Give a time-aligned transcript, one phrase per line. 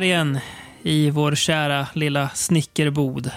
[0.00, 0.38] här igen
[0.82, 3.30] i vår kära lilla snickerbod.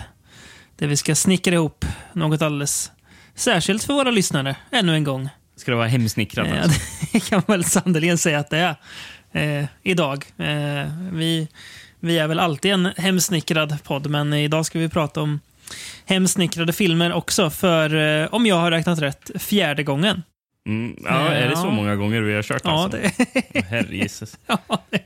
[0.76, 2.92] Där vi ska snickra ihop något alldeles
[3.36, 5.30] särskilt för våra lyssnare, ännu en gång.
[5.56, 6.48] Ska det vara hemsnickrat?
[6.48, 6.80] Eh, alltså?
[7.14, 8.76] det kan man väl sannerligen säga att det
[9.32, 10.26] är eh, idag.
[10.38, 11.48] Eh, vi,
[12.00, 15.40] vi är väl alltid en hemsnickrad podd, men idag ska vi prata om
[16.06, 20.24] hemsnickrade filmer också, för eh, om jag har räknat rätt, fjärde gången.
[20.68, 21.72] Mm, ja, är det så Ja.
[21.72, 22.62] många gånger vi har kört?
[22.64, 22.98] Ja, alltså?
[22.98, 23.12] det,
[23.56, 24.38] Åh, Herregisses.
[24.48, 25.00] Ja, det,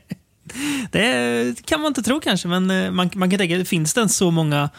[0.92, 4.16] det kan man inte tro kanske, men eh, man, man kan tänka, finns det ens
[4.16, 4.70] så många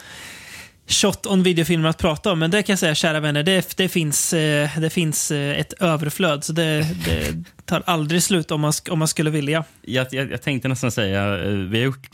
[0.88, 2.40] shot on videofilmer att prata om?
[2.40, 5.74] Men det kan jag säga, kära vänner, det, det, finns, eh, det finns eh, ett
[5.74, 6.44] överflöd.
[6.44, 9.64] Så det, det tar aldrig slut om man, om man skulle vilja.
[9.82, 12.10] Jag, jag, jag tänkte nästan säga, vi har gjort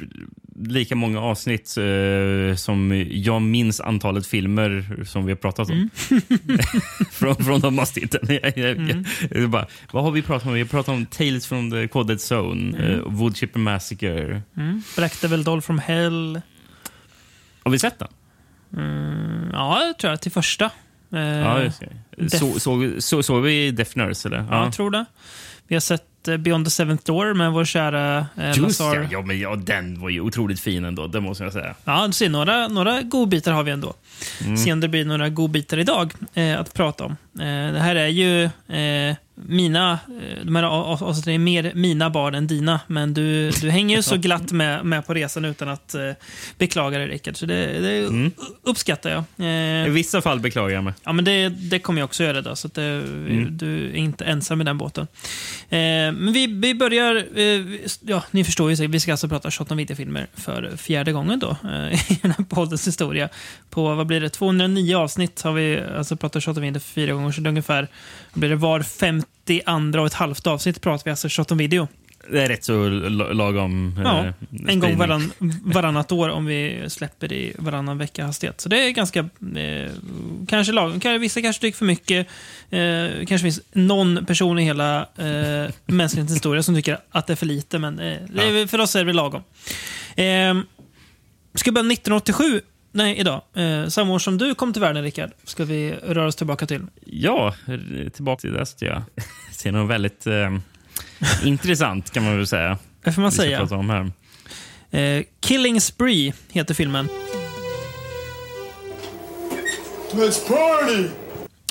[0.59, 5.89] lika många avsnitt eh, som jag minns antalet filmer som vi har pratat om.
[7.11, 8.39] från, från de avsnitten.
[9.31, 10.53] Jag, bara, vad har vi pratat om?
[10.53, 13.16] Vi har pratat om Tales from the Coded Zone, mm.
[13.16, 14.42] Wood Chipper Massacre.
[14.58, 14.81] Mm.
[14.95, 16.42] Black Devil Doll from Hell.
[17.64, 18.08] Har vi sett den?
[18.78, 20.22] Mm, ja, jag tror jag.
[20.22, 20.66] Till första.
[21.14, 21.72] Eh, Ja,
[22.30, 24.28] Så, så, så, såg vi Death Nurse?
[24.28, 24.45] Eller?
[24.50, 25.06] ja, jag tror det.
[25.67, 28.95] Vi har sett eh, Beyond the Seventh Door med vår kära eh, Just Lazar.
[28.95, 31.76] ja, ja, men ja, den var ju otroligt fin ändå, det måste jag säga.
[31.84, 33.94] Ja, du ser, några, några godbitar har vi ändå.
[34.64, 37.12] Se om det blir några godbitar idag eh, att prata om.
[37.40, 42.36] Eh, det här är ju eh, mina, eh, de här avsnitten är mer mina barn
[42.36, 45.95] än dina, men du, du hänger ju så glatt med, med på resan utan att
[45.95, 46.11] eh,
[46.58, 47.37] beklaga dig Rickard.
[47.37, 48.32] Så det, det
[48.64, 49.23] uppskattar jag.
[49.48, 50.93] I Eh, vissa fall beklagar jag mig.
[51.04, 52.42] Ja, men det, det kommer jag också göra.
[52.42, 53.02] Då, så att det,
[53.49, 55.08] Du är inte ensam i den båten.
[55.70, 55.77] Eh,
[56.11, 57.15] men vi, vi börjar...
[57.36, 57.61] Eh,
[58.02, 61.49] ja, ni förstår ju, säkert, vi ska alltså prata 28 videofilmer för fjärde gången då
[61.49, 63.30] eh, i den här poddens historia.
[63.70, 67.31] På vad blir det, 209 avsnitt har vi alltså pratat 28 video för fyra gånger.
[67.31, 67.87] Så det är ungefär
[68.36, 71.88] blir det, var 52 och ett halvt avsnitt pratar vi alltså 28 video.
[72.32, 72.90] Det är rätt så
[73.34, 74.34] lagom Ja, eh,
[74.68, 75.32] En gång varann,
[75.64, 78.62] varannat år om vi släpper i varannan vecka hastighet.
[78.62, 79.20] Så det är ganska...
[79.20, 79.92] Eh,
[80.48, 82.28] kanske lag, kanske, vissa kanske tycker för mycket.
[82.70, 87.38] Eh, kanske finns någon person i hela eh, mänsklighetens historia som tycker att det är
[87.38, 89.44] för lite, men eh, väl- för oss är det lagom.
[90.16, 90.56] Eh,
[91.54, 92.62] ska börja 1987.
[92.95, 93.42] Nej, idag.
[93.54, 96.82] Eh, samma år som du kom till världen, Rickard, ska vi röra oss tillbaka till.
[97.06, 97.56] Ja,
[98.14, 98.66] tillbaka till det.
[98.80, 99.04] Ja.
[99.64, 100.58] Det är något väldigt eh,
[101.44, 102.78] intressant kan man väl säga.
[103.04, 103.60] Det får man vi säga.
[103.60, 104.11] prata om här.
[105.00, 107.08] Eh, Killing Spree heter filmen.
[110.11, 111.08] Let's party!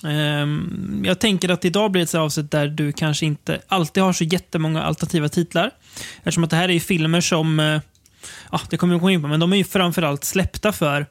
[0.08, 4.12] Ehm, jag tänker att idag blir det ett avsnitt där du kanske inte alltid har
[4.12, 5.70] så jättemånga alternativa titlar.
[6.18, 7.80] Eftersom att det här är filmer som, eh,
[8.52, 11.06] ja, det kommer vi gå in på, men de är ju framförallt släppta för,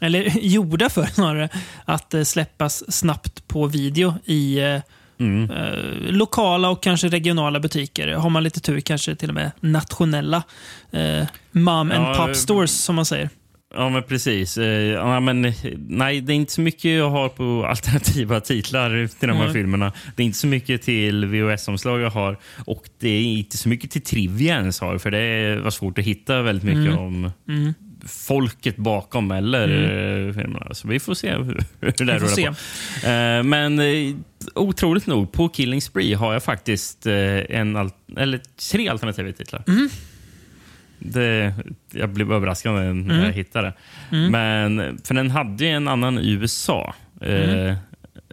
[0.00, 1.48] eller gjorda för snarare,
[1.84, 4.80] att eh, släppas snabbt på video i eh,
[5.20, 5.50] Mm.
[5.50, 8.08] eh, lokala och kanske regionala butiker.
[8.08, 10.42] Har man lite tur kanske till och med nationella
[10.92, 13.28] eh, mom and Ja, pop eh, stores som man säger.
[13.74, 14.56] Ja, men precis.
[14.94, 15.52] Ja, men,
[15.88, 19.52] nej, det är inte så mycket jag har på alternativa titlar till de här Nej.
[19.54, 19.92] filmerna.
[20.16, 23.90] Det är inte så mycket till VHS-omslag jag har och det är inte så mycket
[23.90, 27.74] till trivia ens har för det var svårt att hitta väldigt mycket om Mm.
[28.06, 30.74] Folket bakom eller eh, filmerna.
[30.74, 32.50] Så vi får se hur, hur det rullar
[33.00, 33.06] på.
[33.06, 34.14] Eh, Men eh,
[34.54, 37.14] otroligt nog, på Killing Spree har jag faktiskt eh,
[37.58, 38.40] en al- eller
[38.70, 39.64] tre alternativa titlar.
[39.68, 39.88] Mm.
[40.98, 41.54] Det,
[41.92, 43.20] jag blev överraskad när Mm.
[43.24, 43.66] jag hittade
[44.10, 44.16] det.
[44.30, 47.76] Men, för den hade ju en annan i USA eh, Mm.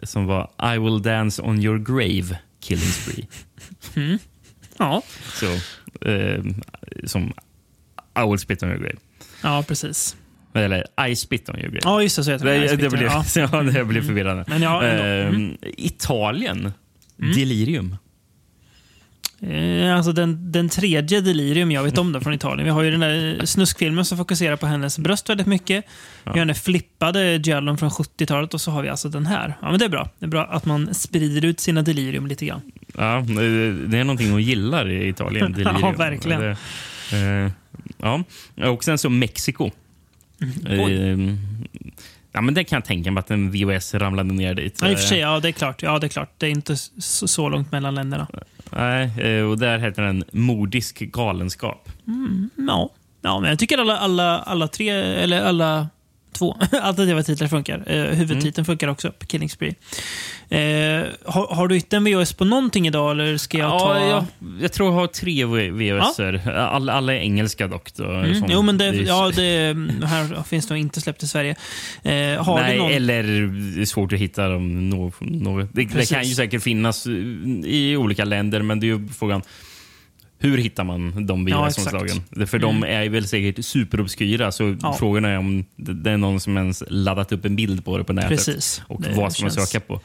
[0.02, 3.26] som var I will dance on your grave, Killing Spree.
[4.78, 5.02] Ja.
[5.32, 5.46] Så,
[6.08, 6.44] eh,
[7.04, 7.32] som
[8.24, 8.96] I will spit on your grave.
[9.42, 10.16] Ja, precis.
[10.54, 11.80] Eller I spit on your grave.
[11.84, 12.24] Ja, just det.
[12.24, 12.76] Så heter Det, det.
[12.76, 13.24] det, blev, Ja.
[13.52, 14.44] ja, det blev förvirrande.
[14.48, 15.04] Men ja, ändå.
[15.36, 15.56] Mm.
[15.76, 16.72] Italien.
[17.16, 17.96] Delirium.
[19.40, 22.64] Eh, Alltså den, den tredje delirium jag vet om då från Italien.
[22.64, 25.84] Vi har ju den där snuskfilmen som fokuserar på hennes bröst väldigt mycket.
[26.24, 29.56] Vi har den flippade Giallon från 70-talet och så har vi alltså den här.
[29.62, 30.08] Ja, men det är bra.
[30.18, 32.60] Det är bra att man sprider ut sina delirium lite grann.
[32.96, 35.52] Ja, det det är någonting hon gillar i Italien.
[35.56, 35.76] Delirium.
[35.80, 36.40] Ja, verkligen.
[36.40, 36.50] Det,
[37.44, 37.50] eh,
[37.98, 38.24] ja.
[38.70, 39.70] Och sen så Mexiko.
[40.40, 40.80] Mm.
[40.80, 41.38] Ehm,
[42.32, 44.78] ja, men det kan jag tänka mig att en VHS ramlade ner dit.
[44.82, 45.82] Ja, i och för sig, ja det är klart.
[45.82, 46.30] Ja, det är klart.
[46.38, 48.26] Det är inte så, långt mellan länderna.
[48.70, 51.88] Nej, eh, och där heter den Modisk galenskap.
[52.56, 52.90] Ja,
[53.22, 55.88] ja men jag tycker alla, alla, alla tre, eller alla
[56.38, 57.84] två alternativa titlar funkar.
[57.86, 59.74] Eh, huvudtiteln funkar också på Killing Spree.
[60.50, 63.98] Eh, har, har du hittat en VHS på någonting idag eller ska jag ta...
[64.00, 64.24] Ja, jag,
[64.60, 66.20] jag tror jag har tre VHS.
[66.56, 67.94] Alla, alla är engelska dock.
[67.94, 68.44] Då, Mm.
[68.48, 69.76] Jo, men det, ja, det
[70.06, 71.50] här finns nog inte släppt i Sverige.
[72.02, 72.90] Eh, har Nej, du någon...
[72.92, 73.22] eller
[73.76, 74.90] det är svårt att hitta dem.
[74.90, 77.06] Nå, nå, det, det kan ju säkert finnas
[77.64, 79.42] i olika länder, men det är ju frågan
[80.38, 82.22] hur hittar man de Ja, VHS-omslagen?
[82.30, 82.50] exakt.
[82.50, 84.96] För de är väl säkert superobskyra, så Ja.
[84.98, 88.12] frågan är om det är någon som ens laddat upp en bild på det på
[88.12, 88.28] nätet.
[88.30, 88.82] Precis.
[88.86, 90.00] Och Det vad ska man känns- söka på?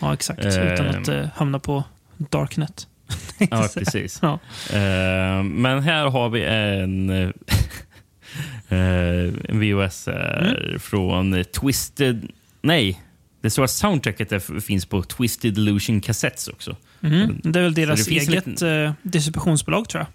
[0.00, 0.44] Ja, exakt.
[0.44, 0.72] Eh.
[0.74, 1.84] Utan att eh, hamna på
[2.16, 2.86] Darknet.
[3.50, 4.18] Ja, precis.
[4.22, 4.32] Ja.
[4.72, 7.10] Eh, men här har vi en,
[8.68, 10.80] eh, en VHS eh, Mm.
[10.80, 12.28] från Twisted...
[12.62, 13.00] Nej,
[13.40, 16.76] det står att soundtracket finns på Twisted Illusion Cassettes också.
[17.08, 17.40] Mhm.
[17.42, 20.10] Det är väl deras eget eh, distributionsbolag, tror jag.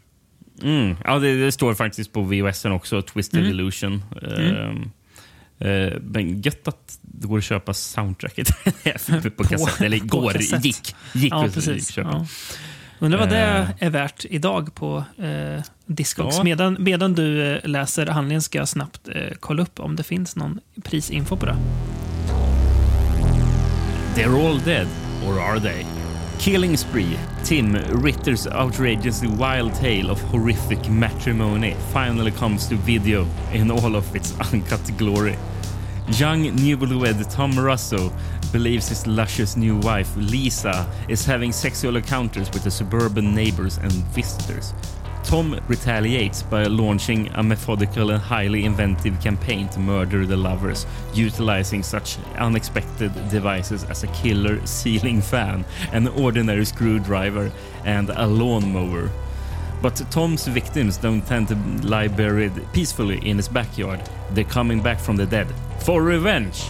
[0.70, 0.96] Mm.
[1.04, 3.52] Ja, det, det står faktiskt på VHS också, Twisted Mm.
[3.52, 4.04] Illusion.
[4.22, 8.48] Eh, eh, men gött att det går att köpa soundtracket
[9.38, 9.82] på kassett.
[9.82, 10.66] Eller går, kassett.
[10.66, 10.96] gick.
[11.14, 11.92] Gick Ja, precis.
[11.92, 12.10] köpa.
[12.10, 12.26] Ja.
[13.02, 13.70] Undrar vad det Eh.
[13.80, 16.38] är värt idag på eh, Discogs.
[16.38, 16.44] Ja.
[16.44, 20.60] Medan, medan du läser handlingen ska jag snabbt eh, kolla upp om det finns någon
[20.84, 21.56] prisinfo på det.
[24.16, 24.88] They're all dead,
[25.28, 25.86] or are they?
[26.40, 33.70] Killing Spree, Tim Ritter's outrageously wild tale of horrific matrimony finally comes to video in
[33.70, 35.38] all of its uncut glory.
[36.14, 38.14] Young newlywed Tom Russo
[38.52, 43.92] believes his luscious new wife Lisa is having sexual encounters with the suburban neighbors and
[43.92, 44.74] visitors.
[45.24, 51.84] Tom retaliates by launching a methodical and highly inventive campaign to murder the lovers, utilizing
[51.84, 57.52] such unexpected devices as a killer ceiling fan, an ordinary screwdriver,
[57.86, 59.12] and a lawnmower.
[59.82, 61.56] But Tom's victims don't tend to
[61.88, 64.02] lie buried peacefully in his backyard.
[64.32, 65.48] They're coming back from the dead
[65.80, 66.70] for revenge.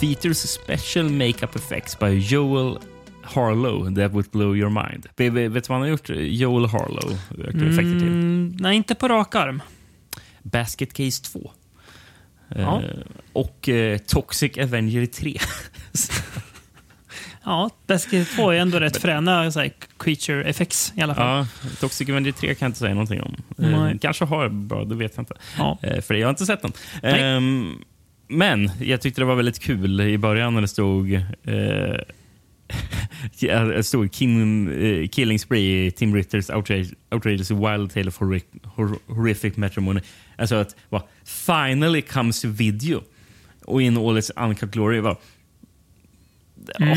[0.00, 2.78] Features special makeup effects by Joel
[3.22, 5.06] Harlow that would blow your mind.
[5.16, 6.08] Vet du vad han har gjort?
[6.08, 7.18] Joel Harlow
[7.98, 8.08] till.
[8.08, 9.62] Mm, nej, inte på rak arm.
[10.42, 11.50] Basket Case 2.
[12.48, 12.82] Ja.
[12.82, 12.90] Eh,
[13.32, 15.38] och eh, Toxic Avenger 3.
[17.44, 21.26] Ja, Basket 2 är ändå rätt fräna så här, creature effects i alla fall.
[21.62, 23.36] ja, Toxic Avenger 3 kan jag inte säga någonting om.
[23.64, 25.34] Eh, kanske har bra, det vet jag inte.
[25.58, 25.78] Ja.
[25.82, 26.72] Eh, för jag har inte sett den.
[28.28, 31.96] Men jag tyckte det var väldigt kul i början när det stod eh,
[33.40, 38.98] det stod Kim, eh, Killing Spree, Tim Ritters outrage, Outrageous Wild Tale of horrific, hor,
[39.06, 40.00] horrific Matrimony.
[40.36, 43.02] Alltså att va, finally comes video.
[43.64, 45.00] Och in all its uncut glory.
[45.00, 45.16] Va,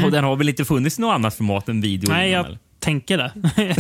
[0.04, 2.10] Och den har väl inte funnits i något annat format än video?
[2.10, 2.18] Mm.
[2.18, 2.60] Nej, innan, jag eller?
[2.82, 3.32] Tänker det.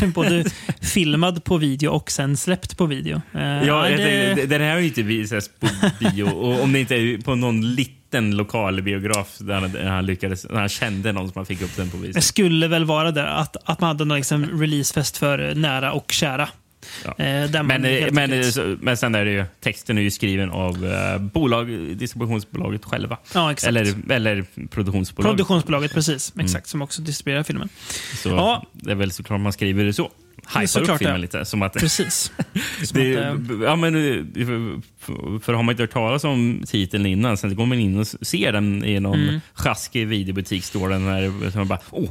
[0.15, 0.43] Både
[0.81, 3.21] filmad på video och sen släppt på video.
[3.33, 5.67] Eh, Ja, det- tänkte, den här har ju inte visats på
[5.99, 6.23] bio.
[6.23, 10.41] Och om det inte är på någon liten lokal biograf där han, där han lyckades,
[10.41, 12.21] där han kände någon som han fick upp den på Det visning.
[12.21, 16.49] skulle väl vara där att, att man hade någon liksom releasefest för nära och kära.
[17.05, 17.11] Ja.
[17.25, 20.85] Eh, Men, eh, men, så- men sen är det ju, texten är ju skriven av
[20.85, 21.67] eh, bolag,
[21.97, 23.17] distributionsbolaget själva.
[23.33, 23.67] Ja, exakt.
[23.69, 25.31] Eller, eller produktionsbolaget.
[25.37, 26.33] Produktionsbolaget, precis.
[26.39, 27.69] Exakt, som också distribuerar filmen.
[28.15, 28.65] Så Ja.
[28.71, 30.11] Det är väl såklart man skriver det så.
[30.47, 31.17] Hypar upp filmen ja.
[31.17, 31.45] lite.
[31.45, 32.31] Som att, Precis.
[32.83, 34.23] Som det, att, eh, ja, men, eh,
[34.99, 38.07] för, för har man inte hört talas om titeln innan, sen går man in och
[38.07, 39.39] ser den i någon Mm.
[39.53, 40.63] sjaskig videobutik.
[40.63, 42.09] Står den där, så man bara, oh,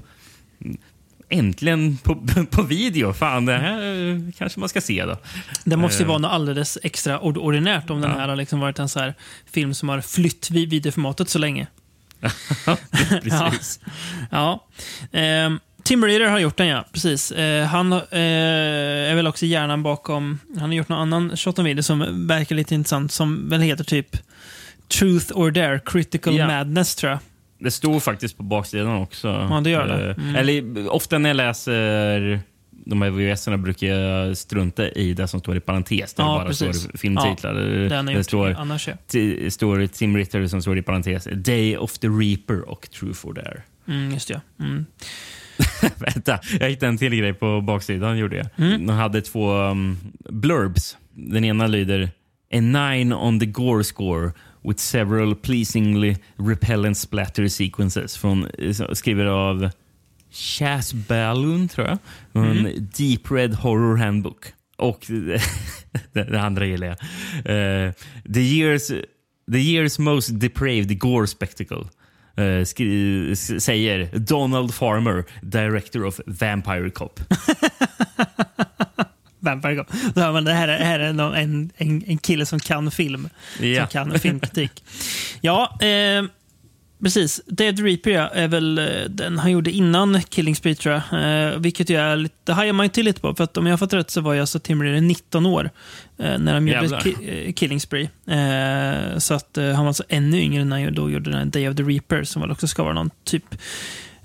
[1.31, 2.15] äntligen på,
[2.51, 3.13] på video.
[3.13, 5.17] Fan, det här eh, kanske man ska se då.
[5.65, 8.19] det måste ju eh, vara något alldeles extraordinärt om den Ja.
[8.19, 9.15] här har liksom varit en så här
[9.53, 11.67] film som har flytt vid videoformatet så länge.
[13.23, 13.81] Precis.
[14.31, 14.67] Ja.
[15.13, 16.85] Ehm, Tim Reader har gjort den, ja.
[16.93, 17.33] Precis.
[17.33, 20.39] Eh, han eh, är väl också hjärnan bakom...
[20.59, 24.17] Han har gjort någon annan shot video som verkar lite intressant, som väl heter typ
[24.89, 26.47] Truth or Dare, Critical Ja.
[26.47, 27.19] Madness, tror jag.
[27.61, 29.29] Det står faktiskt på baksidan också.
[29.29, 30.11] Ja, det gör det.
[30.11, 30.37] Eh, Mm.
[30.37, 32.41] Eller ofta när jag läser
[32.87, 36.15] de här VHS-erna brukar jag strunta i det som står i parentes.
[36.15, 36.81] Där Ja, bara precis.
[36.83, 37.55] står filmtitlar.
[37.55, 38.95] Har det står, annars, ja.
[39.51, 41.29] står Tim Ritter som står i parentes.
[41.33, 43.63] Day of the Reaper och Truth or Dare.
[43.89, 44.65] Mm, just det, ja.
[44.65, 44.87] Mm.
[45.97, 48.19] Vänta, jag hittade en till grej på baksidan.
[48.19, 48.47] Gjorde jag.
[48.57, 48.87] Mm.
[48.87, 49.99] De hade två um,
[50.29, 50.97] blurbs.
[51.15, 52.11] Den ena lyder
[52.53, 54.33] A nine on the gore score
[54.65, 58.17] with several pleasingly repellent splatter sequences.
[58.17, 59.71] Från, eh, skriver av
[60.33, 61.99] Chas Balloon, tror jag.
[62.33, 62.89] Och En Mm.
[62.97, 64.45] Deep Red Horror Handbook.
[64.79, 65.07] Och
[66.13, 66.97] det, andra gillar jag.
[67.87, 67.93] Eh,
[68.35, 68.87] the, years,
[69.53, 71.85] the year's most depraved gore spectacle.
[72.37, 77.21] eh, skri- säger Donald Farmer, director of Vampire Cop.
[79.41, 79.85] Vampire Go.
[80.15, 82.91] Då hör man, det här är, här är någon, en, en, en kille som kan
[82.91, 83.29] film.
[83.61, 83.81] Ja.
[83.81, 84.85] Som kan filmkritik.
[85.41, 86.25] ja, eh,
[87.03, 87.41] precis.
[87.47, 91.23] Dead Reaper ja, är väl eh, den han gjorde innan Killing Spree, tror jag.
[91.53, 93.35] Eh, vilket ju är lite, det hajar man ju till lite på.
[93.35, 95.71] För att om jag har fått rätt så var ju alltså Tim Reader 19 år
[96.19, 97.15] eh, när de gjorde ki,
[97.47, 98.09] eh, Killing Spree.
[98.27, 101.77] Eh, så att han var alltså ännu yngre när han då gjorde den Day of
[101.77, 103.45] the Reaper som väl också ska vara någon typ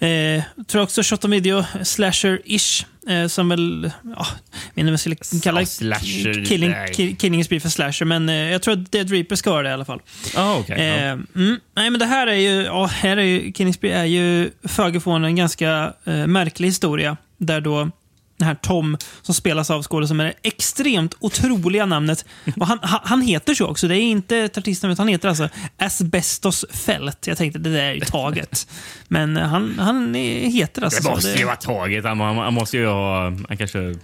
[0.06, 2.86] Eh, tror också shot on video, slasher-ish.
[3.08, 6.92] eh, som väl, ja, jag vet inte om jag skulle kalla Ja, slasher, killing, nej.
[6.94, 9.70] ki- Killing Spree för slasher, men eh, jag tror att Dead Reaper ska vara det
[9.70, 10.02] i alla fall.
[10.36, 13.74] Ah, okay, Eh, mm, nej, men det här är ju, ja, här är ju, Killing
[13.74, 17.18] Spree är ju föga en ganska eh, märklig historia.
[17.38, 17.92] Där då
[18.38, 22.26] den här Tom, som spelas av skådespelaren med det extremt otroliga namnet.
[22.60, 23.88] Och han, han, heter så också.
[23.88, 27.28] Det är inte ett artistnamn, utan han heter alltså Asbestos Fält.
[27.28, 28.68] Jag tänkte, det där är ju taget.
[29.08, 31.12] Men han, han heter alltså Det så.
[31.12, 32.06] måste ju vara taget.
[32.06, 33.24] Han, han, han måste ju ha...
[33.24, 33.96] Han kanske...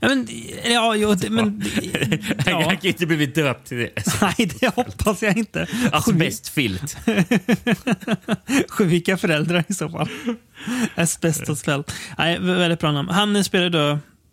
[0.00, 0.28] Ja, men,
[0.64, 1.62] ja, jo, det, men,
[2.46, 2.70] Han ja.
[2.70, 3.90] kan inte blivit döpt till det.
[4.22, 5.66] Nej, det hoppas jag inte.
[5.92, 6.96] Asbestfilt.
[8.68, 10.08] Sjuka föräldrar i så fall.
[10.94, 11.92] Asbestosfält.
[12.18, 13.08] Nej, vä- väldigt bra namn.
[13.08, 13.88] Han spelar då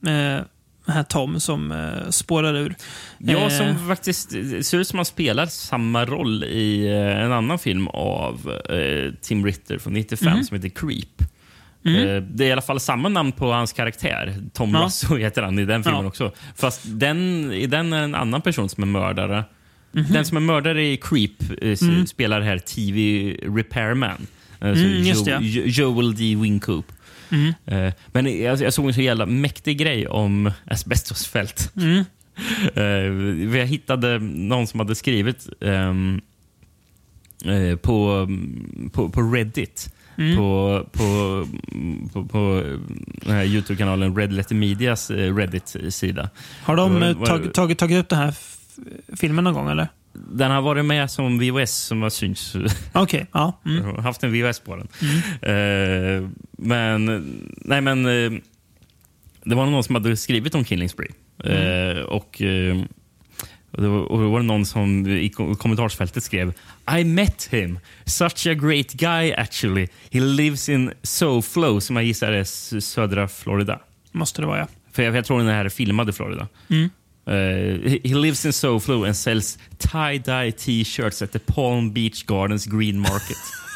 [0.10, 0.42] eh,
[0.88, 2.76] här Tom som eh, spårar ur.
[3.18, 7.32] Ja, Eh, som faktiskt det ser ut som han spelar samma roll i eh, en
[7.32, 10.44] annan film av eh, Tim Ritter från 95 Mhm.
[10.44, 11.24] som heter Creep.
[11.86, 14.36] Eh, det är i alla fall samma namn på hans karaktär.
[14.54, 14.80] Tom Ja.
[14.86, 16.08] Russo heter han i den filmen Ja.
[16.08, 16.32] också.
[16.56, 19.44] Fast den, i den är en annan person som är mördare.
[19.92, 20.06] Mhm.
[20.14, 23.02] Den som är mördare i Creep eh, s- spelar här TV
[23.58, 24.28] Repairman.
[24.62, 26.36] Alltså Mm, Jo- Joel D.
[26.36, 26.86] Wingcoop.
[27.32, 27.54] Mm.
[28.12, 31.72] Men jag, jag såg en så jävla mäktig grej om asbestosfält.
[31.76, 32.04] Mm.
[32.76, 32.84] Eh,
[33.60, 35.94] jag hittade någon som hade skrivit eh,
[37.82, 38.28] på,
[38.94, 39.94] på, på Reddit.
[40.20, 40.38] Mm.
[40.38, 41.48] På, på,
[42.14, 42.64] på, på
[43.26, 46.30] den här Youtube-kanalen Red Letter Medias eh, Reddit-sida.
[46.64, 48.34] Har de Vad- eh, tag, tagit, tagit upp den här
[49.16, 49.88] filmen någon gång eller?
[50.14, 52.56] Den har varit med som VHS som har synts.
[52.94, 53.60] Okej, ja.
[53.66, 53.78] Mm.
[53.88, 54.88] Jag har haft en VHS på den.
[55.42, 57.06] Eh, men,
[57.58, 58.40] nej men, eh,
[59.44, 61.12] det var någon som hade skrivit om Killing Spree.
[61.44, 62.78] Eh, och, eh,
[63.72, 66.54] och, det var, och då var det någon som i kom- kommentarsfältet skrev
[67.00, 67.80] I met him.
[68.06, 69.88] Such a great guy actually.
[70.12, 72.44] He lives in SoFlo, som jag gissar är
[72.80, 73.80] södra Florida.
[74.12, 74.68] Måste det vara ja.
[74.92, 76.48] För jag, jag tror den här är filmad i Florida.
[76.70, 76.90] Mm.
[77.28, 83.00] Uh, he lives in SoFlo and sells tie-dye t-shirts at the Palm Beach Gardens Green
[83.00, 83.38] Market.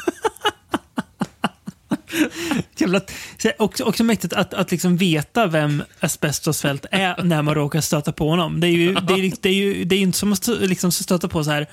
[2.76, 3.00] Jävla,
[3.38, 8.12] så också, också mäktigt att, att liksom veta vem Asbestosfält är när man råkar stöta
[8.12, 8.60] på honom.
[8.60, 11.28] Det är ju, det är, det är ju det är inte som att liksom stöta
[11.28, 11.66] på så här,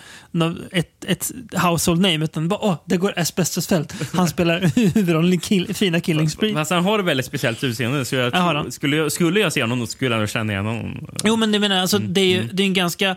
[0.71, 3.93] ett, ett household name, utan bara åh, det går Asbestosfält.
[4.13, 6.53] Han spelar huvudrollen i kill, fina Killing Spree.
[6.53, 8.05] Fast han har ett väldigt speciellt utseende.
[8.05, 8.71] Så jag Ja, har tror, han.
[8.71, 11.07] skulle, jag, skulle jag se honom skulle jag känna igen honom.
[11.23, 13.15] Jo, men det menar jag, alltså, det är ju det är en ganska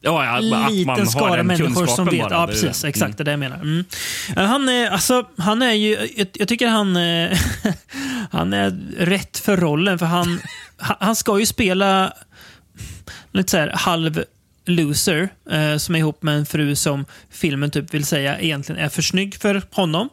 [0.00, 2.20] Ja, ja, att man liten har skara människor som vet.
[2.20, 2.82] bara, Ja, precis.
[2.82, 2.88] det.
[2.88, 3.56] Exakt, det är det jag menar.
[3.56, 3.84] Mm.
[4.36, 6.08] Eh, Han, är, alltså, han är ju...
[6.16, 7.38] Jag, jag tycker han, eh,
[8.30, 9.98] han är rätt för rollen.
[9.98, 10.40] För han,
[10.78, 12.12] han ska ju spela
[13.32, 14.24] lite så här halv
[14.64, 18.88] loser eh, som är ihop med en fru som filmen typ vill säga egentligen är
[18.88, 20.08] för snygg för honom.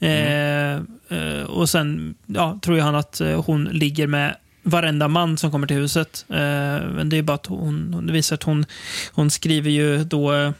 [0.00, 0.72] Eh,
[1.18, 5.50] eh, och sen ja, tror jag han att eh, hon ligger med varenda man som
[5.50, 6.24] kommer till huset.
[6.28, 8.66] Eh, men det är bara att hon, hon- visar att hon,
[9.12, 10.52] hon skriver ju då eh,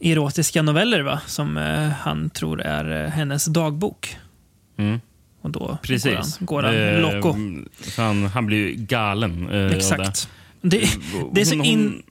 [0.00, 1.20] erotiska noveller va?
[1.26, 4.16] som eh, han tror är hennes dagbok.
[4.78, 5.00] Mm.
[5.42, 6.38] Och då Precis.
[6.38, 7.36] går han, går han loco.
[7.96, 9.50] han, han blir ju galen.
[9.70, 10.28] Exakt.
[10.62, 10.88] Det,
[11.32, 11.40] det.
[11.40, 12.02] är så in,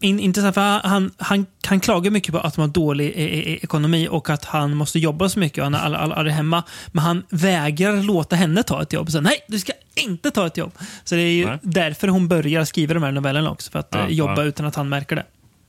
[0.00, 3.58] in, intressant, för han, han, han, klagar mycket på att de har dålig e e
[3.62, 6.62] ekonomi och att han måste jobba så mycket och han är all, all, all hemma.
[6.86, 9.10] Men han vägrar låta henne ta ett jobb.
[9.10, 10.72] Så, Nej, du ska inte ta ett jobb.
[11.04, 11.58] Så det är ju Nej.
[11.62, 13.70] därför hon börjar skriva de här novellerna också.
[13.70, 14.44] För att Ja, eh, jobba ja.
[14.44, 15.24] utan att han märker det.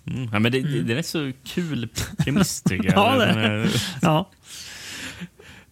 [0.08, 0.30] Mm.
[0.34, 2.94] Ja, men det, det, det är så kul premiss tycker jag.
[2.96, 3.70] Ja, det är-
[4.02, 4.30] Ja.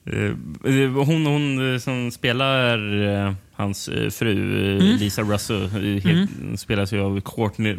[0.06, 4.98] Eh, Hon, hon eh, som spelar eh, hans eh, fru, eh, Mm.
[4.98, 7.76] Lisa Russo, eh, helt, spelas ju av Courtney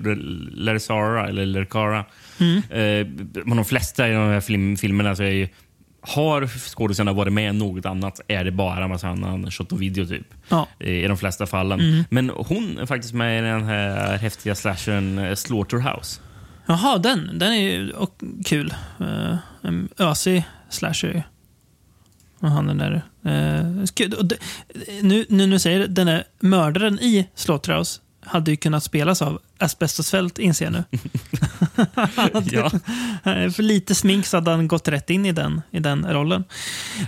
[0.55, 2.05] Lercara, eller Lercara.
[2.41, 2.57] Mm.
[2.57, 3.07] Eh,
[3.45, 5.49] Men de flesta i de här film, filmerna så är ju,
[6.01, 10.07] har skådisarna varit med i något annat är det bara massa annan shot och video
[10.07, 10.27] typ.
[10.49, 10.69] Ja.
[10.79, 11.81] I de flesta fallen.
[11.81, 12.05] Mm.
[12.11, 16.21] Men hon är faktiskt med i den här häftiga slashern Slaughterhouse.
[16.67, 18.75] Jaha, den, den är ju och, kul.
[19.01, 21.23] Uh, en ösig slasher.
[22.41, 23.03] Och han den där...
[23.87, 24.37] Skud- och det,
[25.03, 29.41] nu, nu när säger det, den där mördaren i Slaughterhouse hade ju kunnat spelas av
[29.59, 30.85] Asbestosfält, inser jag nu.
[32.53, 32.67] Ja.
[33.33, 36.45] Eh, För lite smink så hade han gått rätt in i den, i den rollen.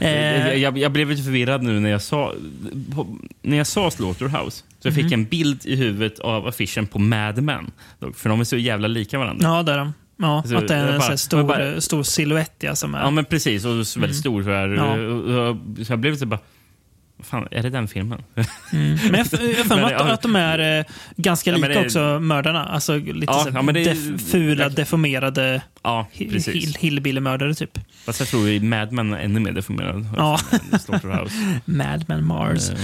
[0.01, 2.35] Eh, Jag, jag, jag blev lite förvirrad nu när jag sa,
[2.95, 4.65] på, när jag sa Slaughterhouse.
[4.81, 7.71] Så jag fick en bild i huvudet av affischen på Mad Men.
[8.15, 9.49] För de är så jävla lika varandra.
[9.49, 9.95] ja, där är de.
[10.21, 12.95] Ja, Så att det är jag en bara- stor, jag bara- stor silhuett ja, som
[12.95, 13.01] är...
[13.01, 13.65] Ja, men precis.
[13.65, 14.43] Och så väldigt stor.
[14.43, 15.31] Så, här, Mm.
[15.79, 15.85] Ja.
[15.85, 16.41] Så jag blev lite bara...
[17.23, 18.23] Fan, är det den filmen?
[18.73, 18.99] Mm.
[19.11, 20.85] Men jag jag har Men att, det- att de är eh,
[21.17, 22.65] ganska Ja, lika men det- också, mördarna.
[22.65, 27.79] Alltså lite Ja, så ja, men det def, fula, deformerade ja, hill, hillbilly-mördare, typ.
[28.05, 30.07] Fast jag tror i Mad Men är ännu mer deformerad.
[30.17, 30.39] Ja.
[30.81, 31.35] Slaughterhouse.
[31.65, 32.71] Madman Mars.
[32.71, 32.77] Eh,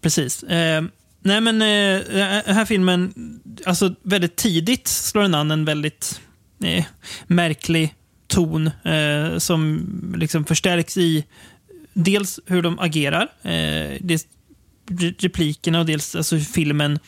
[0.00, 0.42] Precis.
[0.42, 0.82] Eh,
[1.22, 3.14] nej, men eh, här filmen,
[3.66, 6.20] alltså väldigt tidigt slår den an en väldigt
[6.64, 6.84] eh,
[7.26, 7.94] märklig
[8.26, 9.86] ton eh, som
[10.16, 11.24] liksom förstärks i
[11.92, 14.26] dels hur de agerar, eh, dels
[15.18, 16.98] replikerna och dels alltså, hur filmen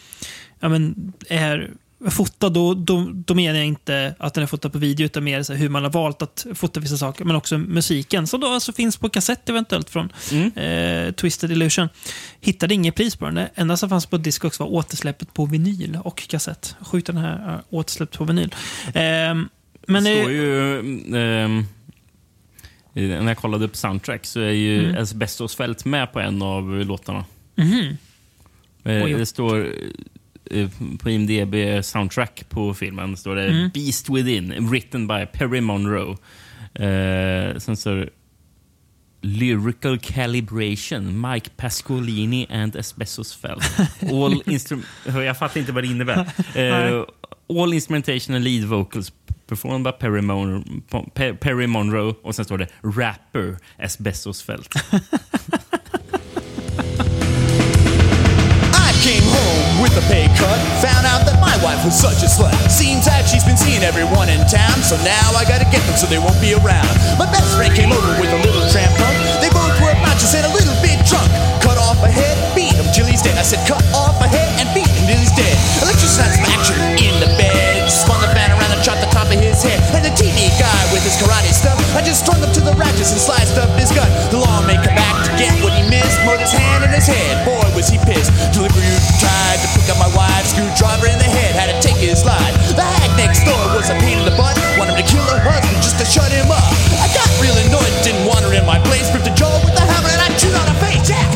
[0.61, 1.71] ja, men, är
[2.11, 2.53] fotad.
[2.53, 5.53] Då, då, då menar jag inte att den är fotad på video, utan mer så
[5.53, 8.97] hur man har valt att fota vissa saker, men också musiken som då alltså finns
[8.97, 10.53] på kassett eventuellt från Mm.
[11.07, 11.89] eh, Twisted Illusion.
[12.41, 13.35] Hittade inget pris på den.
[13.35, 16.77] Det enda som fanns på Discogs var återsläppet på vinyl och kassett.
[16.81, 18.55] Sjukt den här är återsläppt på vinyl.
[18.95, 19.49] Ehm,
[19.87, 20.79] men det det, står ju...
[22.95, 25.03] i- när jag kollade upp soundtrack så är ju Mm.
[25.03, 27.25] Asbestosfält med på en av låtarna.
[27.55, 27.97] Mhm.
[28.85, 29.05] Eh.
[29.19, 29.73] Det står eh,
[30.99, 31.55] på IMDB
[31.85, 33.71] soundtrack på filmen står det Mm.
[33.75, 36.17] Beast Within, written by Perry Monroe.
[36.75, 38.09] Eh, sen står det
[39.25, 43.63] Lyrical Calibration, Mike Pascolini and Asbestosfält.
[44.03, 44.85] All instrum-
[45.25, 46.27] Jag fattar inte vad det innebär.
[46.59, 47.05] Eh,
[47.63, 49.13] all instrumentation and lead vocals
[49.47, 50.83] performed by Perry, Mon-
[51.15, 52.15] Pe- Perry Monroe.
[52.23, 54.75] Och sen står det Rapper Asbestosfält.
[54.77, 54.99] I
[59.93, 60.57] with a pay cut.
[60.81, 62.53] Found out that my wife was such a slut.
[62.73, 66.09] Seems like she's been seeing everyone in town, so now I gotta get them so
[66.09, 66.93] they won't be around.
[67.21, 69.17] My best friend came over with a little tramp punk.
[69.45, 71.29] They both were obnoxious and a little bit drunk.
[71.61, 73.37] Cut off a head, beat him till he's dead.
[73.37, 75.57] I said, cut off a head and beat him till he's dead.
[75.85, 77.85] Electrocide some action in the bed.
[77.93, 79.77] Spun the fan around and shot the top of his head.
[79.93, 81.77] And the TV guy with his karate stuff.
[81.93, 84.09] I just strung up to the ratchets and sliced up his gut.
[84.33, 86.19] The law may come back to get what he missed.
[86.25, 87.45] Put his hand in his head.
[87.45, 88.33] Boy, was he pissed.
[88.57, 88.83] Delivery
[89.21, 90.45] tried to pick up my wife.
[90.49, 91.53] Screwdriver in the head.
[91.61, 92.55] Had to take his life.
[92.77, 94.57] The hag next door was a pain in the butt.
[94.79, 96.65] Wanted to kill her husband just to shut him up.
[97.05, 97.93] I got real annoyed.
[98.07, 99.07] Didn't want her in my place.
[99.13, 101.09] Ripped a jaw with the hammer and I chewed on her face.
[101.11, 101.29] Yeah!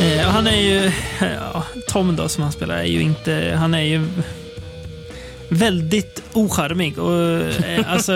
[0.00, 0.92] Eh, han är ju...
[1.20, 3.56] Ja, Tom då, som han spelar, är ju inte...
[3.58, 4.08] Han är ju
[5.50, 8.12] väldigt ocharmig och eh, alltså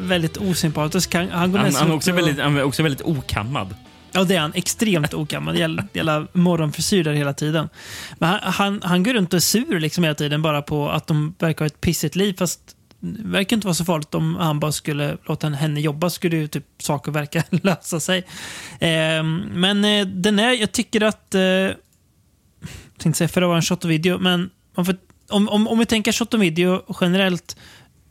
[0.00, 1.14] väldigt osympatisk.
[1.14, 3.74] Han, han går Han, nästan han, är också och- väldigt, han är också väldigt okammad.
[4.12, 4.52] Ja, det är han.
[4.54, 5.58] Extremt ogammal.
[5.58, 7.68] Jävla, morgonfrisyr där hela tiden.
[8.18, 11.06] Men han, han, han går runt och är sur liksom hela tiden bara på att
[11.06, 12.34] de verkar ha ett pissigt liv.
[12.38, 16.10] Fast det verkar inte vara så farligt om han bara skulle låta henne jobba.
[16.10, 18.18] skulle ju typ saker verka lösa sig.
[18.78, 21.34] Eh, men eh, den är, jag tycker att...
[21.34, 24.96] Eh, jag tänkte säga för att vara en shot och video, men man får,
[25.28, 27.56] om, om, om vi tänker shot och video generellt,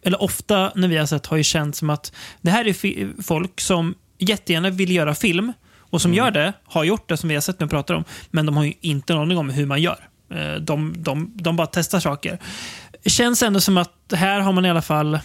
[0.04, 3.62] eller ofta när vi har sett, har ju känts som att det här är folk
[3.62, 5.54] som jättegärna vill göra film
[5.90, 8.46] och som gör det, har gjort det som vi har sett vi pratar om, men
[8.46, 10.08] de har ju inte en aning om hur man gör.
[10.34, 12.40] Eh, De, de, de bara testar saker.
[13.04, 15.20] Det känns ändå som att här har man i alla fall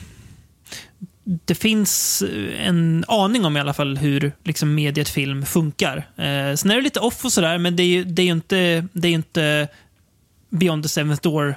[1.25, 2.23] det finns
[2.59, 5.97] en aning om i alla fall hur liksom, mediet film funkar.
[5.97, 8.33] Eh, sen är det lite off och sådär, men det är ju det är ju
[8.33, 9.69] inte, det är inte
[10.51, 11.55] Beyond the Seventh Door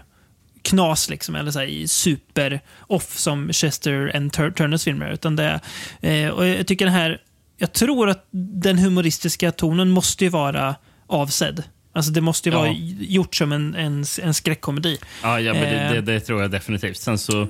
[0.61, 5.11] knas liksom, eller så här, super off som Chester and Tur- Turners filmer.
[5.11, 5.59] Utan det,
[6.01, 7.21] eh, och jag tycker den här,
[7.57, 8.27] jag tror att
[8.61, 10.75] den humoristiska tonen måste ju vara
[11.07, 11.63] avsedd.
[11.93, 12.59] Alltså det måste ju Ja.
[12.61, 14.97] vara gjort som en, en, en skräckkomedi.
[15.23, 15.91] Ja, ja men det, Eh.
[15.93, 16.97] det, det tror jag definitivt.
[16.97, 17.47] Sen så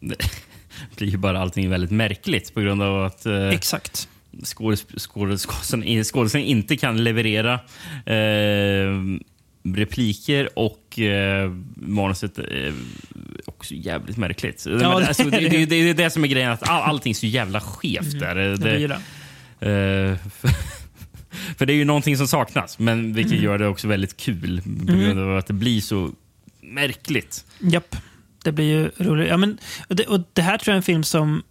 [0.96, 4.08] blir ju bara allting väldigt märkligt på grund av att eh, Exakt.
[4.42, 7.54] skådes- skådespelaren inte kan leverera
[8.06, 8.88] eh,
[9.76, 12.74] repliker och eh, manuset är
[13.44, 14.66] också jävligt märkligt.
[14.66, 15.58] Men det alltså, det, är det.
[15.58, 18.34] det, det är det som är grejen, att all, allting är så jävla skevt där.
[18.34, 19.00] Det
[19.60, 20.16] Eh,
[21.56, 23.44] för, det är ju någonting som saknas, men vilket Mm.
[23.44, 26.10] gör det också väldigt kul på grund av att det blir så
[26.60, 27.44] märkligt.
[27.58, 27.96] Japp.
[28.44, 29.28] Det blir ju roligt.
[29.28, 31.42] Ja, men, och, det, och det här tror jag är en film som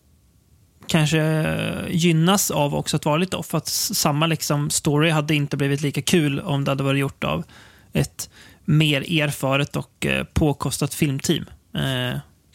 [0.88, 1.46] kanske
[1.90, 3.54] gynnas av också att vara lite off.
[3.54, 7.44] Att samma liksom story hade inte blivit lika kul om det hade varit gjort av
[7.94, 8.30] ett
[8.66, 11.46] mer erfaret och eh, påkostat filmteam.
[11.76, 11.84] Eh,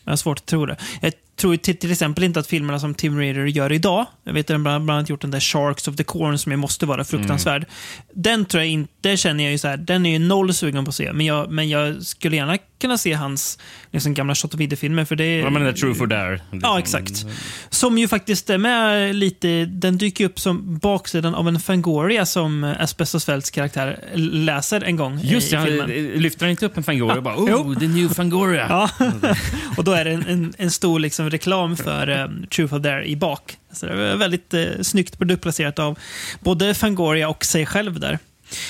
[0.04, 0.76] jag har svårt att tro det.
[1.00, 4.40] Jag tror till, till exempel inte att filmerna som Tim Raider gör idag, jag vet
[4.40, 6.86] att den bland bland annat gjort den där Sharks of the Corn som ju måste
[6.86, 7.66] vara fruktansvärd.
[8.14, 10.88] Den tror jag inte, känner jag ju så här, den är ju noll sugen på
[10.88, 11.12] att se.
[11.12, 13.58] Men jag, men jag skulle gärna kunna se hans
[13.90, 15.04] liksom, gamla shot och video-filmer.
[15.04, 16.40] För det är, Ja, men den True for Dare.
[16.62, 17.26] Ja, exakt.
[17.70, 22.64] Som ju faktiskt är med lite, den dyker upp som baksidan av en Fangoria som
[22.78, 25.90] Asbestos Fälts karaktär läser en gång Just det, i han, filmen.
[25.90, 27.56] eh, lyfter han inte upp en Fangoria och bara Jo.
[27.56, 28.66] oh, the new Fangoria.
[28.68, 28.90] Ja.
[29.76, 33.08] och då är det en, en, en stor liksom reklam för um, Truth or Dare
[33.08, 33.56] i bak.
[33.72, 35.98] Så det är väldigt eh, snyggt produktplacerat av
[36.40, 38.18] både Fangoria och sig själv där.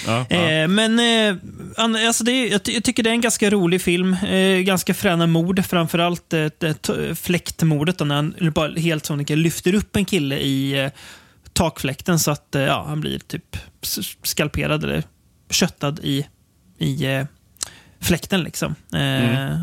[0.07, 0.37] Ja, ja.
[0.37, 1.37] Eh, men eh,
[2.07, 4.13] alltså det, jag, jag tycker det är en ganska rolig film.
[4.15, 5.65] Eh, ganska fräna mord.
[5.67, 6.49] Framförallt eh,
[7.15, 10.91] fläktmordet då, när han bara helt sonika lyfter upp en kille i
[11.53, 13.57] takfläkten så att ja, han blir typ
[14.23, 15.03] skalperad eller
[15.51, 16.27] köttad i,
[16.79, 17.25] i
[18.01, 18.43] fläkten.
[18.43, 18.75] Liksom.
[18.95, 19.57] Eh,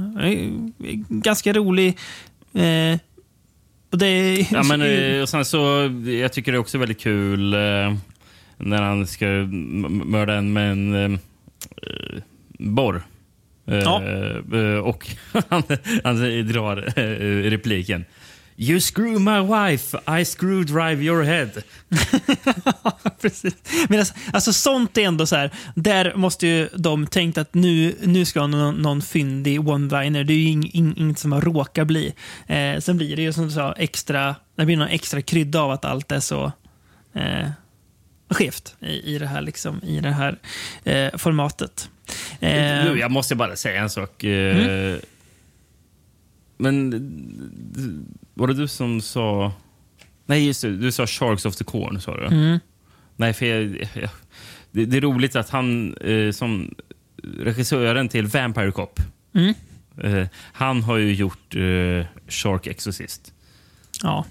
[1.10, 1.98] Ganska rolig.
[3.92, 7.56] Och det är, Ja, men, och sen så, jag tycker det är också väldigt kul
[8.60, 9.26] när han ska
[10.06, 11.19] mörda en med en eh,
[11.82, 12.22] eh,
[12.60, 13.02] borr.
[13.67, 14.04] Eh, Ja.
[14.54, 15.08] eh, och
[15.50, 15.63] han,
[16.04, 18.06] han drar eh, repliken.
[18.62, 21.50] You screw my wife, I screw drive your head.
[23.22, 23.56] Precis.
[23.89, 27.95] Men alltså, alltså sånt är ändå så här, där måste ju de tänkt att nu,
[28.04, 30.24] nu ska någon, någon fyndig one-liner.
[30.24, 32.13] Det är ju ing, ing, inget som man råkar bli.
[32.48, 35.72] Eh, sen blir det ju som du sa, extra, det blir någon extra krydda av
[35.72, 36.52] att allt är så
[37.15, 37.50] eh,
[38.30, 40.38] skevt i, i det här, liksom, i det här
[40.84, 41.89] eh, formatet.
[42.39, 42.50] Eh,
[42.94, 44.24] jag måste bara säga en sak.
[44.24, 44.98] eh,
[46.58, 46.89] Men
[47.74, 49.52] d- var det du som sa...
[50.26, 50.78] Nej, just det.
[50.78, 52.02] Du sa Sharks of the Corn.
[52.02, 52.26] Sa du.
[52.26, 52.60] mm,
[53.15, 54.10] Nej, för jag, jag,
[54.72, 56.76] det, det är roligt att han eh, som
[57.38, 59.00] regissören till Vampire Cop,
[59.36, 59.54] mm,
[60.04, 61.56] eh, han har ju gjort
[62.28, 63.34] Shark Exorcist.
[64.04, 64.26] ja.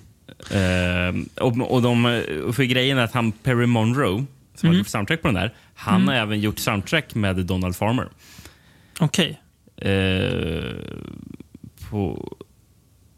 [0.50, 2.02] Eh, och, och de,
[2.52, 4.24] för grejen är att han Perry Monroe,
[4.54, 8.08] som har gjort soundtrack på den där, han har även gjort soundtrack med Donald Farmer.
[9.00, 9.40] Okej.
[9.76, 10.72] Eh,
[11.90, 12.32] på...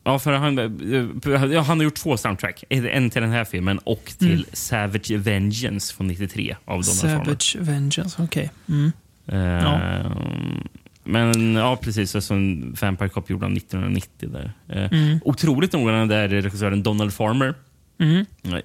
[0.04, 2.64] Ja, för han, eh, ja, han har gjort två soundtrack.
[2.68, 7.24] En till den här filmen och till Savage Vengeance från 93 av Donald Farmer.
[7.24, 8.50] Savage Vengeance, okej.
[8.68, 8.92] Mm.
[9.26, 10.02] Eh, Ja.
[11.04, 12.14] Men ja, precis.
[12.14, 14.28] Alltså, en Vampire Cop gjorde han 1990.
[14.28, 14.52] Där.
[14.68, 15.18] Eh, Mm.
[15.24, 17.54] Otroligt nog, den där regissören Donald Farmer,
[17.98, 18.24] Mm.
[18.44, 18.60] eh,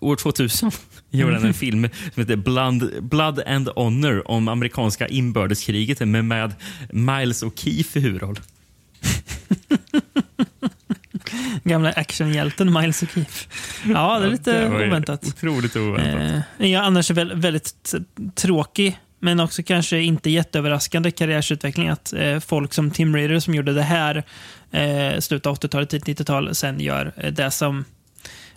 [0.00, 0.70] år 2000
[1.10, 6.52] gjorde han en film som heter Blood, Blood and Honor om amerikanska inbördeskriget med, med
[6.92, 8.38] Miles O'Keefe i huvudroll.
[11.64, 13.46] Gamla actionhjälten Miles O'Keefe.
[13.92, 15.24] Ja, det är lite Det var ju oväntat.
[15.26, 16.44] Otroligt oväntat.
[16.58, 17.94] Eh, jag annars är väl, väldigt
[18.34, 23.72] tråkig, men också kanske inte jätteöverraskande karriärsutveckling att eh, folk som Tim Ritter som gjorde
[23.72, 24.24] det här
[24.70, 27.84] eh, slutet av 80-talet, tidigt 90-tal, sen gör eh, det som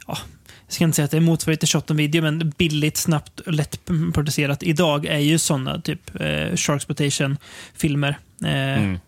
[0.08, 0.17] ja,
[0.65, 3.39] jag ska inte säga att det är motsvarighet till shot on video, men billigt, snabbt
[3.39, 3.80] och lätt
[4.13, 8.17] producerat idag är ju sådana typ eh, Sharksploitation-filmer.
[8.43, 8.99] Eh, Mm.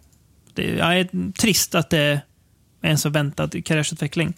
[0.54, 2.22] det ja, är trist att det
[2.82, 4.34] en så väntad karriärsutveckling.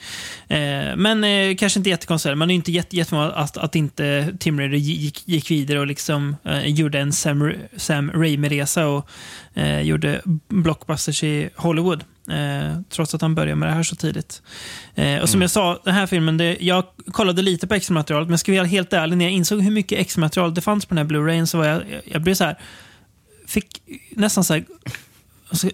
[0.47, 2.37] Eh, men eh, kanske inte jättekonstigt.
[2.37, 6.35] Man är inte jätte, jättemånga att, att inte Tim Ritter gick, gick vidare och liksom
[6.43, 9.09] eh, gjorde en Sam, Sam Raimi-resa och
[9.53, 12.03] eh, gjorde blockbusters i Hollywood.
[12.29, 14.41] Eh, trots att han började med det här så tidigt.
[14.95, 18.37] Eh, och som jag sa, den här filmen, det, jag kollade lite på extramaterialet, men
[18.37, 20.97] ska vi vara helt ärlig, när jag insåg hur mycket extramaterial det fanns på den
[20.97, 22.59] här Blu-rayen så var jag, jag blev så här,
[23.47, 24.65] fick nästan så här,
[25.49, 25.69] alltså,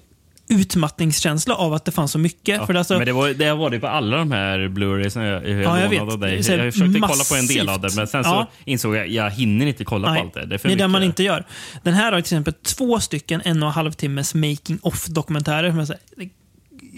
[0.49, 2.57] utmattningskänsla av att det fanns så mycket.
[2.57, 5.23] Ja, för det, alltså, men det, var, det har varit på alla de här Blu-rays
[5.23, 6.01] jag, jag, Ja, jag vet.
[6.01, 6.43] av dig.
[6.43, 7.69] Så Jag försökte kolla på en del massivt.
[7.69, 8.47] av det, men sen så Ja.
[8.65, 10.45] insåg jag jag hinner inte kolla Nej, på allt det.
[10.45, 11.45] Det är, för det är det man inte gör.
[11.83, 15.69] Den här har till exempel två stycken en och en halv timmes making of-dokumentärer.
[15.69, 16.29] som jag säger, det-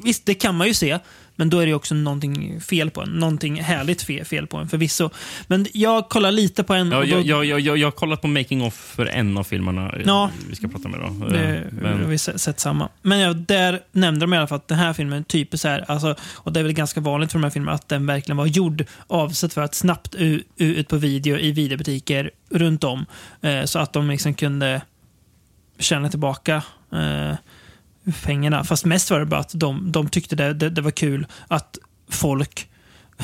[0.03, 0.99] Visst, det kan man ju se,
[1.39, 3.09] men då är det också någonting fel på en.
[3.09, 5.09] Någonting härligt fel, fel på en förvisso.
[5.47, 6.91] Men jag kollar lite på en...
[6.91, 10.31] Ja, jag, jag, jag, jag, har kollat på making of för en av filmerna Ja.
[10.49, 10.99] vi ska prata med.
[10.99, 11.25] Då.
[11.27, 12.89] Det, Eh, Vi har men, vi sett, sett samma.
[13.01, 15.85] Men ja, där nämnde de i alla fall att den här filmen typ så här,
[15.87, 18.45] alltså, och det är väl ganska vanligt för de här filmerna, att den verkligen var
[18.45, 20.15] gjord avsett för att snabbt
[20.57, 23.05] ut på video i videobutiker runt om.
[23.41, 24.81] Eh, så att de liksom kunde
[25.79, 27.35] tjäna tillbaka eh,
[28.11, 28.63] pengarna.
[28.63, 31.77] Fast mest var det bara att de, de tyckte det, det, det var kul att
[32.09, 32.65] folk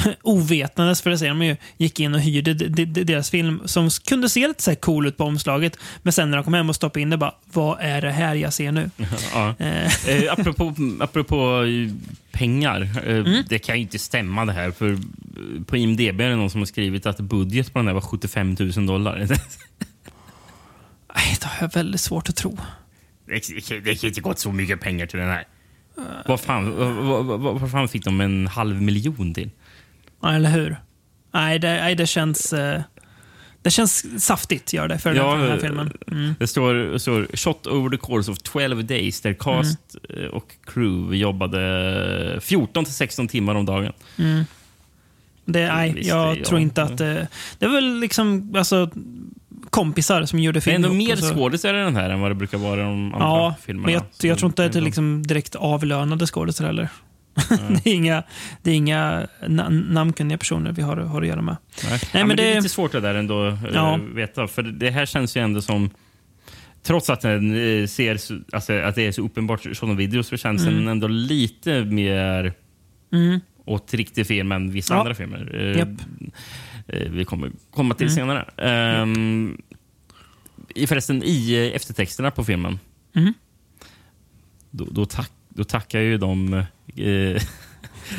[0.24, 3.62] ovetandes, för det säger de ju, gick in och hyrde de- de- de- deras film
[3.66, 5.78] som kunde se lite så här cool ut på omslaget.
[6.04, 8.36] Men sen när de kom hem och stoppade in det bara, vad är det här
[8.36, 8.90] jag ser nu?
[9.34, 9.56] ja.
[9.60, 11.92] Eh, Eh, apropå, apropå eh,
[12.32, 12.82] pengar.
[13.06, 13.44] Eh, Mm.
[13.50, 14.72] Det kan ju inte stämma det här.
[14.72, 14.98] För eh,
[15.66, 18.56] På IMDB är det någon som har skrivit att budget på den här var 75
[18.60, 19.18] 000 dollar.
[21.16, 22.58] nej, det har jag väldigt svårt att tro.
[23.26, 25.48] Det kan inte gått så mycket pengar till den här.
[26.26, 26.76] Vad fan,
[27.08, 29.50] vad, vad, vad fan fick de en halv miljon till?
[30.22, 30.78] Ja, eller hur?
[31.34, 32.54] Nej, det, nej, det känns...
[32.54, 32.82] Eh,
[33.62, 35.92] det känns saftigt, gör det, för den, Ja, här, den här filmen.
[36.12, 36.36] Mm.
[36.40, 40.24] Det står, står “Shot over the course of 12 days” där cast Mm.
[40.24, 43.94] eh, och crew jobbade 14 till 16 timmar om dagen.
[45.46, 47.28] Det, nej, jag det- tror inte att det...
[47.60, 48.90] Det är väl liksom alltså,
[49.76, 50.76] kompisar som gjorde Det är film.
[50.76, 53.56] ändå mer skådisar i den här än vad det brukar vara i de andra Ja,
[53.66, 53.86] filmerna.
[53.86, 56.90] men jag, jag tror inte att det är liksom direkt avlönade skådespelare heller.
[57.84, 58.24] det är inga,
[58.64, 61.56] det är inga na namnkunniga personer vi har, har att göra med.
[61.84, 61.92] Nej.
[61.92, 64.00] Nej, ja, men men det är det- lite svårt det där ändå att Ja.
[64.14, 64.48] veta.
[64.48, 65.90] För det här känns ju ändå som...
[66.84, 70.38] Trots att den eh, ser så- alltså, att det är så uppenbart sådana videos så
[70.38, 72.54] känns den ändå lite mer
[73.14, 73.40] Mm.
[73.66, 75.00] åt riktig film än vissa Ja.
[75.00, 75.56] andra filmer.
[75.62, 75.90] Eh, Japp.
[75.90, 76.28] eh,
[76.88, 78.46] vi kommer komma till senare.
[79.02, 79.62] Um,
[80.76, 82.80] i, förresten, i eh, eftertexterna på filmen
[83.16, 83.34] Mm.
[84.72, 87.42] då, då, tack, då tackar ju de eh,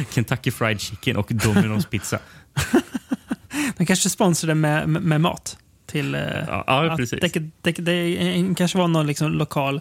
[0.11, 2.18] Kentucky Fried Chicken och Domino's Pizza.
[3.76, 5.59] De kanske sponsrade med, med, med mat.
[5.87, 7.20] Till, eh, Ja, ja att precis.
[7.20, 9.81] Det, det, det, kanske var någon liksom lokal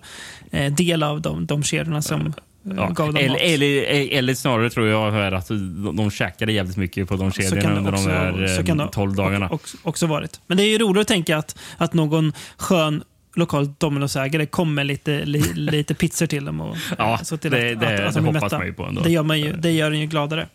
[0.52, 2.34] eh, del av de, de kedjorna som eh,
[2.78, 7.08] Ja, gav dem eller, eller, eller snarare tror jag att de, de käkade jävligt mycket
[7.10, 9.50] på de kedjorna under också- de här så eh, kan det 12 dagarna.
[9.50, 10.40] Också, också varit.
[10.48, 13.04] Men det är ju roligt att tänka att, att någon skön
[13.36, 16.62] lokal Domino's-ägare kommer lite, li, lite pizzor till dem.
[16.62, 18.58] Och, Ja, så till det- att, det- att, att det de hoppas mätta.
[18.58, 19.02] man ju på ändå.
[19.02, 20.48] Det gör, man ju, det gör en ju gladare.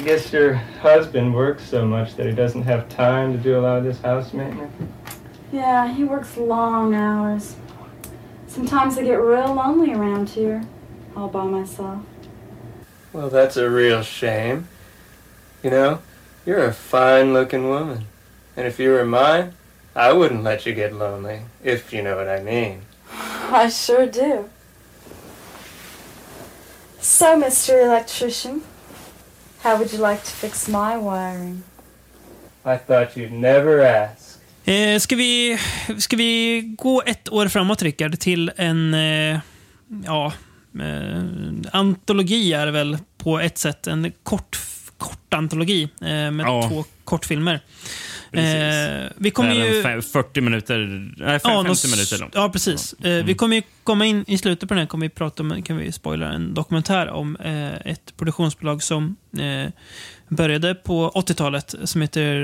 [0.00, 3.60] I guess your husband works so much that he doesn't have time to do a
[3.60, 4.72] lot of this house maintenance.
[5.52, 7.42] Yeah, he works long hours.
[8.52, 10.62] Sometimes I get real lonely around here,
[11.16, 12.02] all by myself.
[13.10, 14.68] Well, that's a real shame.
[15.62, 16.02] You know,
[16.44, 18.04] you're a fine looking woman.
[18.54, 19.54] And if you were mine,
[19.96, 22.82] I wouldn't let you get lonely, if you know what I mean.
[23.10, 24.50] I sure do.
[27.00, 27.82] So, Mr.
[27.82, 28.64] Electrician,
[29.60, 31.62] how would you like to fix my wiring?
[32.66, 34.21] I thought you'd never ask.
[34.64, 35.58] Eh, ska, vi,
[35.98, 38.94] ska vi gå ett år framåt, Rickard, till en...
[38.94, 39.38] Eh,
[40.04, 40.32] ja,
[40.80, 41.22] eh,
[41.72, 43.86] antologi är det väl på ett sätt.
[43.86, 44.58] En kort,
[44.98, 46.68] kort antologi eh, med Ja.
[46.68, 47.60] två kortfilmer.
[48.32, 49.76] Eh, vi kommer ju...
[49.76, 50.78] en fem- 40 minuter,
[51.16, 52.34] nej, fem- 50 något- minuter långt.
[52.34, 52.92] Ja, precis.
[52.92, 55.62] Eh, vi kommer ju komma in i slutet på den här, kommer vi prata om,
[55.62, 59.70] kan vi spoila, en dokumentär om eh, ett produktionsbolag som eh,
[60.28, 62.42] började på 80-talet som heter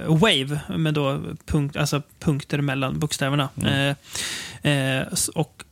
[0.00, 3.48] eh, Wave, med då punkt, alltså punkter mellan bokstäverna.
[3.64, 5.64] Eh, eh, och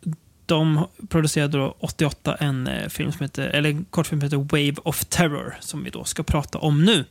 [0.47, 5.05] de producerade då 88 en film som heter, eller en kortfilm som heter Wave of
[5.05, 7.05] Terror, som vi då ska prata om nu.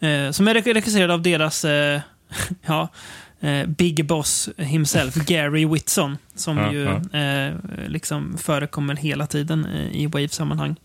[0.00, 2.00] Eh, som är re- regisserad av deras eh,
[2.66, 2.88] ja,
[3.40, 6.86] eh, Big Boss himself, Gary Whitson, som ju
[7.20, 7.54] eh,
[7.88, 10.76] liksom förekommer hela tiden eh, i Wave-sammanhang.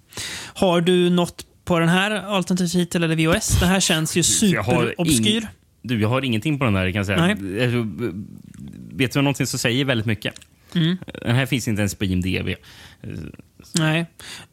[0.53, 3.59] Har du något på den här alternativ titel eller VOS?
[3.59, 5.47] Den här känns ju superobskyr.
[5.81, 7.21] Du, jag har ingenting på den här kan jag säga.
[7.25, 7.63] Nej.
[7.63, 7.87] Alltså,
[8.95, 10.33] Vet du någonting som säger väldigt mycket?
[10.75, 10.97] Mm.
[11.21, 12.49] Den här finns inte ens på IMDB.
[13.79, 14.05] Nej.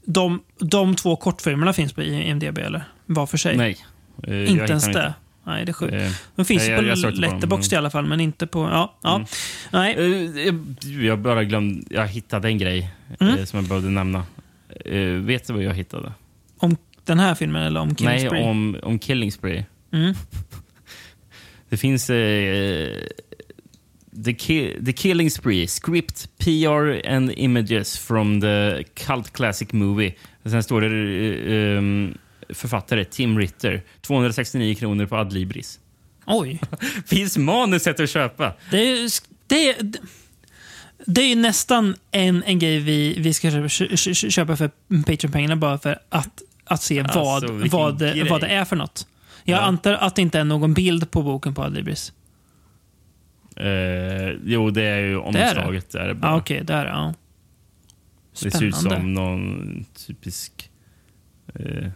[0.04, 2.84] De, de två kortfilmerna finns på IMDB, eller?
[3.06, 3.56] Var för sig?
[3.56, 3.76] Nej.
[4.26, 5.14] Eh, inte ens det.
[5.44, 5.94] Nej, det är sjukt.
[5.94, 8.60] Eh, De finns jag- på jag Letterboxd men- i alla fall, men inte på...
[8.60, 9.24] Ja, ja.
[9.72, 9.94] Nej.
[9.94, 10.64] Eh, jag-
[11.04, 13.38] Jag bara glömde, jag hittade en grej Mm.
[13.38, 14.24] eh, som jag behövde nämna.
[15.20, 16.12] Vet du vad jag hittade?
[16.58, 18.42] Om den här filmen eller om Killing Nej, Spree?
[18.42, 19.64] om, om Killing Spree.
[19.92, 20.14] Mm.
[21.68, 22.06] Det finns
[24.24, 30.14] the, ki the Killing Spree, script, PR and images from the cult classic movie.
[30.42, 30.88] Och sen står det
[31.78, 32.18] um,
[32.54, 35.80] författare Tim Ritter, 269 kronor på Adlibris.
[36.26, 36.60] Oj.
[37.06, 38.52] Finns manuset att köpa?
[38.70, 39.08] Det är,
[39.46, 39.76] det
[41.06, 44.70] det är ju nästan en, en grej vi, vi ska köpa, kö- kö- köpa för
[45.06, 48.28] Patreon-pengarna bara för att, att se Alltså, vad, vad, det, grej.
[48.28, 49.06] vad det är för något.
[49.44, 49.60] Jag Ja.
[49.62, 52.12] antar att det inte är någon bild på boken på Adlibris.
[53.56, 55.60] Eh, jo, det är ju Det är det?
[55.60, 55.94] omslaget.
[55.94, 56.36] Är det bara.
[56.36, 57.14] Okej, där ja.
[58.42, 58.96] Det ser ut Spännande.
[59.00, 60.70] som någon typisk...
[61.54, 61.88] Eh,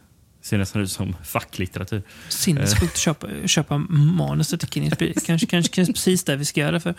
[0.45, 2.03] ser nästan ut som facklitteratur.
[2.29, 5.15] Sinnessjukt att köpa, köpa manuset till Killing Spree.
[5.27, 6.95] Kanske, kanske, kanske precis det vi ska göra för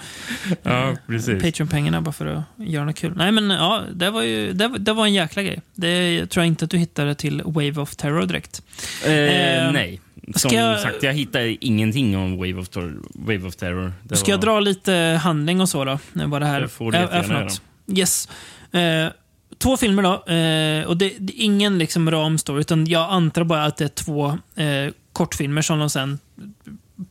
[0.64, 1.44] Ja, precis.
[1.44, 3.14] Patreon-pengarna bara för att göra något kul.
[3.16, 5.62] Nej, men ja, det var ju det, det var en jäkla grej.
[5.76, 8.62] Det tror jag inte att du hittade till Wave of Terror direkt.
[9.06, 10.02] Eh, Eh, nej.
[10.36, 13.94] Som jag- sagt, jag hittade ingenting om Wave of, Tor- Wave of Terror.
[14.04, 16.00] Det Ska jag var- dra lite handling och så då?
[16.14, 17.62] Vad det här Det får du är, för något.
[17.96, 18.30] Yes.
[19.65, 20.34] Eh, två filmer då.
[20.34, 23.84] Eh, och det, det är ingen liksom ram story, utan jag antar bara att det
[23.86, 26.19] är två eh, kortfilmer som de sen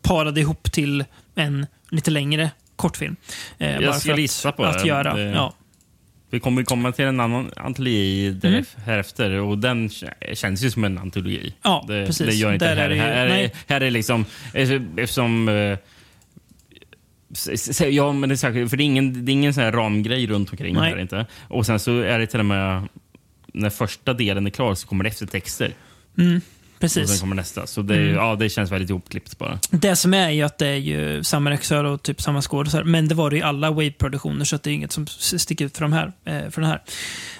[0.02, 3.16] parade ihop till en lite längre kortfilm.
[3.58, 4.88] Eh, Jag bara skulle för gissa på att, att det.
[4.88, 5.14] göra.
[5.14, 5.54] Det- Ja.
[6.30, 8.64] Vi kommer komma till en annan antologi Mm.
[8.84, 9.90] härefter och den
[10.34, 11.54] känns ju som en antologi.
[11.62, 12.26] Ja, det, precis.
[12.26, 12.90] Det gör inte Där här.
[12.90, 14.24] är ju- här, är, här är liksom...
[14.52, 15.48] Eftersom...
[17.90, 20.26] Ja, men det är säkert, för det är ingen, det är ingen sån här ramgrej
[20.26, 20.90] runt omkring Nej.
[20.90, 21.26] här inte.
[21.48, 22.88] Och sen så är det till och med...
[23.56, 25.74] När första delen är klar så kommer det eftertexter.
[26.84, 27.02] Precis.
[27.02, 27.66] Och sen kommer nästa.
[27.66, 29.58] Så det, ja, det känns väldigt ihopklippt bara.
[29.70, 32.84] Det som är ju att det är ju samma regissör och typ samma skådisar.
[32.84, 35.76] Men det var det i alla Wave-produktioner, så att det är inget som sticker ut
[35.76, 36.82] för, de här, eh, för den här.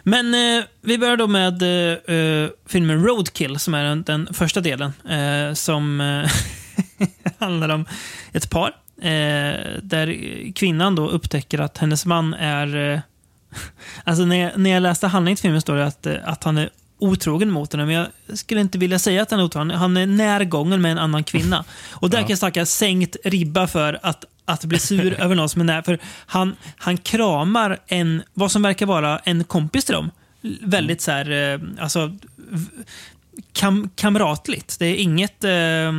[0.02, 4.60] Men eh, vi börjar då med eh, eh, filmen Roadkill, som är den, den första
[4.60, 4.92] delen.
[5.08, 6.30] Eh, som eh,
[7.38, 7.86] handlar om
[8.32, 8.72] ett par.
[9.00, 12.92] Eh, där kvinnan då upptäcker att hennes man är...
[12.92, 13.00] Eh,
[14.04, 16.58] alltså när jag, när jag läste handlingen till filmen står det att, eh, att han
[16.58, 19.70] är otrogen mot henne, men jag skulle inte vilja säga att han är otrogen.
[19.70, 21.64] Han är närgången med en annan kvinna.
[21.92, 25.60] Och där kan jag snacka sänkt ribba för att, att bli sur över någon som
[25.60, 25.82] är nära.
[25.82, 30.10] För han, han kramar en, vad som verkar vara en kompis till dem.
[30.60, 32.16] Väldigt så här, eh, alltså,
[33.52, 34.78] kam, kamratligt.
[34.78, 35.92] Det är inget eh,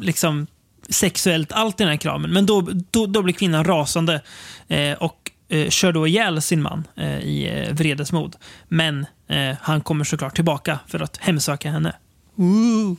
[0.00, 0.46] liksom
[0.88, 2.30] sexuellt allt i den här kramen.
[2.30, 4.22] Men då, då, då blir kvinnan rasande
[4.68, 8.36] eh, och eh, kör då ihjäl sin man eh, i eh, vredesmod.
[8.68, 11.96] Men eh, han kommer såklart tillbaka för att hemsöka henne.
[12.36, 12.94] Ooh.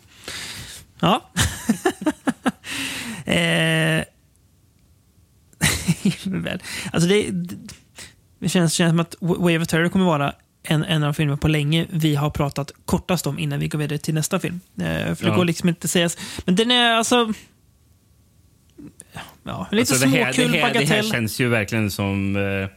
[1.00, 1.30] Ja.
[3.26, 4.04] eh,
[6.94, 7.30] alltså det,
[8.40, 11.36] det känns, känns som att Wave of Terror kommer vara en, en av de filmer
[11.36, 14.60] på länge vi har pratat kortast om innan vi går vidare till nästa film.
[14.78, 14.84] Eh,
[15.16, 15.36] för det Ja.
[15.36, 16.18] går liksom inte att sägas.
[16.46, 17.34] Men den är alltså...
[19.50, 21.12] Ja, lite Alltså, det, här, småkul det, här, det här bagatell.
[21.12, 22.36] känns ju verkligen som...
[22.36, 22.70] Eh,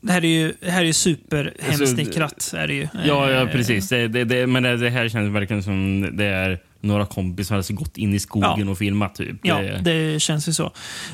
[0.00, 2.54] Det här är ju, här är ju superhemsnickrat.
[2.56, 2.88] är det ju.
[3.06, 3.88] ja, ja, Eh, precis.
[3.88, 7.72] Det, det, det, men det, här känns verkligen som det är några kompisar som alltså
[7.72, 8.70] gått in i skogen Ja.
[8.70, 9.14] och filmat.
[9.14, 9.36] Typ.
[9.42, 10.64] Ja, det, känns ju så.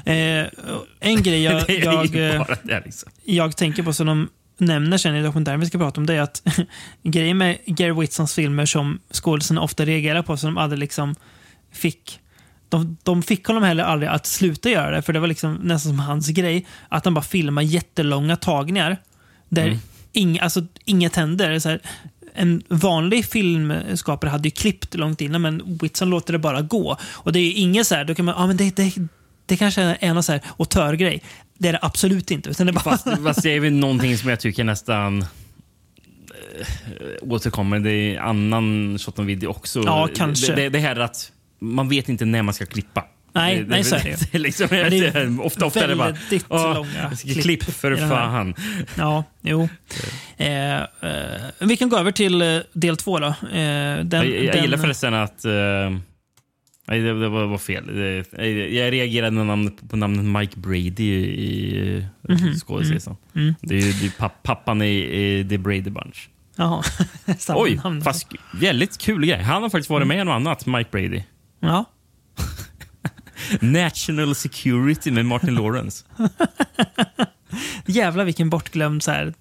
[0.05, 0.47] Eh,
[1.01, 2.45] en grej jag, jag, ju eh.
[2.85, 3.11] Liksom.
[3.25, 6.21] jag tänker på som de nämner sen i dokumentären vi ska prata om det är
[6.21, 6.43] att
[7.03, 11.15] grejen med Gary Whitsons filmer som skådisarna ofta reagerar på som de aldrig liksom
[11.73, 12.20] fick
[12.71, 15.93] de, de fick honom heller aldrig att sluta göra det, för det var liksom nästan
[15.93, 16.67] som hans grej.
[16.89, 18.97] Att han bara filmar jättelånga tagningar
[19.49, 19.79] där Mm.
[20.13, 21.59] ing, alltså, inget händer.
[21.59, 21.81] Så här,
[22.35, 26.97] en vanlig filmskapare hade ju klippt långt innan, men Whitson låter det bara gå.
[27.13, 28.93] Och det är ju inget så här, då kan man, ja men det, det,
[29.47, 31.23] det kanske är en så här autörgrej.
[31.59, 32.51] Det är det absolut inte.
[32.51, 35.27] Utan det är bara, Fast, fast det är väl någonting som jag tycker nästan eh,
[37.21, 37.79] återkommer.
[37.81, 39.83] Det är annan shot video också.
[39.85, 40.55] Ja, kanske.
[40.55, 43.05] Det, det, det här att man vet inte när man ska klippa.
[43.33, 44.39] Nej, det, nej, så är det ju.
[44.39, 46.15] liksom, Men det är ofta, ofta är det bara...
[46.49, 48.55] "Åh, långa klipp, klipp för i den här." fan.
[48.99, 49.69] Ja, jo.
[50.37, 50.87] Eh, eh,
[51.61, 53.27] vi kan gå över till eh, del två då.
[53.27, 55.45] Eh, den, jag, jag den, gillar förresten att...
[55.45, 55.51] eh,
[56.87, 57.87] nej, det, det var, fel.
[57.87, 58.25] Det,
[58.69, 61.47] jag, reagerade på namnet, på namnet Mike Brady i,
[61.89, 63.17] i Mhm, skådespelaren.
[63.37, 63.55] mm.
[63.61, 66.29] Det är ju det är papp, pappan i, i The Brady Bunch.
[66.57, 66.83] Jaha,
[67.39, 68.03] samma Oj, namn.
[68.03, 68.27] fast
[68.61, 69.43] väldigt kul grej.
[69.43, 71.23] Han har faktiskt varit med i något annat, Mike Brady.
[71.61, 71.85] Ja.
[73.61, 76.05] National Security med Martin Lawrence.
[77.87, 79.35] Jävlar vilken bortglömd så här,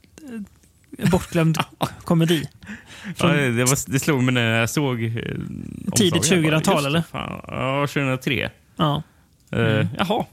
[1.12, 1.58] bortglömd
[2.04, 2.46] komedi.
[3.18, 5.12] Ja, det, det, var, det slog mig när jag såg eh,
[5.96, 6.32] Tidigt.
[6.32, 7.02] Jag bara, 2000-tal, just det, eller?
[7.02, 8.50] Fan, ja, 2003.
[8.76, 9.04] Ja,
[9.52, 10.26] Eh, jaha,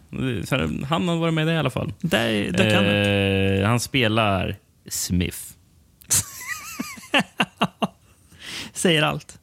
[0.45, 0.57] så
[0.89, 1.93] han har varit med där i alla fall.
[2.01, 3.61] där, där kan det.
[3.61, 4.57] Eh, han spelar
[4.89, 5.39] Smith.
[8.73, 9.39] Säger allt.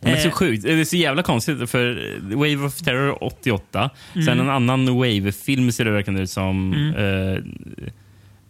[0.00, 0.32] Men det är så Eh.
[0.34, 0.62] sjukt.
[0.62, 1.70] Det är så jävla konstigt.
[1.70, 3.90] För Wave of Terror 88.
[4.14, 4.26] Mm.
[4.26, 6.72] Sen en annan Wave-film ser det verkligen ut som.
[6.72, 6.94] Mm.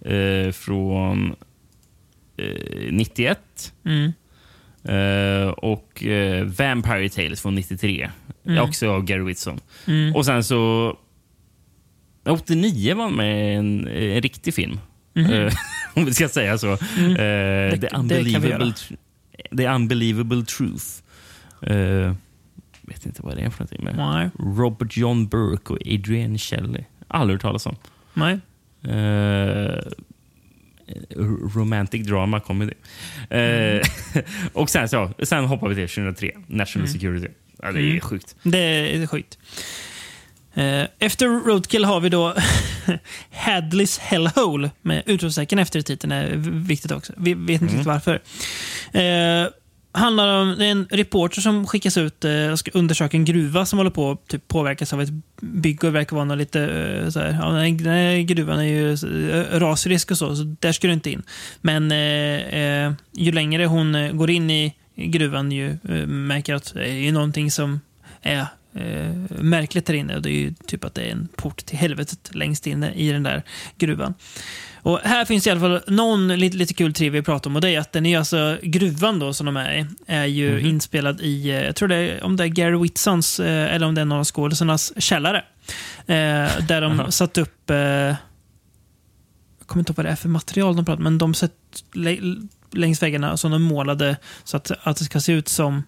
[0.05, 1.35] Eh, eh, från
[2.37, 3.73] eh, 91.
[3.85, 4.13] Mm.
[4.85, 8.11] Eh, och eh, Vampire Tales från 93.
[8.47, 8.65] Mm.
[8.65, 9.61] Också av Gary Whitson.
[9.87, 10.17] Mm.
[10.17, 10.97] Och sen så...
[12.29, 14.81] 89 var med i en, en riktig film.
[15.15, 15.53] Eh,
[15.95, 16.79] om vi ska säga så.
[16.99, 17.11] Mm.
[17.11, 18.97] Eh, Det- the, det unbelievable, tr-
[19.57, 20.85] the Unbelievable Truth.
[21.71, 22.13] Uh,
[22.83, 23.85] vet inte vad det är för någonting.
[23.85, 23.97] Med.
[23.97, 24.31] Nej.
[24.57, 26.85] Robert John Burke och Adrienne Shelley.
[27.09, 27.77] Aldrig hört talas om.
[28.15, 28.39] Nej.
[28.85, 29.79] Eh,
[31.55, 32.73] romantic drama comedy.
[33.31, 33.81] Eh,
[34.53, 36.31] och sen, så, sen hoppar vi till 2003.
[36.47, 37.29] National Security.
[37.63, 38.01] Ja, det är Mm.
[38.01, 38.37] sjukt.
[38.43, 39.39] Det är sjukt.
[40.99, 42.35] Efter Roadkill har vi då
[43.31, 46.13] Hadleys Hellhole med utropstecken efter titeln.
[46.13, 47.13] är viktigt också.
[47.17, 48.21] Vi vet inte riktigt varför.
[49.99, 53.67] Handlar om det är en reporter som skickas ut eh, och ska undersöka en gruva
[53.67, 55.09] som håller på att typ, påverkas av ett
[55.41, 59.59] bygge och verkar vara lite eh, så här, ja, den, här, gruvan är ju eh,
[59.59, 61.23] rasrisk och så, så där ska du inte in.
[61.61, 67.51] Men eh, ju längre hon går in i gruvan ju märker att det är någonting
[67.51, 67.81] som
[68.23, 70.17] är eh, märkligt där inne.
[70.17, 73.13] Och det är ju typ att det är en port till helvetet längst inne i
[73.13, 73.43] den där
[73.79, 74.15] gruvan.
[74.89, 77.61] Och här finns i alla fall någon lite, lite kul trivia att prata om och
[77.63, 81.21] det är att den är alltså, gruvan då som de är i, är ju inspelad
[81.21, 84.01] i, eh, jag tror det är, om det är Gary Whitsons eh, eller om det
[84.01, 85.45] är någon av skådisarnas källare.
[85.99, 88.15] Eh, där de satt upp eh,
[89.67, 91.35] kommer inte ihåg vad det är för material de pratar men de
[91.93, 92.37] lä-
[92.73, 95.83] längs väggarna som de målade så att, att det ska se ut som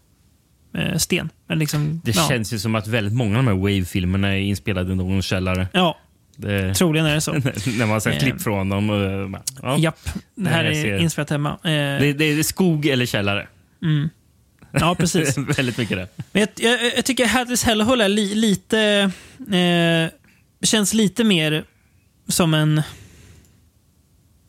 [0.74, 1.30] eh, sten.
[1.48, 2.28] Liksom, Det ja.
[2.28, 5.68] känns ju som att väldigt många av de här Wave-filmerna är inspelade i någon källare.
[5.72, 5.96] Ja,
[6.40, 7.32] Det, troligen är det så.
[7.32, 8.18] när man har sett Eh.
[8.18, 8.90] klipp från dem.
[8.90, 9.78] och, Ja.
[9.78, 9.98] Japp,
[10.34, 10.96] det här är ser.
[10.98, 11.50] inspelat hemma.
[11.50, 11.60] Eh,
[12.00, 13.46] Det, det är skog eller källare.
[14.72, 15.38] ja, precis.
[15.38, 16.08] väldigt mycket det.
[16.32, 19.10] Men jag, jag, jag tycker Hadley's Hellhole li, lite...
[19.52, 20.10] Eh,
[20.66, 21.64] känns lite mer
[22.28, 22.82] som en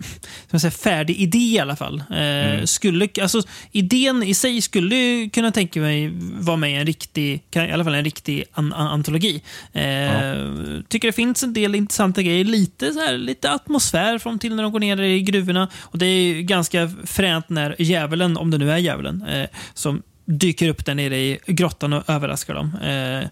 [0.01, 2.03] som jag säger, färdig idé i alla fall.
[2.09, 3.41] Eh, skulle, alltså,
[3.71, 7.95] idén i sig skulle kunna tänka mig vara med i en riktig, i alla fall
[7.95, 9.41] en riktig an, an, antologi.
[9.73, 9.83] Eh,
[10.87, 12.43] Tycker det finns en del intressanta grejer.
[12.45, 15.69] Lite, så här, lite atmosfär från till när de går ner i gruvorna.
[15.81, 20.69] Och Det är ganska fränt när djävulen, om det nu är djävulen, eh, som dyker
[20.69, 22.75] upp där nere i grottan och överraskar dem.
[22.75, 23.27] Eh,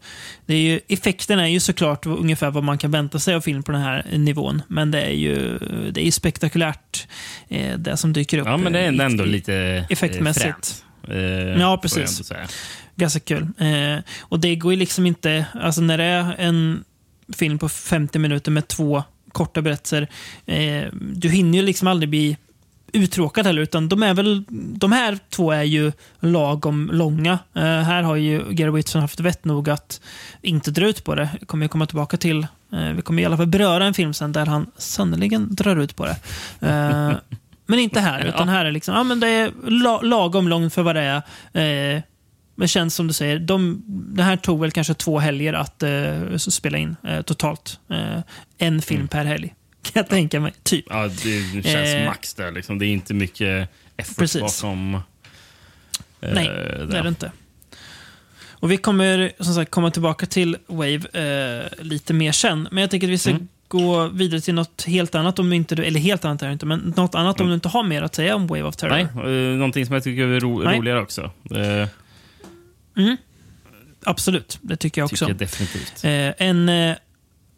[0.46, 3.64] det är ju, effekterna är ju såklart ungefär vad man kan vänta sig av film
[3.64, 4.62] på den här nivån.
[4.68, 5.58] Men det är ju,
[5.92, 7.08] det är ju spektakulärt
[7.48, 8.48] eh, det som dyker upp.
[8.48, 10.44] Ja, men det är ändå, eh, ändå i- lite eh, effektmässigt.
[10.44, 10.84] fränt.
[11.08, 12.32] Eh, Ja, precis.
[12.96, 13.48] Ganska kul.
[14.20, 16.84] Och det går ju liksom inte, alltså när det är en
[17.38, 20.08] film på 50 minuter med två korta berättelser,
[20.46, 22.38] eh, du hinner ju liksom aldrig bli
[22.94, 27.40] uttråkad heller, utan de är väl, de här två är ju lagom långa.
[27.54, 30.02] Eh, här har ju Gary Whitson haft vett nog att
[30.42, 31.30] inte dra ut på det.
[31.40, 32.48] Det kommer jag komma tillbaka till.
[32.74, 35.96] Eh, vi kommer i alla fall beröra en film sen där han sannoliken drar ut
[35.96, 36.16] på det.
[36.68, 37.12] Eh,
[37.66, 40.82] men inte här, utan här är liksom, ja men det är la, lagom långt för
[40.82, 41.22] vad det
[41.54, 42.04] är.
[42.60, 46.38] Men känns som du säger, de, det här tog väl kanske två helger att eh,
[46.38, 47.80] spela in eh, totalt.
[47.90, 48.20] Eh,
[48.58, 50.54] en film per helg, kan jag tänka mig.
[50.64, 50.86] Typ.
[50.90, 52.52] Ja, det känns Eh, max där.
[52.52, 52.80] Liksom.
[52.80, 54.42] Det är inte mycket effort Precis.
[54.42, 54.94] bakom.
[54.96, 55.02] eh,
[56.34, 56.48] Nej,
[56.90, 57.32] det är det inte.
[58.62, 62.68] Och vi kommer som sagt komma tillbaka till Wave eh, lite mer sen.
[62.72, 65.84] Men jag tycker att vi ska gå vidare till något helt annat, om inte du,
[65.86, 68.36] eller helt annat är inte, men något annat om du inte har mer att säga
[68.36, 68.92] om Wave of Terror.
[68.92, 69.04] Nej,
[69.52, 70.78] eh, någonting som jag tycker är ro Nej.
[70.78, 71.32] roligare också.
[71.56, 71.88] Eh,
[74.04, 75.16] Absolut, det tycker jag också.
[75.26, 76.04] tycker jag definitivt.
[76.04, 76.96] Eh, en eh,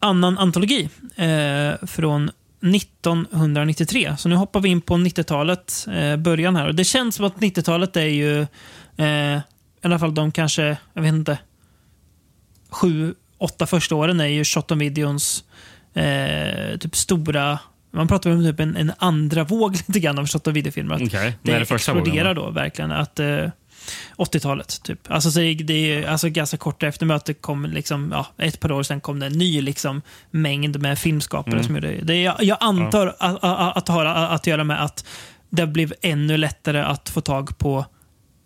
[0.02, 2.32] annan antologi eh, från
[2.76, 4.16] 1993.
[4.18, 6.68] Så nu hoppar vi in på 90-talet, eh, början här.
[6.68, 8.41] Och det känns som att 90-talet är ju,
[8.97, 9.41] eh, i
[9.82, 11.38] alla fall de kanske, jag vet inte,
[12.70, 15.43] sju, åtta första åren är ju Shot on Videons
[15.93, 17.60] eh, typ stora
[17.93, 20.95] man pratar om typ en, en andra våg lite grann av shot on videofilmer.
[20.95, 22.45] Att Okej, det det första vågen exploderar då?
[22.45, 22.91] då verkligen.
[22.91, 23.47] Att, eh,
[24.18, 25.12] 80-talet, typ.
[25.12, 28.84] Alltså, så det är alltså ganska kort efter mötet kom liksom, ja, ett par år
[28.84, 30.02] sedan kom det en ny liksom,
[30.32, 31.64] mängd med filmskapare Mm.
[31.64, 32.02] som gjorde det.
[32.02, 35.06] det jag, jag antar att, att, att det har att göra med att
[35.50, 37.86] det blev ännu lättare att få tag på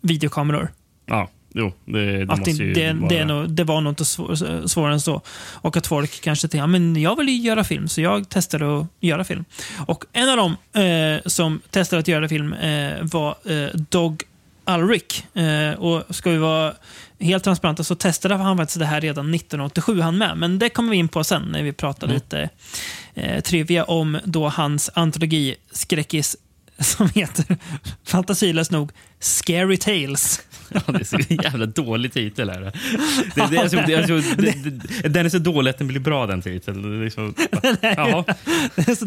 [0.02, 0.72] videokameror.
[1.06, 3.08] Ja, jo, det, det Att måste det, ju det, vara...
[3.08, 5.22] det, nog, det var nog inte svår, svårare än så.
[5.52, 8.78] Och att folk kanske tänkte, ja, men jag vill ju göra film, så jag testade
[8.80, 9.44] att göra film.
[9.86, 14.22] Och en av dem eh, som testade att göra film eh, var eh, Dog
[14.66, 15.36] Ulrich.
[15.36, 16.74] Eh, och ska vi vara
[17.20, 20.36] helt transparenta så testade han faktiskt det här redan 1987 han med.
[20.36, 22.48] Men det kommer vi in på sen när vi pratar lite
[23.14, 26.36] eh, trivia om då hans antologi Skräckis
[26.78, 27.56] som heter
[28.04, 30.42] fantasilöst nog Scary Tales.
[30.68, 32.48] Ja, det är så jävla dålig titel.
[32.48, 32.72] Är det.
[33.34, 34.42] Det, det, är så, det, är så,
[35.02, 37.04] det, den är så dålig att den blir bra, den titeln.
[37.04, 39.04] Liksom, Den är så,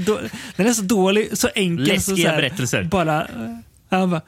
[0.55, 2.01] den är så dålig, så enkel.
[2.01, 2.84] så, Läskiga så här, berättelser.
[2.84, 3.28] Bara,
[3.89, 4.22] han bara,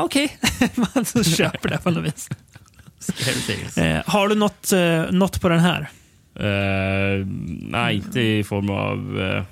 [0.00, 0.38] ah, okej.
[0.76, 2.28] Man så köper det på något vis.
[3.76, 5.90] Eh, har du något, eh, något på den här?
[6.34, 7.26] Eh,
[7.60, 9.44] nej, inte i form av eh,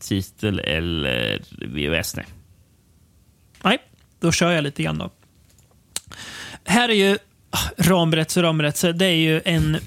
[0.00, 2.16] titel eller VHS.
[2.16, 2.26] Nej.
[3.64, 3.78] Nej,
[4.20, 5.10] då kör jag lite grann då.
[6.64, 7.18] Här är ju
[7.50, 8.92] ah, ramberättelse, ramberättelse.
[8.92, 9.78] Det är ju en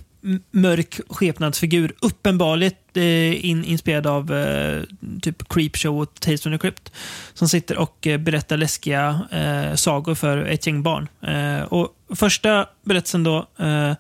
[0.51, 1.93] mörk skepnadsfigur.
[2.01, 4.84] Uppenbarligen eh, in, inspirerad av eh,
[5.21, 6.91] typ Creepshow och Tales from the Crypt.
[7.34, 11.07] Som sitter och eh, berättar läskiga eh, sagor för ett gäng barn.
[11.21, 13.93] Eh, och första berättelsen då eh,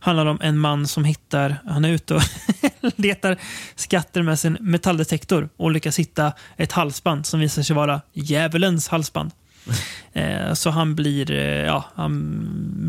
[0.00, 2.22] handlar om en man som hittar, han är ute och
[2.96, 3.36] letar
[3.74, 9.30] skatter med sin metalldetektor och lyckas hitta ett halsband som visar sig vara djävulens halsband.
[10.12, 11.30] Eh, så han blir,
[11.64, 12.34] ja, han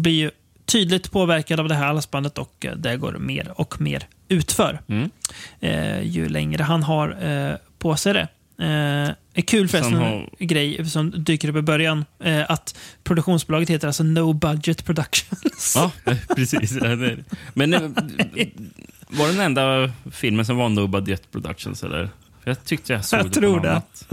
[0.01, 0.31] blir
[0.69, 4.79] tydligt påverkad av det här halsbandet och eh, det går mer och mer utför.
[4.87, 5.09] Mm.
[5.59, 8.27] Eh, ju längre han har eh, på sig det.
[8.65, 14.03] Eh, kul förresten, har- grej som dyker upp i början, eh, att produktionsbolaget heter alltså
[14.03, 15.73] No Budget Productions.
[15.75, 15.91] Ja,
[16.35, 16.71] precis.
[16.81, 17.17] Ja, är det.
[17.53, 17.81] Men eh,
[19.09, 21.83] var det den enda filmen som var No Budget Productions?
[21.83, 22.09] Eller?
[22.43, 23.69] För jag tyckte jag såg Jag det tror på det.
[23.71, 24.07] namnet.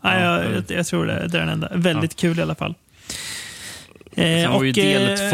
[0.00, 0.50] Ja, jag, Ja.
[0.50, 1.68] jag, jag tror det, det är den enda.
[1.74, 2.74] Väldigt kul i alla fall.
[4.16, 5.30] Eh, Sen var ju del eh,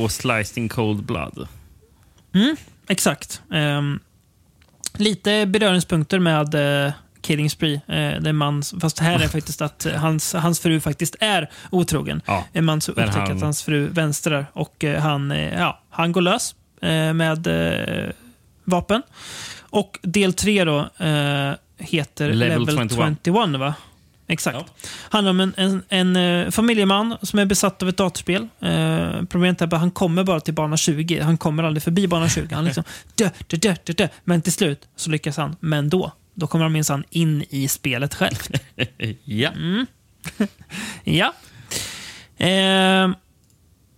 [0.00, 1.48] två Sliced in Cold Blood.
[2.88, 3.42] Exakt.
[3.52, 4.00] Ehm,
[4.94, 6.54] lite beröringspunkter med
[6.86, 7.80] eh, Killing Spree.
[7.88, 12.22] Eh, det man, fast här är faktiskt att hans, hans fru faktiskt är otrogen.
[12.26, 16.12] Ja, En man som upptäcker han- att hans fru vänstrar och eh, han, ja, han
[16.12, 17.48] går lös eh, med
[18.64, 19.02] vapen.
[19.70, 20.88] Och del tre då
[21.78, 23.18] heter Level Level, 21.
[23.24, 23.60] 21.
[23.60, 23.74] va?
[24.28, 24.72] Exakt.
[25.10, 28.48] Handlar om en, en, en eh, familjeman som är besatt av ett datorspel.
[28.60, 31.20] Eh, problemet är att han kommer bara till bana 20.
[31.20, 32.54] Han kommer aldrig förbi bana 20.
[32.54, 34.08] Han liksom dö, dö, dö, dö, dö.
[34.24, 35.56] Men till slut så lyckas han.
[35.60, 38.36] Men då, då kommer han minsann in i spelet själv.
[39.24, 39.50] Ja.
[39.50, 39.86] Mm.
[41.04, 41.34] ja.
[42.36, 43.10] Eh,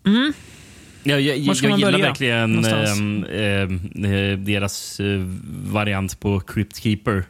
[0.07, 0.33] mm.
[1.03, 7.25] Ja, jag, jag, jag gillar verkligen ehm, eh, deras eh, variant på Crypt Keeper.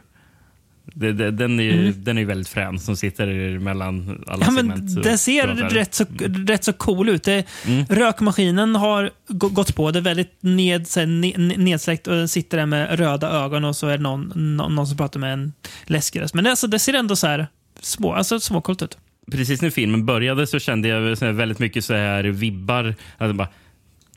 [0.93, 4.93] Det, det, den är ju den är väldigt frän, som sitter mellan alla Ja, segment.
[4.93, 6.05] men det ser rätt så,
[6.47, 7.23] rätt så cool ut.
[7.23, 7.45] Det,
[7.89, 9.91] Rökmaskinen har gå- gått på.
[9.91, 13.75] Det är väldigt ned, så här, ne- nedsläckt och sitter där med röda ögon och
[13.75, 15.53] så är det någon, någon, någon som pratar med en
[15.85, 16.33] läskig röst.
[16.33, 17.47] Men alltså, det ser ändå så här
[17.81, 18.97] små, alltså, småcoolt ut.
[19.31, 22.95] Precis när filmen började så kände jag så väldigt mycket så här vibbar.
[23.17, 23.47] Alltså bara,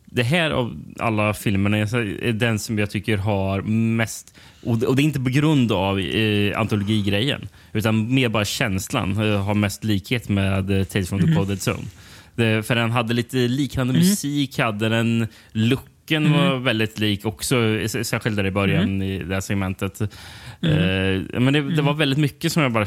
[0.07, 4.35] det här av alla filmerna är den som jag tycker har mest...
[4.65, 9.11] Och det och det är inte på grund av eh, antologigrejen, utan mer bara känslan
[9.33, 11.85] eh, har mest likhet med eh, Tales from the Coded Zone.
[12.37, 18.09] Det, för den hade lite liknande musik, hade den looken var väldigt lik också, s-
[18.09, 20.01] särskilt där i början i det här segmentet.
[20.01, 22.87] Eh, men det, det var väldigt mycket som jag bara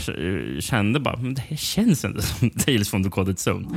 [0.60, 3.68] kände, bara, men det här känns inte som Tales from the Coded Zone.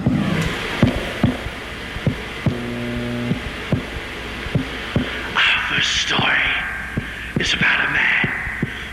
[7.41, 8.27] Is about a man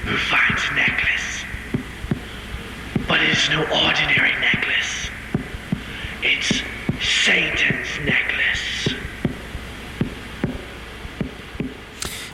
[0.06, 1.46] who finds a necklace.
[3.08, 5.12] But it is no ordinary necklace.
[6.22, 6.64] It's
[7.00, 8.96] Satan's necklace.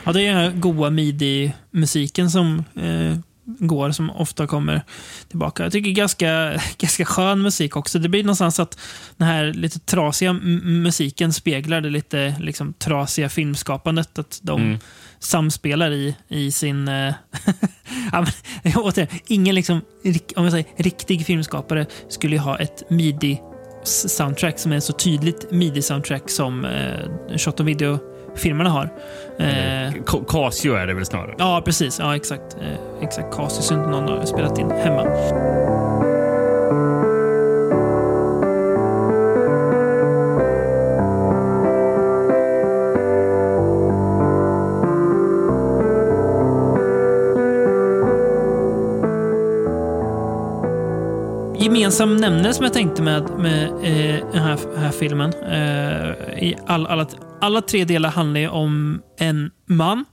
[0.04, 4.82] Ja, det är den här goa midi-musiken som eh, går, som ofta kommer
[5.28, 5.62] tillbaka.
[5.62, 7.98] Jag tycker ganska, ganska skön musik också.
[7.98, 8.78] Det blir någonstans att
[9.16, 14.18] den här lite trasiga musiken speglar det lite liksom, trasiga filmskapandet.
[14.18, 14.78] Att de
[15.26, 16.88] samspelar i, i sin...
[16.88, 17.14] Eh,
[18.76, 19.80] återigen, ingen liksom,
[20.36, 23.40] om jag säger, riktig filmskapare skulle ha ett midi
[23.84, 28.92] soundtrack som är så tydligt midi-soundtrack som eh, Shot on Video-filmerna har.
[29.38, 29.92] Eh,
[30.28, 31.34] Casio är det väl snarare.
[31.38, 31.98] Ja, precis.
[31.98, 32.56] Ja, exakt.
[32.60, 33.36] Eh, exakt.
[33.36, 35.04] Casus inte någon har spelat in hemma.
[51.64, 55.32] Gemensam nämnare som jag tänkte med, med eh, den här, här filmen.
[55.34, 57.06] Eh, i all, alla,
[57.40, 60.04] alla tre delar handlar ju om en man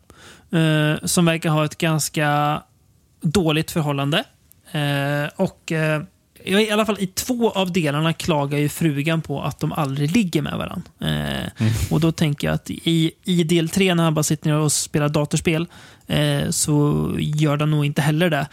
[0.51, 2.61] eh, som verkar ha ett ganska
[3.21, 4.23] dåligt förhållande.
[4.71, 6.01] Eh, och eh,
[6.45, 10.41] i alla fall i två av delarna klagar ju frugan på att de aldrig ligger
[10.41, 10.91] med varandra.
[11.01, 14.57] Eh, Och då tänker jag att i, i del tre när han bara sitter ner
[14.57, 15.67] och spelar datorspel
[16.07, 18.47] eh, så gör han nog inte heller det.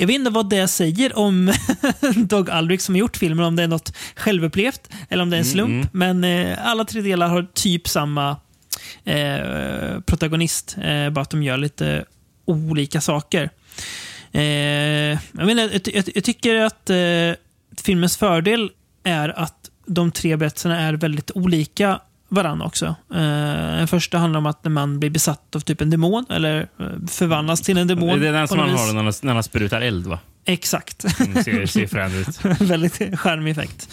[0.00, 1.52] Jag vet inte vad det säger om
[2.16, 5.38] Doug Aldrich som har gjort filmen, om det är något självupplevt eller om det är
[5.38, 5.88] en slump.
[5.92, 8.36] Men eh, alla tre delar har typ samma
[9.04, 12.04] eh, protagonist, eh, bara att de gör lite
[12.44, 13.50] olika saker.
[14.32, 16.96] Eh, jag, menar, jag, jag, jag tycker att eh,
[17.82, 18.70] filmens fördel
[19.04, 22.00] är att de tre berättelserna är väldigt olika
[22.30, 22.86] varandra också.
[23.14, 26.60] Eh, den första handlar om att när man blir besatt av typ en demon, eller
[26.60, 28.20] eh, förvandlas till en demon.
[28.20, 30.18] Det är den som man har när han, när han sprutar eld, va?
[30.44, 31.20] Exakt.
[31.20, 32.60] Mm, ser, ser frän ut.
[32.60, 33.88] Väldigt charmig effekt.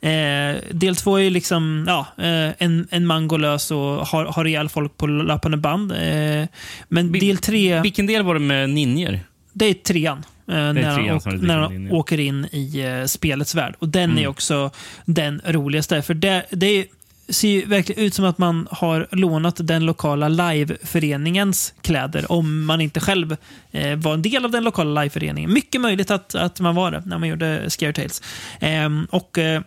[0.00, 4.44] Eh, del två är liksom ja, eh, en, en man går lös och har, har
[4.46, 5.92] ihjäl folk på löpande band.
[5.92, 6.46] Eh,
[6.88, 9.20] men del tre, Vilken del var det med ninjer?
[9.52, 10.24] det är trean.
[10.48, 13.74] Eh, när han, trean är när han åker in i eh, spelets värld.
[13.78, 14.24] Och den Mm.
[14.24, 14.70] är också
[15.04, 16.02] den roligaste.
[16.02, 16.84] För det, det är,
[17.28, 22.80] ser ju verkligen ut som att man har lånat den lokala liveföreningens kläder om man
[22.80, 23.36] inte själv
[23.70, 25.52] eh, var en del av den lokala liveföreningen.
[25.52, 28.22] Mycket möjligt att, att man var det när man gjorde Scare Tales.
[28.60, 29.62] Ehm, och eh,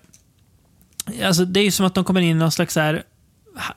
[1.24, 3.04] alltså, Det är ju som att de kommer in i någon slags så här,
[3.56, 3.76] ha-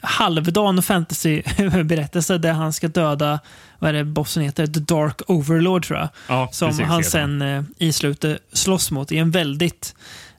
[0.00, 3.40] halvdan fantasyberättelse där han ska döda,
[3.78, 4.66] vad är det bossen heter?
[4.66, 6.08] The Dark Overlord tror jag.
[6.28, 9.94] Ja, Som precis, han sen eh, i slutet slåss mot i en väldigt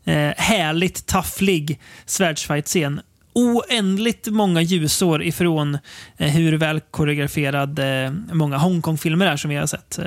[0.06, 3.02] eh, härligt tafflig svärdsfight-scen.
[3.38, 5.78] Oändligt många ljusår ifrån
[6.18, 10.00] eh, hur väl koreograferad eh, många Hongkong-filmer är som vi har sett.
[10.00, 10.06] Eh,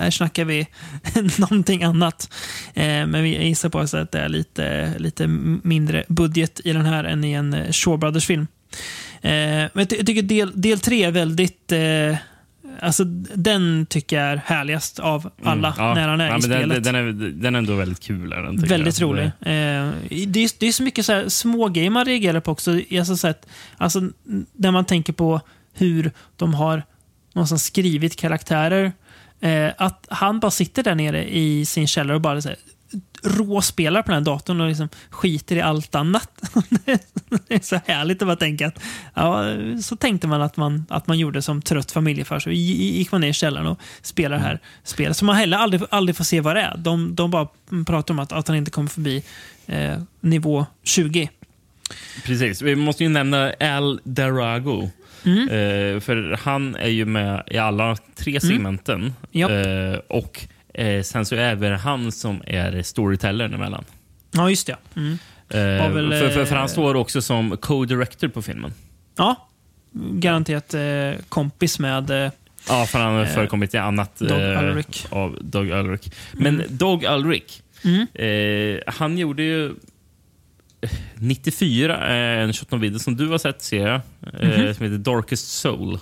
[0.00, 0.66] här snackar vi
[1.38, 2.32] någonting annat.
[2.74, 5.26] Eh, men vi gissar på att det är lite, lite
[5.62, 8.46] mindre budget i den här än i en eh, Shaw Brothers-film.
[9.22, 11.72] Eh, men jag, ty- jag tycker del, del tre är väldigt...
[11.72, 12.16] Eh,
[12.80, 13.04] Alltså,
[13.34, 15.94] den tycker jag är härligast av alla Mm, ja.
[15.94, 16.84] när han är ja, i spelet.
[16.84, 18.32] Den, den, är, den är ändå väldigt kul.
[18.32, 19.08] Är den, Väldigt jag.
[19.08, 19.24] rolig.
[19.24, 19.30] Eh,
[20.26, 22.80] det, är, det är så mycket så här små grejer man reagerar på också.
[22.98, 23.46] Alltså, så att,
[23.76, 24.00] alltså,
[24.52, 25.40] när man tänker på
[25.74, 26.82] hur de har
[27.32, 28.92] någonstans skrivit karaktärer.
[29.40, 32.58] Eh, att han bara sitter där nere i sin källare och bara så här,
[33.22, 36.30] råspelar på den här datorn och liksom skiter i allt annat.
[37.48, 38.82] det är så härligt att bara tänka att
[39.14, 39.44] ja,
[39.82, 42.38] så tänkte man att man, att man gjorde som trött familjefar.
[42.38, 45.16] Så gick man ner i källaren och spelade det här spelet.
[45.16, 46.76] Som man heller aldrig, aldrig får se vad det är.
[46.76, 47.48] De, de bara
[47.86, 49.22] pratar om att, att han inte kommer förbi
[49.66, 51.30] eh, nivå 20.
[52.24, 52.62] Precis.
[52.62, 54.90] Vi måste ju nämna Al Darago.
[55.24, 55.48] Mm.
[55.48, 59.14] Eh, för han är ju med i alla tre segmenten.
[59.32, 59.50] Japp.
[59.50, 63.84] Eh, och eh, sen så är det han som är storytellern emellan.
[64.30, 64.76] Ja, just det.
[64.96, 65.18] Mm.
[65.48, 68.72] Eh, väl, för, för, för eh, han står också som co-director på filmen.
[69.16, 69.48] Ja,
[70.12, 72.30] garanterat eh, kompis med eh,
[72.68, 75.06] Ja, för han har förekommit i annat Doug eh, Ulrich.
[75.10, 76.06] av Doug Ulrich.
[76.32, 78.06] Men Doug Ulrich, Mm.
[78.14, 79.66] eh, han gjorde ju
[80.80, 84.00] eh, 94 eh, en shot video som du har sett, ser jag,
[84.40, 84.74] eh, Mhm.
[84.74, 85.98] som heter Darkest Soul.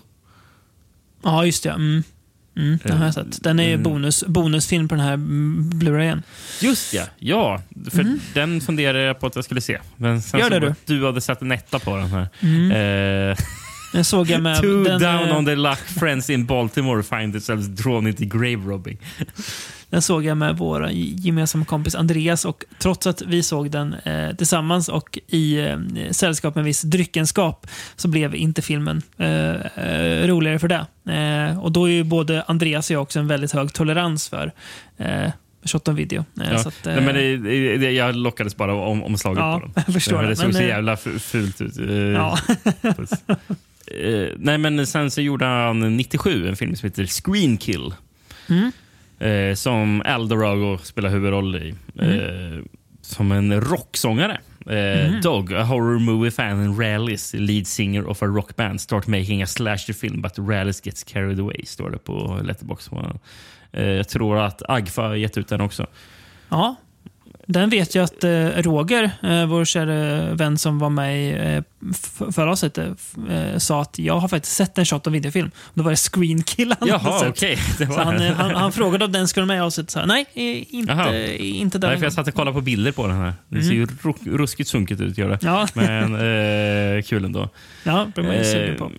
[1.23, 1.71] Ja, just det.
[1.71, 2.03] Mm.
[2.59, 3.43] Mm, den har jag sett.
[3.43, 3.83] Den är ju Mm.
[3.83, 6.23] bonus, bonusfilm på den här mm, Blu-rayen.
[6.61, 7.63] Just ja, ja.
[7.91, 9.79] För den funderade jag på att jag skulle se.
[9.97, 10.41] Men sen.
[10.41, 12.23] Gör det att du hade sett en etta på den här.
[13.31, 13.37] Eh,
[13.93, 14.61] Den såg jag med...
[14.61, 18.57] Two den, down eh, on the luck friends in Baltimore find themselves drawn into grave
[18.67, 18.99] robbing.
[19.91, 24.37] Den såg jag med vår gemensamma kompis Andreas och trots att vi såg den eh,
[24.37, 25.79] tillsammans och i eh,
[26.11, 27.67] sällskap med viss dryckenskap
[27.97, 30.87] så blev inte filmen eh, eh, roligare för det.
[31.51, 34.53] Eh, och då är ju både Andreas och jag också en väldigt hög tolerans för
[35.65, 36.25] shot on video.
[36.35, 36.45] Ja.
[36.45, 39.73] att, Nej, men det, det, jag lockades bara om, omslaget Ja, på den.
[39.87, 40.29] jag förstår det.
[40.29, 41.77] det såg Men, så jävla fu- fult ut.
[42.15, 42.39] Ja.
[43.91, 47.95] Eh, nej, men sen så gjorde han 97 en film som heter Screen Kill.
[48.49, 48.73] Mm.
[49.19, 51.75] Eh, som Eldorado spelar huvudroll i.
[51.99, 52.11] Mm.
[52.11, 52.65] Eh,
[53.03, 54.41] som en rocksångare.
[54.67, 59.07] Eh, Dog, a horror movie fan and realist, lead singer of a rock band, start
[59.07, 62.93] making a slasher film but realist gets carried away, står det på Letterboxd.
[63.73, 65.87] Eh, jag tror att Agfa har gett ut den också.
[66.49, 66.77] Ja,
[67.51, 71.63] den vet jag att eh, Roger, eh, vår kära vän som var med i eh,
[72.33, 72.99] förra avsnittet,
[73.59, 75.51] sa att jag har faktiskt sett en shot av videofilm.
[75.75, 77.29] Då var det Screen Kill han hade Jaha, sett.
[77.29, 77.59] okej.
[77.79, 79.91] Det var han, han, han frågade om den skulle med i avsnittet.
[79.91, 80.27] Så, nej,
[80.71, 81.15] inte, Jaha.
[81.39, 81.91] inte den.
[81.91, 83.35] Nej, för jag satt och kollade på bilder på den här.
[83.49, 85.19] Det ser ju ru- ruskigt sunkigt ut.
[85.19, 85.39] Gör det.
[85.43, 86.15] Ja, Men
[86.97, 87.49] eh, kul ändå.
[87.85, 88.93] ja det var jag sugen på.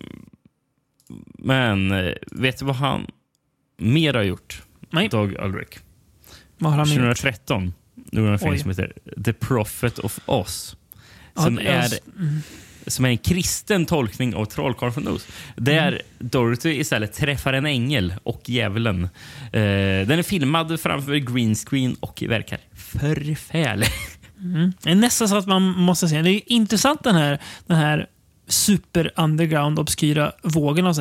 [1.38, 1.90] Men
[2.32, 3.06] vet du vad han
[3.78, 4.62] mer har gjort?
[4.90, 5.08] Nej.
[5.08, 5.78] Doug Ulrich.
[6.58, 6.96] Vad har han med?
[6.96, 7.72] 2013
[8.12, 8.58] gjorde han en film Oj.
[8.58, 8.92] som heter
[9.24, 10.76] The Prophet of Oz.
[11.34, 12.42] Ja, Som, det- är, mm.
[12.86, 15.26] som är en kristen tolkning av Trollkarlen från Oz.
[15.56, 16.00] Där Mm.
[16.18, 19.04] Dorothy istället träffar en ängel och djävulen.
[19.04, 23.88] Eh, den är filmad framför green screen och verkar förfärlig.
[24.82, 26.22] Det är nästan så att man måste se.
[26.22, 28.06] Det är intressant den här, den här
[28.52, 30.94] super underground obskyra vågen av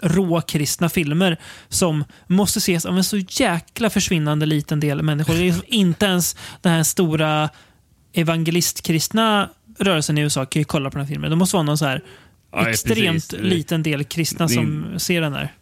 [0.00, 1.36] råkristna filmer
[1.68, 5.34] som måste ses av en så jäkla försvinnande liten del människor.
[5.34, 7.48] Det är liksom inte ens den här stora
[8.12, 9.48] evangelistkristna
[9.78, 11.30] rörelsen i USA kan ju kolla på den här filmen.
[11.30, 12.02] Det måste vara någon så här
[12.52, 13.40] Ja, extremt precis.
[13.40, 15.52] liten del kristna som ser den här.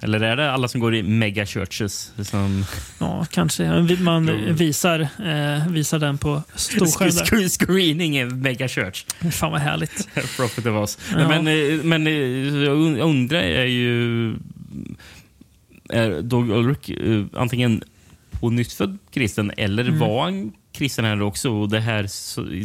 [0.00, 2.12] Eller är det alla som går i mega churches?
[2.22, 2.64] Som
[2.98, 3.96] Ja, kanske.
[4.00, 7.48] Man visar, eh, visar den på storskärm.
[7.48, 9.04] screening i mega church.
[9.32, 10.08] Fan vad härligt.
[10.36, 10.98] Prophet of Oz.
[11.12, 11.28] Ja.
[11.28, 12.12] Men, eh, men eh,
[12.64, 14.28] jag und- undrar är ju...
[15.88, 17.82] Är Doug Ulrich eh, antingen
[18.30, 19.98] på nyttfödd kristen eller Mm.
[19.98, 21.50] var han kristen här också?
[21.50, 22.06] Och det här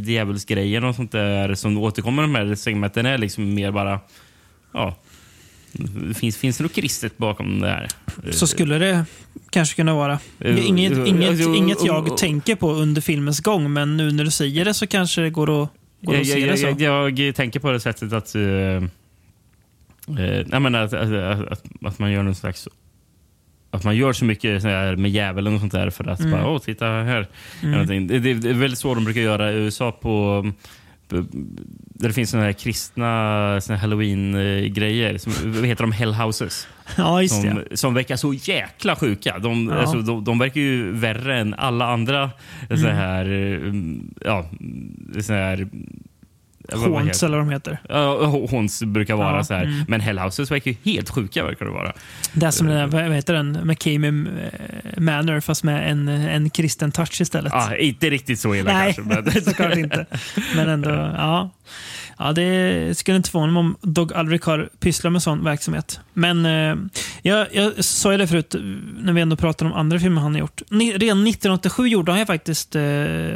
[0.09, 3.99] djävulsgrejen och sånt där som återkommer i de här segmenten är liksom mer bara...
[4.73, 4.95] Ja,
[6.15, 7.87] finns, finns det något kristet bakom det här?
[8.31, 9.05] Så skulle det
[9.49, 10.19] kanske kunna vara.
[10.39, 14.23] Eh, Inget, eh, inget, alltså, inget jag tänker på under filmens gång, men nu när
[14.23, 15.69] du säger det så kanske det går att,
[16.01, 16.65] går att se det så.
[16.67, 18.35] jag, jag, jag tänker på det sättet att...
[18.35, 18.83] Uh, uh,
[20.75, 22.67] att, att, att, man gör någon slags...
[23.73, 24.63] Att man gör så mycket
[24.97, 26.31] med djävulen och sånt där för att Mm.
[26.31, 27.27] bara, åh, titta här.
[27.61, 30.45] Det, det, det är väldigt så de brukar göra i USA på...
[31.15, 35.17] Där det finns såna här kristna såna halloween-grejer.
[35.17, 35.91] Som, vad heter de?
[35.91, 36.67] Hellhouses.
[36.97, 37.77] Ja, just Som, det.
[37.77, 39.39] som verkar så jäkla sjuka.
[39.39, 39.75] De, Ja.
[39.75, 42.29] alltså, de, de verkar ju värre än alla andra
[42.69, 43.25] så här...
[43.25, 44.49] mm, Ja,
[45.21, 45.67] så här...
[46.73, 47.79] Haunts eller vad de heter.
[47.89, 49.63] Ja, Håns brukar vara Ja, så här.
[49.63, 49.85] mm.
[49.87, 51.43] Men Hellhouses verkar ju helt sjuka.
[51.45, 51.93] verkar det vara.
[52.33, 56.49] Det är som den där, vad heter den, McCamey eh, Manor fast med en, en
[56.49, 57.53] kristen touch istället.
[57.53, 59.15] Ah, inte riktigt så illa Nej, kanske.
[59.31, 60.05] Men, såklart inte.
[60.55, 61.49] Men ändå, ja.
[62.23, 65.99] Ja, det skulle inte förvåna mig om Dog Alric har pysslat med sån verksamhet.
[66.13, 66.75] Men eh,
[67.21, 68.61] jag, jag sa ju det förut, eh,
[68.99, 70.61] när vi ändå pratade om andra filmer han har gjort.
[70.69, 72.83] Ni, redan 1987 gjorde han ju faktiskt, eh,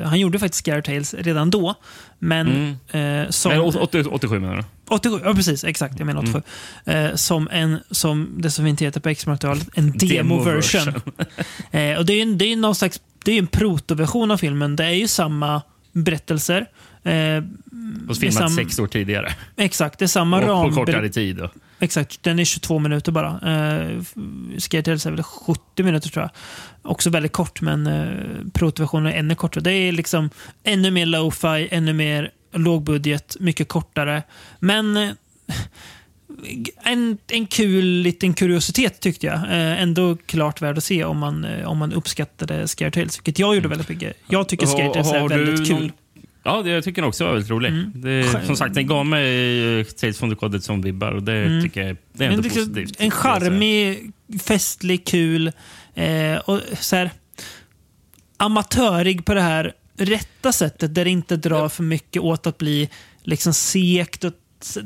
[0.04, 1.76] han gjorde faktiskt Scare Tales redan då.
[2.20, 3.52] Men eh, som...
[3.52, 4.64] Nej, 80, 87 menar du?
[4.88, 6.00] 87, ja precis, exakt.
[6.00, 6.42] Jag menar 87.
[6.86, 7.06] Mm.
[7.06, 10.86] Eh, som en, som det så fint heter på extra-materialet, en demo-version.
[10.86, 11.12] Demo-version.
[11.72, 14.76] eh, och det är ju det är någon slags, det är en protoversion av filmen.
[14.76, 15.62] Det är ju samma
[15.92, 16.68] berättelser.
[17.06, 17.44] Eh,
[18.10, 19.34] Och filmat sam- sex år tidigare.
[19.58, 20.70] Exakt, det är samma Och ram.
[20.70, 21.36] på kortare tid.
[21.36, 21.50] Då.
[21.80, 23.40] Exakt, den är 22 minuter bara.
[24.60, 26.32] Scare Tales är väl 70 minuter tror jag.
[26.92, 29.64] Också väldigt kort, men uh, protoversionen är ännu kortare.
[29.64, 30.30] Det är liksom
[30.64, 34.24] ännu mer lo-fi, ännu mer lågbudget, mycket kortare.
[34.60, 35.10] Men eh,
[36.84, 39.36] en, en kul liten kuriositet tyckte jag.
[39.36, 43.40] Eh, ändå klart värd att se om man, eh, om man uppskattade Scare Tales, vilket
[43.40, 44.14] jag gjorde väldigt mycket.
[44.30, 45.92] Jag tycker Scare Tales är väldigt kul.
[46.48, 47.70] Ja, det, jag tycker den också var väldigt rolig.
[47.70, 47.92] Mm.
[47.96, 51.64] Det, som sagt, den gav mig Tales from the Coded som vibbar och det Mm.
[51.64, 52.96] tycker jag det är ändå liksom positivt.
[53.00, 54.12] En charmig,
[54.44, 55.52] festlig, kul
[55.96, 57.12] eh, och så här,
[58.38, 62.90] amatörig på det här rätta sättet där det inte drar för mycket åt att bli
[63.24, 64.34] liksom sekt och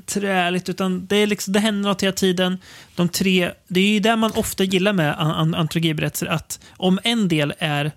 [0.05, 0.69] träligt.
[0.69, 2.57] Utan det, är liksom, det händer något hela tiden.
[2.95, 6.27] De tre, det är ju det man ofta gillar med an- an- antologiberättelser.
[6.27, 7.91] Att om en del är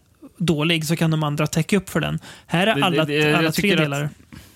[0.47, 2.19] dålig så kan de andra täcka upp för den.
[2.47, 4.09] Här är Det- alla, det- jag alla tre delar.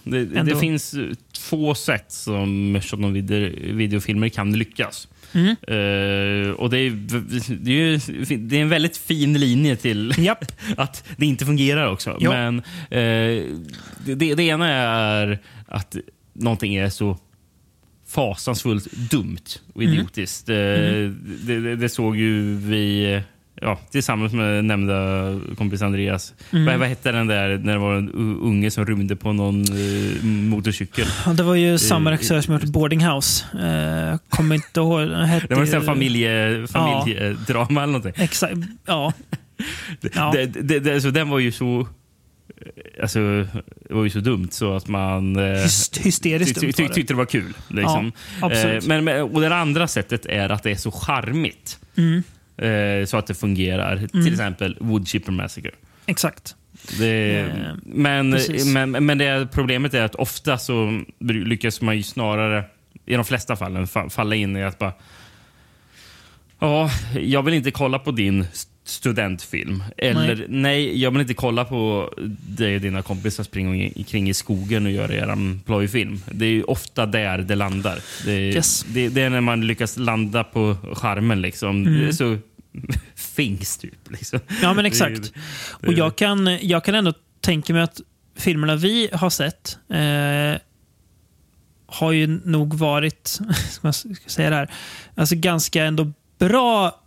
[0.05, 5.09] Det, det finns eh, två sätt som shot videofilmer kan lyckas.
[5.32, 5.49] Mm.
[5.49, 6.91] Eh, och det är,
[7.57, 10.45] det, är ju, det är en väldigt fin linje till Japp.
[10.76, 12.16] att det inte fungerar också.
[12.20, 12.30] Ja.
[12.30, 12.59] Men
[12.91, 13.45] eh,
[14.05, 15.97] det, det, det ena är att
[16.32, 17.18] någonting är så
[18.09, 19.37] fasansfullt dumt
[19.74, 19.95] och Mm.
[19.95, 20.49] idiotiskt.
[20.49, 23.20] Eh, det, det, det såg ju vi
[23.61, 24.94] ja, tillsammans med nämnda
[25.59, 26.34] kompis Andreas.
[26.52, 26.66] Mm.
[26.66, 28.11] Vad, vad hette den där när det var en
[28.42, 31.07] unge som rymde på någon eh, motorcykel?
[31.26, 33.44] Ja, det var ju samma regissör som gjort Boarding House.
[33.52, 35.09] Eh, kommer inte ihåg.
[35.11, 38.24] Hette Det var en familje, familjedrama eller någonting.
[38.24, 38.57] Exakt.
[38.86, 39.12] Ja.
[40.14, 40.30] Ja.
[40.34, 41.88] Det, det, det, alltså, den var ju så...
[43.02, 43.18] Alltså,
[43.88, 45.36] det var ju så dumt så att man...
[45.36, 46.94] eh, Hyst- hysteriskt ty- ty- det.
[46.94, 47.52] tyckte det var kul.
[47.68, 48.12] Liksom.
[48.40, 48.82] Ja, absolut.
[48.84, 51.78] Eh, men, men, och det andra sättet är att det är så charmigt.
[51.96, 52.22] Mm.
[52.59, 54.07] Eh, så att det fungerar.
[54.07, 55.70] Till exempel Wood Chipper Massacre.
[56.07, 56.57] Exakt.
[56.98, 58.38] Det, Eh, men,
[58.72, 62.64] men, men det problemet är att ofta så lyckas man ju snarare,
[63.07, 64.92] i de flesta fallen, fa- falla in i att bara...
[66.59, 66.90] Ja,
[67.20, 68.46] jag vill inte kolla på din
[68.89, 69.82] studentfilm.
[69.97, 70.47] Eller nej.
[70.49, 71.01] Nej.
[71.03, 72.12] jag vill inte kolla på
[72.49, 76.20] dig och dina kompisar springa kring i skogen och göra er plojfilm.
[76.32, 77.99] Det är ju ofta där det landar.
[78.24, 78.84] Det, är- Yes.
[78.89, 81.41] det, det är när man lyckas landa på skärmen.
[81.43, 81.87] Liksom.
[81.87, 82.39] Är så
[83.14, 84.11] finks typ.
[84.11, 84.41] Liksom.
[84.62, 85.32] Ja, men exakt.
[85.68, 88.01] Och jag kan, jag kan ändå tänka mig att
[88.37, 90.61] filmerna vi har sett eh,
[91.87, 93.26] har ju nog varit,
[93.70, 93.93] ska man
[94.26, 94.70] säga det här,
[95.14, 97.01] alltså ganska ändå bra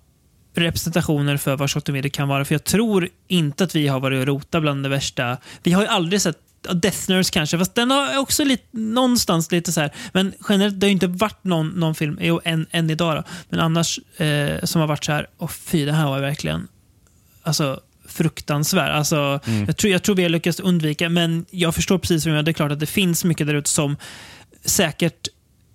[0.56, 2.46] representationer för vad shot video kan vara.
[2.46, 5.38] För jag tror inte att vi har varit och rota bland det värsta.
[5.64, 6.38] Vi har ju aldrig sett
[6.74, 9.94] Death Nurse kanske, fast den har också lite, någonstans lite så här.
[10.14, 13.24] Men generellt, det har ju inte varit någon, någon film, jo, än, än idag då.
[13.50, 16.68] Men annars eh, som har varit så här, och fy, det här var verkligen
[17.44, 18.92] alltså, fruktansvärd.
[18.92, 22.34] Alltså, jag, tror, jag tror vi har lyckats undvika, men jag förstår precis vad du
[22.34, 22.44] menar.
[22.44, 23.96] Det är klart att det finns mycket där ute som
[24.66, 25.28] säkert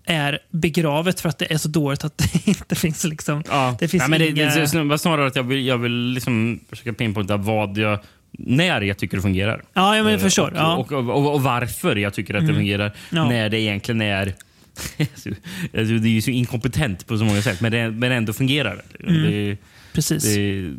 [0.07, 3.43] är begravet för att det är så dåligt att det inte finns liksom...
[3.49, 3.77] Ja.
[3.81, 4.55] Det finns ja, men det, inga...
[4.55, 7.99] det, det snarare att jag vill, jag vill liksom försöka pinpointa vad jag,
[8.33, 9.63] när jag tycker det fungerar.
[9.75, 10.51] Ja, jag men, jag Eh, förstår.
[10.51, 10.77] Och, ja.
[10.77, 12.93] och, och, och varför jag tycker att det fungerar.
[13.11, 13.29] Ja.
[13.29, 14.27] När det egentligen är...
[14.99, 15.31] alltså,
[15.73, 18.83] det är ju så inkompetent på så många sätt, men det, men ändå fungerar.
[19.01, 19.23] Mm.
[19.23, 19.57] det,
[19.93, 20.25] precis.
[20.25, 20.71] det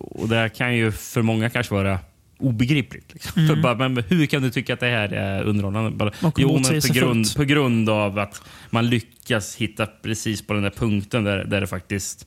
[0.00, 1.98] och det kan ju för många kanske vara
[2.44, 3.12] obegripligt.
[3.14, 3.46] Liksom.
[3.48, 5.90] För bara, men hur kan du tycka att det här är underhållande?
[5.90, 6.32] Bara, Mm.
[6.36, 10.70] Jo, men på grund, på grund av att man lyckas hitta precis på den där
[10.70, 12.26] punkten där, där det faktiskt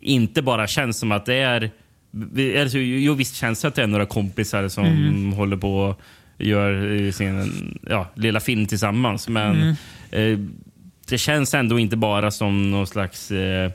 [0.00, 1.70] inte bara känns som att det är...
[2.62, 5.32] Alltså, jo, visst känns det att det är några kompisar som Mm.
[5.32, 6.00] håller på och
[6.38, 9.28] gör sin ja, lilla film tillsammans.
[9.28, 9.74] Men Mm.
[10.10, 10.38] eh,
[11.08, 13.70] det känns ändå inte bara som någon slags eh,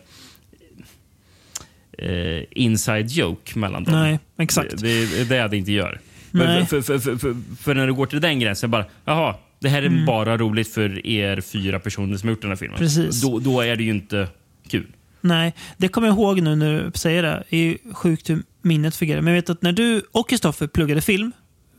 [1.98, 3.94] eh, inside joke mellan dem.
[3.94, 4.78] Nej, exakt.
[4.78, 6.00] Det, det är det det inte gör.
[6.32, 6.66] Nej.
[6.66, 10.06] För, för, för, för, när du går till den gränsen, bara, jaha, det här är
[10.06, 12.78] bara roligt för er fyra personer som har gjort den här filmen.
[12.78, 12.88] Mm.
[12.88, 13.22] Precis.
[13.22, 14.28] Då, då är det ju inte
[14.68, 14.88] kul.
[15.22, 17.44] Nej, det kommer jag ihåg nu när du säger det.
[17.50, 19.22] Det är ju sjukt hur minnet fungerar.
[19.22, 21.32] Men jag vet att när du och Kristoffer pluggade film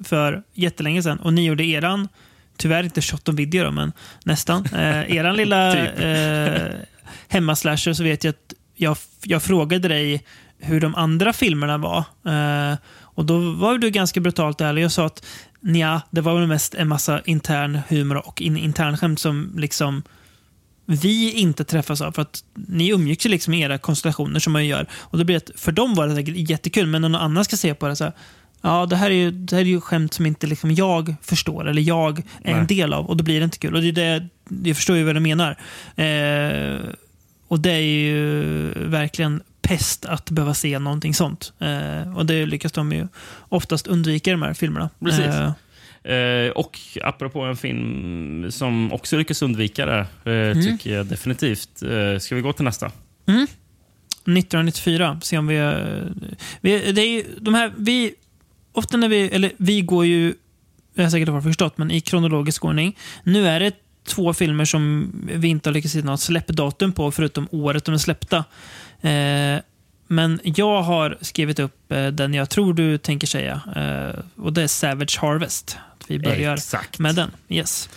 [0.05, 2.09] för jättelänge sedan och ni gjorde eran,
[2.57, 3.93] tyvärr inte shot on video då, men
[4.25, 6.01] nästan, eh, eran lilla Typ.
[6.01, 6.79] eh,
[7.29, 10.25] hemmaslasher så vet jag att jag, jag frågade dig
[10.59, 11.99] hur de andra filmerna var.
[12.27, 15.27] Eh, och då var du ganska brutalt ärlig och sa att
[15.61, 20.03] Nja, det var väl mest en massa intern humor och in, internskämt som liksom
[20.87, 22.13] vi inte träffas av.
[22.13, 24.87] För att ni umgicks ju liksom i era konstellationer som man gör.
[24.93, 27.57] Och det blir att för dem var det säkert jättekul, men när någon annan ska
[27.57, 28.13] se på det så här,
[28.63, 31.69] Ja, det här är ju, det här är ju skämt som inte liksom jag förstår
[31.69, 32.67] eller jag är en Nej.
[32.67, 33.75] del av och då blir det inte kul.
[33.75, 34.29] Och det är det,
[34.69, 35.57] jag förstår ju vad du menar.
[35.97, 36.81] Eh,
[37.49, 38.23] och det är ju
[38.77, 41.53] verkligen pest att behöva se någonting sånt.
[41.59, 43.09] Eh, och det lyckas de ju
[43.49, 44.91] oftast undvika i de här filmerna.
[45.01, 45.27] Precis.
[45.27, 45.53] Eh,
[46.07, 51.83] Eh, och apropå en film som också lyckas undvika det, eh, tycker jag definitivt.
[51.83, 52.87] Eh, ska vi gå till nästa?
[52.87, 55.21] 1994.
[55.23, 55.57] Se om vi...
[55.57, 55.75] eh,
[56.61, 58.15] vi det är ju, de här, vi,
[58.73, 59.29] ofta när vi...
[59.29, 60.35] Eller vi går ju...
[60.95, 62.97] Jag har säkert har förstått, men i kronologisk ordning.
[63.25, 63.73] Nu är det
[64.07, 67.99] två filmer som vi inte har lyckats hitta något släppdatum på, förutom året de är
[67.99, 68.45] släppta.
[69.01, 69.61] Eh,
[70.09, 73.61] men jag har skrivit upp eh, den jag tror du tänker säga.
[73.77, 75.77] Eh, och det är Savage Harvest.
[76.01, 76.99] Att vi börjar Exakt.
[76.99, 77.31] med den.
[77.49, 77.89] Yes.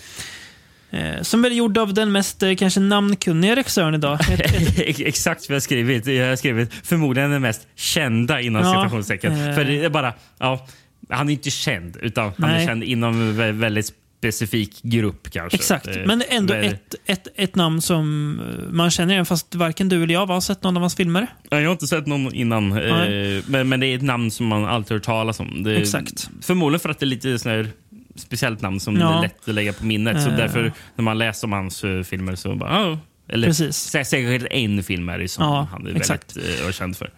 [0.92, 4.20] Eh, som är gjord av den mest eh, kanske namnkunniga regissören idag.
[5.00, 6.06] Exakt vad jag har skrivit.
[6.08, 9.34] Jag har skrivit förmodligen den mest kända inom Ja, citationstecken.
[9.48, 9.56] eh.
[9.56, 10.68] För det är bara, ja,
[11.10, 15.56] han är inte känd, utan han är känd inom väldigt specifik grupp kanske.
[15.58, 18.36] Exakt, Eh, men ändå men- ett, ett, ett namn som
[18.72, 21.28] man känner igen fast varken du eller jag har sett någon av hans filmer.
[21.50, 23.44] Ja, Jag har inte sett någon innan, eh, Nej.
[23.48, 25.64] men, men det är ett namn som man alltid hört talas om.
[25.64, 26.30] Det Exakt.
[26.42, 27.68] Förmodligen för att det är lite sån här
[28.16, 29.18] speciellt namn som Ja.
[29.18, 30.24] är lätt att lägga på minnet.
[30.24, 30.38] Så Eh.
[30.38, 32.98] därför när man läser om hans filmer så bara, oh.
[33.32, 33.96] Eller Precis.
[33.96, 36.38] sä- säkert en film är det som Ja, han är exakt.
[36.38, 37.10] väldigt eh, känd för.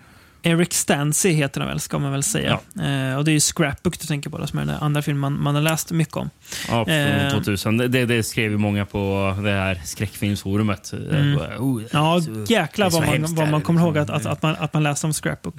[0.43, 2.59] Eric Stancy heter han väl, ska man väl säga.
[2.75, 5.19] Eh, och det är ju Scrapbook du tänker på, då, som är den andra filmen
[5.19, 6.29] man, man har läst mycket om.
[6.69, 7.31] Ja, från Eh.
[7.31, 7.77] 2000.
[7.77, 10.93] Det, det skrev ju många på det här skräckfilmsforumet.
[10.93, 11.33] Mm.
[11.39, 14.55] Eh, oh, Ja, så- jäklar vad man, vad man kommer ihåg att, att, att, man,
[14.59, 15.55] att man läste om Scrapbook.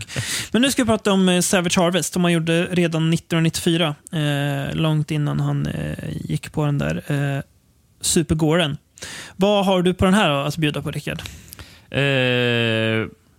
[0.52, 3.94] Men nu ska vi prata om eh, Savage Harvest, som han gjorde redan 1994.
[4.12, 7.42] Eh, långt innan han eh, gick på den där eh,
[8.00, 8.76] supergården.
[9.36, 11.22] Vad har du på den här då, att bjuda på, Rickard?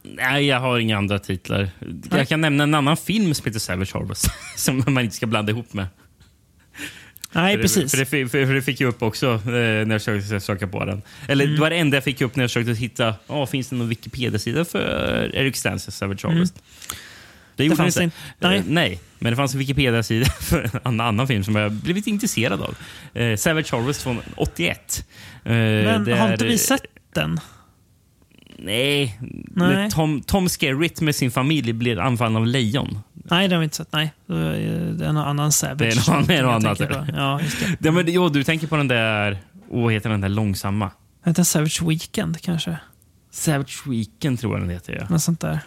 [0.03, 1.69] Nej, jag har inga andra titlar.
[2.11, 4.27] Jag kan nämna en annan film som heter Savage Harvest.
[4.57, 5.87] som man inte ska blanda ihop med.
[7.31, 7.91] Nej, för precis.
[7.91, 10.67] Det, för, det, för, för det fick jag upp också eh, när jag försökte söka
[10.67, 11.01] på den.
[11.27, 11.55] Eller Mm.
[11.55, 13.89] det var det enda jag fick upp när jag försökte hitta, oh, finns det någon
[13.89, 16.63] Wikipedia-sida för Eric Stances Savage Harvest?
[17.55, 17.77] Det gjorde Mm.
[17.85, 18.17] fanns det inte.
[18.27, 18.47] inte.
[18.47, 18.57] Nej.
[18.57, 22.61] Eh, nej, men det fanns en Wikipedia-sida för en annan film som jag blivit intresserad
[22.61, 22.75] av.
[23.13, 25.05] Eh, Savage Harvest från 81.
[25.43, 26.83] Eh, Men det har inte vi sett
[27.15, 27.39] den?
[28.64, 29.20] Nej.
[29.55, 29.91] Nej.
[29.91, 32.99] Tom, Tom Skerritt med sin familj blir anfallen av lejon.
[33.14, 33.91] Nej, det har vi inte sett.
[33.91, 35.78] Nej, det är en annan Savage.
[35.80, 37.05] Det är någon- det är eller?
[37.05, 37.18] på.
[37.18, 37.78] Ja, just det.
[37.80, 39.38] Ja, men, jo, du tänker på den där...
[39.70, 40.91] Oh, vad heter den där långsamma?
[41.26, 42.78] Heter Savage Weekend kanske?
[43.32, 44.97] Savage Weekend tror jag den heter.
[45.01, 45.07] Ja.
[45.09, 45.59] Något sånt där.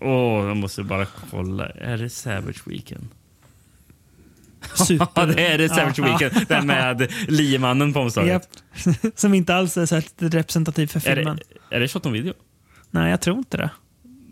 [0.00, 1.66] Åh, jag måste bara kolla.
[1.68, 3.08] Är det Savage Weekend?
[4.74, 5.06] Super.
[5.14, 6.04] Ja, det är det Savage Ja.
[6.04, 6.46] Weekend.
[6.48, 8.48] Den med liemannen på omslaget.
[8.74, 9.14] Japp.
[9.18, 11.38] Som inte alls är här representativ för Är filmen.
[11.70, 12.32] det, är det shot on video?
[12.90, 13.70] Nej, jag tror inte det.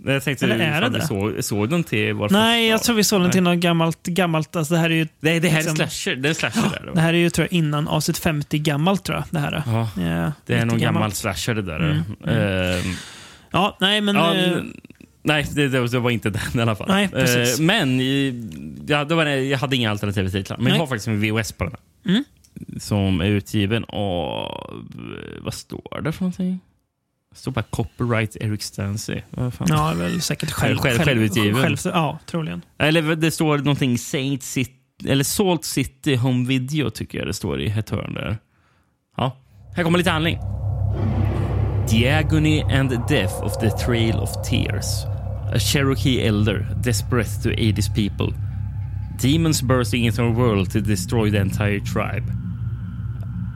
[0.06, 1.06] Jag tänkte, Eller är det det?
[1.06, 4.02] Såg, såg den till vår Nej, jag tror vi såg den till något gammalt.
[4.02, 6.16] gammalt alltså det här är ju, Nej, det här är liksom- slasher.
[6.16, 6.90] Det är slasher där.
[6.94, 9.04] det här är ju tror jag, innan avsnitt 50 gammalt.
[9.04, 9.24] tror jag.
[9.30, 9.62] Det, här.
[9.66, 11.80] Ja, Ja, det är någon gammal slasher det där.
[11.80, 12.94] Mm, Ehm,
[13.50, 14.16] Ja, nej, men...
[14.16, 14.74] Ja, n-
[15.24, 16.88] nej, det, det, var inte den i alla fall.
[16.88, 17.60] Nej, precis.
[17.60, 18.06] Eh, men eh,
[18.86, 20.56] ja, det var, jag hade inga alternativa titlar.
[20.56, 20.72] Men Nej.
[20.72, 21.72] jag har faktiskt en VHS på den.
[22.04, 22.12] här.
[22.12, 22.24] Mm.
[22.78, 24.84] Som är utgiven av...
[24.94, 26.60] eh, Vad står det för någonting?
[27.30, 29.20] Det står bara copyright Eric Stancy.
[29.68, 31.62] Ja, väl säkert själv, Själv- självutgiven.
[31.62, 32.62] Själv, ja, troligen.
[32.78, 34.72] Eller det står någonting Saint City,
[35.08, 38.38] eller Salt City Home Video tycker jag det står i ett hörn där.
[39.16, 39.36] Ja,
[39.76, 40.38] här kommer lite handling.
[41.90, 44.86] The agony and the death of the Trail of Tears.
[45.54, 48.32] A Cherokee elder, desperate to aid his people.
[49.22, 52.24] Demons bursting into our world to destroy the entire tribe.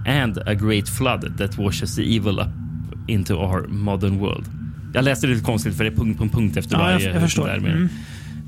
[0.07, 2.51] And a great flood that washes the evil up
[3.09, 4.49] into our modern world.
[4.95, 7.13] Jag läste det lite konstigt för det är punkt på punkt efter Ja, jag, varje.
[7.13, 7.47] jag förstår.
[7.47, 7.89] där med- Mm.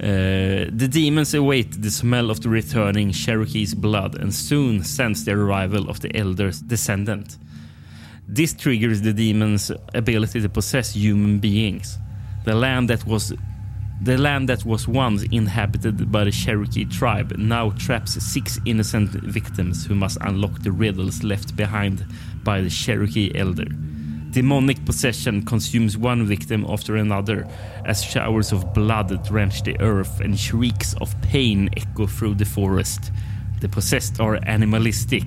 [0.02, 5.32] Uh, the demons await the smell of the returning Cherokee's blood and soon sense the
[5.32, 7.38] arrival of the elder's descendant.
[8.36, 11.98] This triggers the demons' ability to possess human beings.
[12.44, 13.34] The land that was
[14.02, 19.84] the land that was once inhabited by the Cherokee tribe now traps six innocent victims
[19.84, 22.06] who must unlock the riddles left behind
[22.42, 23.66] by the Cherokee elder.
[24.30, 27.46] Demonic possession consumes one victim after another
[27.84, 33.12] as showers of blood drench the earth and shrieks of pain echo through the forest.
[33.60, 35.26] The possessed are animalistic,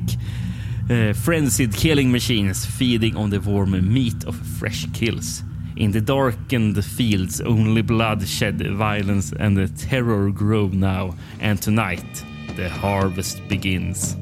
[0.89, 5.43] uh, frenzied killing machines feeding on the warm meat of fresh kills.
[5.75, 12.25] In the darkened fields, only bloodshed, violence, and the terror grow now and tonight.
[12.55, 14.15] The Harvest Begins.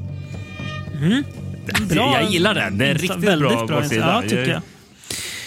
[1.00, 1.24] Mm.
[1.88, 2.20] Bra.
[2.20, 2.78] Jag gillar den.
[2.78, 4.06] Det är en riktigt väldigt bra, bra baksida.
[4.06, 4.62] Ja, tycker jag.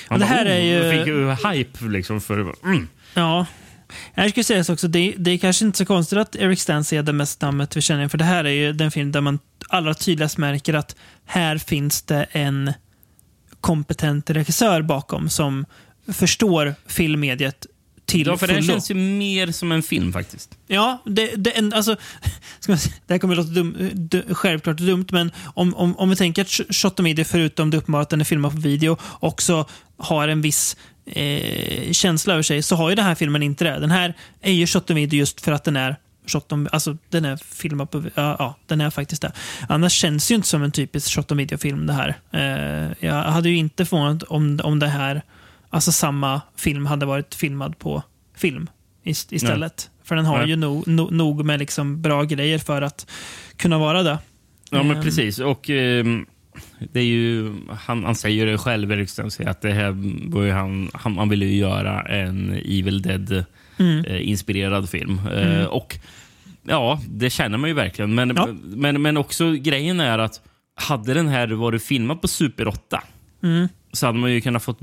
[0.08, 2.54] Han det här är ju- oh, fick ju hype liksom för...
[2.64, 2.88] Mm.
[3.14, 3.46] Ja.
[4.16, 6.96] Jag skulle säga så också, det, det är kanske inte så konstigt att Eric Stance
[6.96, 9.40] är det mest namnet vi känner för det här är ju den film där man
[9.68, 10.96] allra tydligast märker att
[11.26, 12.74] här finns det en
[13.62, 15.66] kompetent regissör bakom som
[16.14, 17.66] förstår filmmediet
[18.06, 18.62] till Ja, för fullo.
[18.62, 20.58] känns ju mer som en film faktiskt.
[20.68, 21.96] Ja, det, det, en- alltså,
[22.60, 22.78] säga,
[23.08, 26.42] det här kommer att låta dum, du, självklart dumt, men om, om, om vi tänker
[26.42, 29.66] att Sh- Shot Video, förutom det uppenbara att den är filmad på video, också
[29.98, 33.80] har en viss eh, känsla över sig, så har ju den här filmen inte det.
[33.80, 35.96] Den här är ju Shot Video just för att den är
[36.28, 38.04] Shot on, alltså den är filmad på...
[38.16, 39.32] Ja, ja, den är faktiskt det.
[39.70, 42.16] Annars känns det ju inte som en typisk Shot on Video-film det här.
[42.32, 45.22] Eh, jag hade ju inte förvånat om, om det här,
[45.76, 48.04] alltså samma film hade varit filmad på
[48.38, 48.70] film
[49.04, 49.90] ist- istället.
[50.04, 50.50] För den har Nej.
[50.50, 53.12] ju nog, no, nog med liksom bra grejer för att
[53.58, 54.18] kunna vara det.
[54.72, 55.04] Ja, men Ehm.
[55.04, 55.40] precis.
[55.40, 56.26] Och ehm,
[56.94, 59.92] det är ju, han, han säger det själv, Stoltz, att det här
[60.32, 65.20] var han, han, han ville ju göra en Evil Dead-inspirerad film.
[65.34, 65.98] Eh, och
[66.64, 68.16] ja, det känner man ju verkligen.
[68.16, 68.48] Men, Ja.
[68.64, 70.42] men, men också grejen är att
[70.76, 73.04] hade den här varit filmad på Super 8
[73.96, 74.78] så hade man ju kunnat fått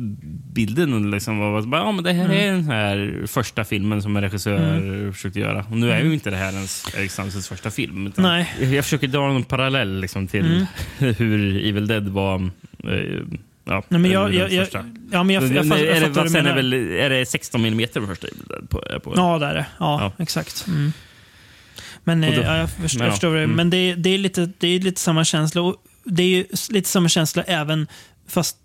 [0.53, 4.17] bilden liksom av att bara, ja, men det här är den här första filmen som
[4.17, 5.67] en regissör försökte göra.
[5.71, 8.13] Och nu är ju inte det här ens Eric Stoltzs första film.
[8.17, 8.55] Nej.
[8.61, 10.67] Jag, jag försöker dra en parallell liksom, till
[10.99, 12.35] hur Evil Dead var.
[12.85, 12.91] Eh,
[13.65, 14.69] ja, Nej, men jag, jag, jag,
[15.13, 17.65] ja, men jag, jag, jag, jag, är, det, fattar sen är, väl, är det 16
[17.65, 18.71] mm på första Evil Dead?
[18.71, 19.67] På, på, Ja, det är det.
[19.79, 20.23] Ja, Ja.
[20.23, 20.65] exakt.
[20.69, 20.93] Mm.
[22.05, 23.43] Men då- eh, ja, jag förstår, jag ja, det.
[23.43, 23.57] mm.
[23.57, 25.63] Men det, det, är lite, det är lite samma känsla.
[25.63, 27.87] Och det är lite samma känsla även
[28.29, 28.62] fast mm,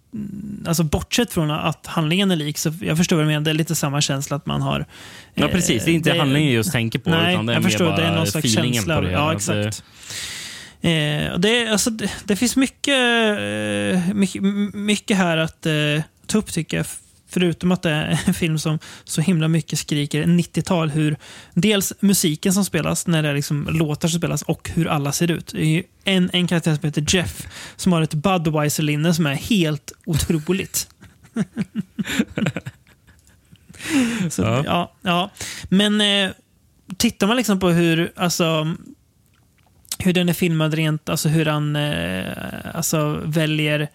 [0.68, 3.42] Alltså bortsett från att handlingen är lik, så jag förstår vad du menar.
[3.42, 4.86] Det är lite samma känsla att man har...
[5.34, 5.86] Ja, eh, precis.
[5.86, 7.86] Det är inte handlingen jag just tänker på, Nej, utan det är jag mer förstår.
[7.86, 8.96] bara Det är någon slags känsla.
[8.96, 9.84] på det ja, exakt.
[10.82, 12.98] Eh, det, alltså, det, det finns mycket,
[13.40, 14.42] eh, mycket,
[14.74, 15.74] mycket här att eh,
[16.28, 16.86] ta upp tycker jag.
[17.30, 20.90] Förutom att det är en film som så himla mycket skriker 90-tal.
[20.90, 21.18] Hur
[21.54, 25.32] dels musiken som spelas, när det är liksom låtar som spelas och hur alla ser
[25.32, 25.48] ut.
[25.48, 29.36] Det är ju en, en karaktär som heter Jeff som har ett Budweiser-linne som är
[29.36, 30.88] helt otroligt.
[34.30, 34.64] så, Ja.
[34.66, 34.92] ja.
[35.02, 35.32] Ja,
[35.70, 36.32] Men eh,
[36.98, 38.76] tittar man liksom på hur, alltså,
[40.00, 42.26] hur den är filmad rent, alltså hur han eh,
[42.74, 43.90] alltså väljer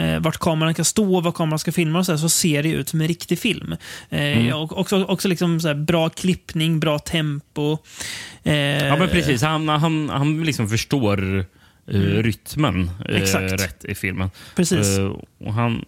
[0.00, 2.68] eh, vart kameran kan stå, vad kameran ska filma och så, här, så ser det
[2.68, 3.74] ut som en riktig film.
[4.08, 7.78] Eh, och också också liksom så här, bra klippning, bra tempo.
[8.42, 8.54] Eh,
[8.86, 9.42] Ja, men precis.
[9.42, 11.38] Han, han, han liksom förstår
[11.86, 13.48] eh, rytmen eh, Mm.
[13.48, 14.30] Rätt i filmen.
[14.56, 14.98] Precis.
[14.98, 15.12] Eh,
[15.46, 15.84] och han,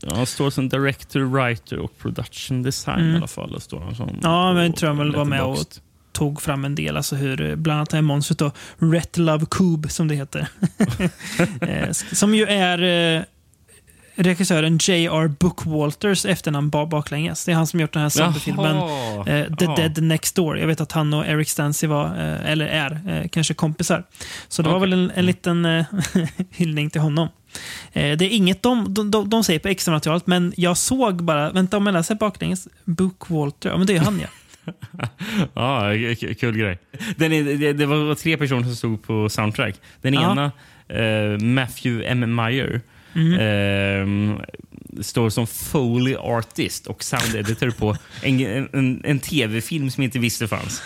[0.00, 3.60] ja, han står som director, writer och production design i alla fall.
[3.60, 4.20] Står han som, Mm.
[4.22, 5.80] Ja, men på tror jag väl var med och Letterboxd.
[6.18, 9.46] Tog fram en del, alltså hur eh, bland annat det här monstret då, Ret Love
[9.46, 10.48] Coob som det heter.
[11.60, 12.82] eh, som ju är
[13.16, 13.22] eh,
[14.16, 15.28] regissören J.R.
[15.28, 17.44] Bookwalters efternamn ba- baklänges.
[17.44, 18.76] Det är han som gjort den här zombiefilmen
[19.26, 19.74] eh, The Ja.
[19.76, 20.58] Dead Next Door.
[20.58, 24.04] Jag vet att han och Eric Stancy var, eh, eller är, eh, kanske kompisar.
[24.48, 24.90] Så det var Okej.
[24.90, 25.84] väl en, en liten eh,
[26.50, 27.28] hyllning till honom.
[27.92, 31.50] Det är inget de, de, de, de säger på extra materialet, men jag såg bara,
[31.50, 34.28] vänta om jag läser baklänges, Bookwalter, ja men det är han ja.
[35.54, 35.92] Ja,
[36.40, 36.78] kul grej.
[37.16, 39.74] Den är, det, det var tre personer som stod på soundtrack.
[40.02, 40.32] Den Ja.
[40.32, 40.52] ena,
[40.88, 42.34] eh, Matthew M.
[42.34, 42.80] Meyer,
[43.14, 43.32] Mm.
[44.30, 44.40] eh,
[45.02, 48.40] står som Foley Artist och sound editor på en,
[48.72, 50.82] en, en tv-film som inte visste fanns.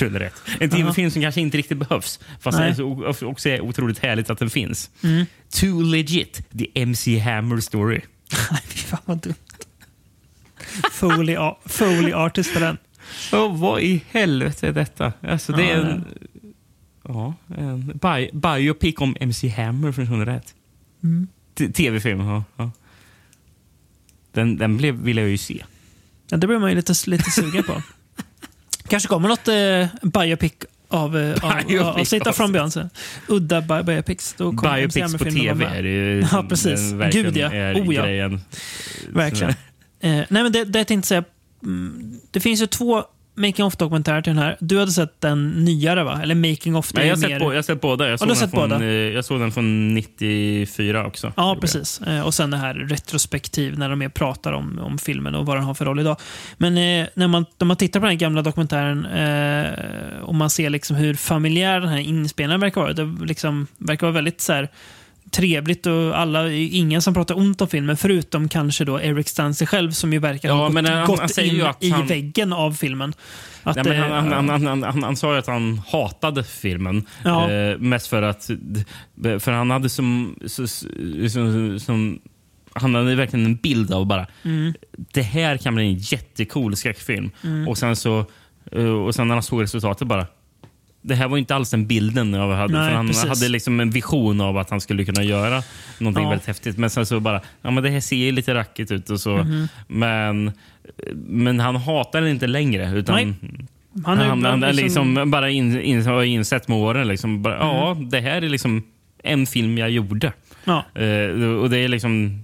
[0.00, 0.34] Rätt.
[0.60, 2.74] En tv-film som kanske inte riktigt behövs, fast det Nej.
[2.74, 4.90] så, också är otroligt härligt att den finns.
[5.02, 5.26] Mm.
[5.60, 8.00] Too legit, the MC Hammer story.
[8.50, 9.34] Nej, fy fan vad dumt.
[10.92, 12.78] Foley, Foley artist på den.
[13.32, 15.12] Oh, vad i helvete är detta?
[15.20, 16.04] Alltså, det är en,
[17.08, 20.54] ja, en bi biopic om MC Hammer, för att rätt.
[21.58, 22.44] T- Tv-film, ja.
[22.56, 22.70] ja.
[24.32, 25.64] Den, den blev, ville jag ju se.
[26.30, 27.82] Ja, det blir man ju lite, lite sugen på.
[28.88, 30.52] Kanske kommer något eh, biopic
[30.88, 32.88] av, eh, av, av, Biopic av Sita av- från Beyonce.
[33.28, 34.34] Udda bi biopics.
[34.38, 36.92] Då kommer Biopics på tv är det ju Ja, precis.
[37.12, 37.52] Gud, ja.
[37.52, 38.02] är Oh, ja.
[38.04, 38.40] grejen.
[39.08, 39.54] Verkligen.
[40.04, 41.24] Eh, nej, men det, det jag tänkte säga.
[41.62, 43.04] Mm, det finns ju två
[43.36, 44.56] making of-dokumentärer till den här.
[44.60, 46.20] Du hade sett den nyare, va?
[46.22, 46.94] Eller making of.
[46.94, 48.08] Nej, jag, har mer- sett på, jag har sett båda.
[48.10, 48.84] Jag såg, den sett från, båda?
[48.84, 51.32] eh, jag såg den från 94 också.
[51.36, 51.60] Ja, Gjorde jag.
[51.60, 52.00] precis.
[52.00, 55.56] Eh, Och sen det här retrospektiv när de mer pratar om, om filmen och vad
[55.56, 56.16] den har för roll idag.
[56.56, 60.70] Men eh, när, man, när man tittar på den gamla dokumentären eh, och man ser
[60.70, 62.92] liksom hur familjär den här inspelningen verkar vara.
[62.92, 64.68] Det liksom, verkar vara väldigt så här,
[65.30, 69.90] trevligt och alla, ingen som pratar ont om filmen förutom kanske då Eric Stancy själv
[69.90, 72.72] som ju verkar Ja, ha gått, han- gått han in att i han- väggen av
[72.72, 73.12] filmen.
[73.62, 76.44] Att, Nej, men eh, han, han, han, han, han, han sa ju att han hatade
[76.44, 77.06] filmen.
[77.24, 77.50] Ja.
[77.50, 78.50] Eh, mest för att...
[79.22, 80.38] För han hade som...
[80.46, 82.20] Så, som, som
[82.72, 84.26] han hade verkligen en bild av bara...
[84.42, 84.74] Mm.
[84.96, 87.30] Det här kan bli en jättecool skräckfilm.
[87.68, 88.26] Och sen så...
[88.72, 90.26] eh, Och sen när han såg resultatet bara...
[91.06, 92.72] Det här var inte alls den bilden jag hade.
[92.78, 93.28] Nej, för han precis.
[93.28, 95.62] hade liksom en vision av att han skulle kunna göra
[95.98, 96.30] någonting Ja.
[96.30, 96.78] väldigt häftigt.
[96.78, 99.36] Men sen så bara, ja men det här ser ju lite rackigt ut och så.
[99.36, 99.68] Mhm.
[99.86, 100.52] Men,
[101.14, 102.90] men han hatar den inte längre.
[102.98, 103.34] Utan Nej.
[104.04, 107.96] han, ju han, han liksom, bara in, in, har insett med åren, liksom, bara, ja,
[108.10, 108.82] det här är liksom
[109.22, 110.32] en film jag gjorde.
[110.64, 110.84] Ja.
[110.94, 112.43] Eh, och det är liksom...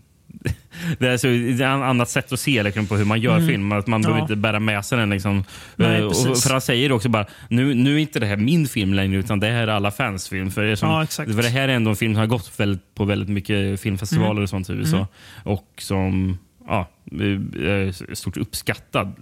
[0.98, 3.40] Det är, så, det är ett annat sätt att se liksom, på hur man gör
[3.46, 3.72] film.
[3.72, 4.28] Att man behöver Mm.
[4.28, 4.32] Ja.
[4.34, 5.10] inte bära med sig den.
[5.10, 5.44] Liksom.
[5.76, 8.66] Nej, Eh, och, för han säger också bara, nu, nu är inte det här min
[8.66, 10.50] film längre, utan det här är alla fans film.
[10.50, 12.94] För det, som, Ja, för det här är ändå en film som har gått väldigt,
[12.94, 14.42] på väldigt mycket filmfestivaler Mm.
[14.42, 15.06] och sånt i USA.
[15.44, 19.12] Och som ja, är stort uppskattad.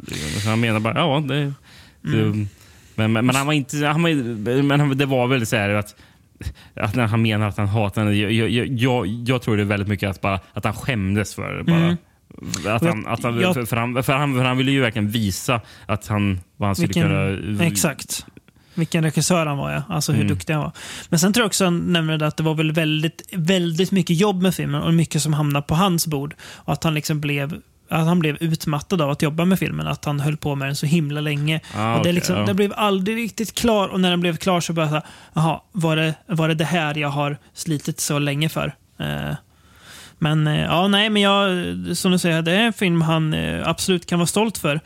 [0.42, 1.34] Så han menar bara, ja, det...
[2.04, 2.48] Mm.
[2.94, 3.86] det men, men, han var inte...
[3.86, 5.94] Han var, men det var väl så här att
[6.76, 9.64] att när han menar att han hatar henne, jag, jag, jag, jag tror det är
[9.64, 11.64] väldigt mycket att, bara, att han skämdes för det.
[11.64, 11.96] Bara.
[12.76, 13.42] Att han, att han, Mm.
[13.42, 16.68] Jag- för, för, han, för, han, för han ville ju verkligen visa att han, vad
[16.68, 17.02] han skulle Vilken,
[17.48, 17.64] kunna...
[17.64, 18.26] exakt.
[18.74, 19.82] Vilken regissör han var, ja.
[19.88, 20.34] Alltså hur Mm.
[20.34, 20.72] duktig han var.
[21.08, 24.42] Men sen tror jag också han nämnde att det var väl väldigt, väldigt mycket jobb
[24.42, 26.34] med filmen och mycket som hamnade på hans bord.
[26.40, 27.60] Och att han liksom blev
[27.90, 29.86] att han blev utmattad av att jobba med filmen.
[29.86, 31.60] Att han höll på med den så himla länge.
[31.76, 32.46] Ah, och det, okej, liksom, ja.
[32.46, 33.88] det blev aldrig riktigt klar.
[33.88, 36.64] Och när den blev klar så började jag säga, jaha, var det, var det det
[36.64, 38.74] här jag har slitit så länge för?
[39.00, 39.34] Eh,
[40.18, 41.46] men eh, ja, nej, men jag,
[41.96, 44.80] som du säger, det är en film han eh, absolut kan vara stolt för.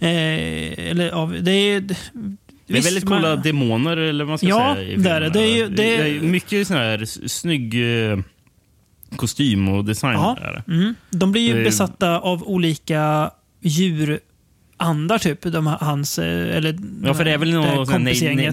[0.00, 4.74] Eller, av, det är, Det är väldigt coola man- demoner, eller vad man ska Ja,
[4.74, 4.88] säga.
[4.92, 5.28] i det är det.
[5.30, 7.74] Det är det- är mycket sån här snygg
[9.16, 10.18] kostym och design.
[10.18, 10.62] Där.
[10.68, 10.94] Mm.
[11.10, 13.30] De blir ju besatta av olika
[13.60, 15.42] djurandar, typ.
[15.42, 18.04] De, hans, eh, eller, Ja, för det är väl någon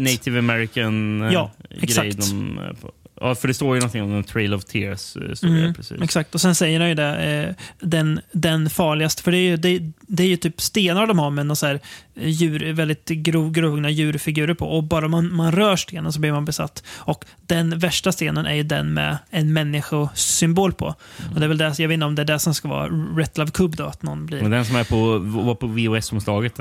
[0.04, 1.80] native american eh, Ja, grej.
[1.84, 2.18] exakt.
[2.30, 2.92] De, på-
[3.22, 5.16] ja, för det står ju någonting om en trail of tears.
[5.16, 6.02] eh, Mm, precis.
[6.02, 9.58] exakt, och sen säger han ju det, eh, den, den farligaste, för det är, ju,
[9.58, 11.80] det, det är ju typ stenar de har med någon så här
[12.16, 14.66] eh, djur, väldigt grov, grovhuggna djurfigurer på.
[14.66, 16.84] Och bara man, man rör stenen så blir man besatt.
[16.96, 20.86] Och den värsta stenen är ju den med en människosymbol på.
[21.34, 22.88] Och det är väl det, jag vet inte om det är det som ska vara
[23.18, 24.42] Ret Love Cub då, att någon blir...
[24.42, 26.54] Men den som är på, var på VHS-omslaget.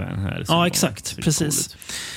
[0.49, 1.17] Ja, exakt.
[1.17, 1.39] Precis.
[1.39, 1.77] cool ut.
[1.77, 2.14] Eh,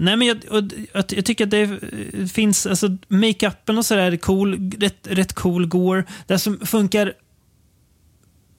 [0.00, 4.16] nej, men jag, jag, jag tycker att det eh, finns, alltså makeupen och sådär är
[4.16, 6.04] cool, rätt, rätt cool gore.
[6.26, 7.12] Det som funkar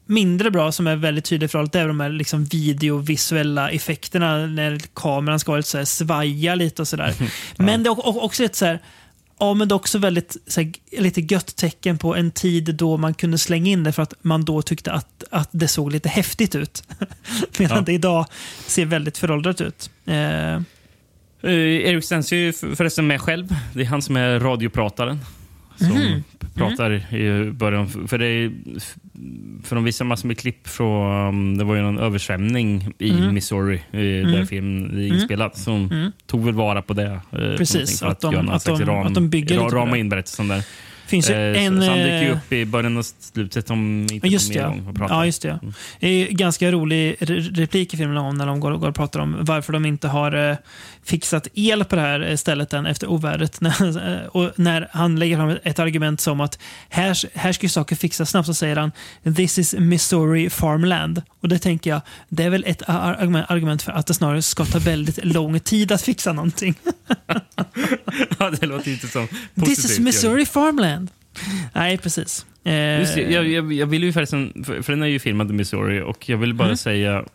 [0.06, 4.46] mindre bra, som är väldigt tydligt för allt, det är de här liksom videovisuella effekterna
[4.46, 7.14] när kameran ska så här, svaja lite och sådär.
[7.58, 8.80] Men det är också lite så här,
[9.40, 12.98] Ja, men det är också väldigt så här, lite gött tecken på en tid då
[12.98, 16.10] man kunde slänga in det för att man då tyckte att, att det såg lite
[16.10, 16.84] häftigt ut.
[17.60, 17.84] Medan Ja.
[17.84, 18.26] det idag
[18.68, 19.90] ser väldigt föråldrat ut.
[20.06, 20.62] Eh,
[21.42, 23.56] Eh, Erik Stensi är ju för- förresten med själv.
[23.74, 25.20] Det är han som är radioprataren.
[25.78, 26.24] Som Mhm.
[26.40, 27.88] p- pratar i början.
[28.08, 28.52] För, det
[29.64, 31.58] för de visar massor med klipp från...
[31.58, 33.34] Det var ju någon översvämning i Mhm.
[33.34, 34.00] Missouri eh,
[34.32, 35.58] där filmen är inspelad.
[35.58, 37.04] Som tog väl vara på det.
[37.06, 37.58] eh, på Mm.
[37.58, 40.00] Precis, för att de- att de- ram, att de bygger ra- lite på det.
[40.00, 40.64] in berättelsen där.
[41.08, 41.82] Finns ju Eh, en...
[41.82, 44.60] så, han dyker ju eh, upp i början och slutet om inte just det.
[44.60, 45.16] igång och pratar.
[45.16, 45.60] Ja, just det.
[46.00, 49.20] Det är ganska rolig re- replik i filmen om när de går, går och pratar
[49.20, 50.58] om varför de inte har eh,
[51.04, 53.62] fixat el på det här stället än efter ovädret.
[53.62, 57.70] När- eh, och när han lägger fram ett argument som att här, här ska ju
[57.70, 58.92] saker fixas snabbt så säger han
[59.36, 61.22] “This is Missouri farmland”.
[61.42, 63.16] Och det tänker jag, det är väl ett ar-
[63.50, 66.76] argument- för att det snarare ska ta väldigt lång tid att fixa någonting.
[68.40, 69.38] ja, det låter inte som “This
[69.70, 70.97] is positivt, Missouri farmland”.
[71.74, 72.46] Nej, precis.
[72.64, 75.54] Eh, det, jag, jag, jag vill ju förresten, för, för den är ju filmad i
[75.54, 76.78] Missouri och jag vill bara Mm.
[76.78, 77.26] säga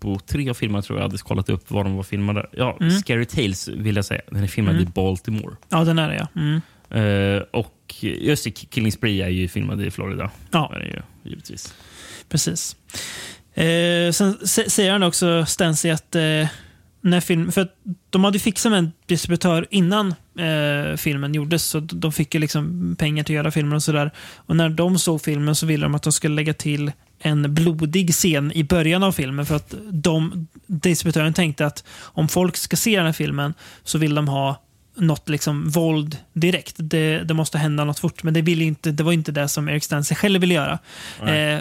[0.00, 2.46] på tre av filmerna tror jag hade kollat upp var de var filmade.
[2.52, 2.90] Ja, Mm.
[2.90, 4.20] Scary Tales vill jag säga.
[4.30, 4.86] Den är filmad Mm.
[4.88, 5.56] i Baltimore.
[5.68, 6.60] Ja, den är det ja.
[6.98, 10.30] Eh, och just det, Killing Spree är ju filmad i Florida.
[10.50, 10.72] Ja.
[10.74, 11.74] Är det ju, givetvis.
[12.28, 12.76] Precis.
[13.54, 16.46] Eh, sen sä- säger han också, Stancy, att eh,
[17.00, 17.76] när film, för att
[18.10, 22.96] de hade fixat med en distributör innan eh, filmen gjordes, så de fick ju liksom
[22.98, 24.10] pengar till att göra filmen och sådär.
[24.36, 28.12] Och när de såg filmen så ville de att de skulle lägga till en blodig
[28.12, 32.96] scen i början av filmen för att de, distributören tänkte att om folk ska se
[32.96, 33.54] den här filmen
[33.84, 34.62] så vill de ha
[34.96, 36.74] något liksom våld direkt.
[36.78, 39.68] Det, det måste hända något fort, men det, vill inte, det var inte det som
[39.68, 40.78] Eric Stancy själv ville göra.
[41.22, 41.60] Eh,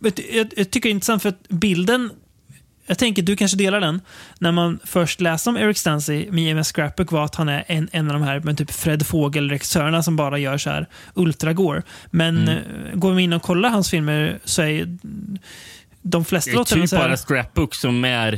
[0.00, 2.10] jag, jag tycker det är intressant för att bilden
[2.88, 4.00] jag tänker du kanske delar den.
[4.38, 7.88] När man först läste om Eric Stancy med JMS Scrapbook var att han är en,
[7.92, 11.82] en av de här med typ Fred Fågel-regissörerna som bara gör så här ultragore.
[12.10, 12.48] Men Mm.
[12.58, 14.96] eh, går vi in och kollar hans filmer så är
[16.02, 18.32] de flesta Det är låter typ så här, bara Scrapbook som är,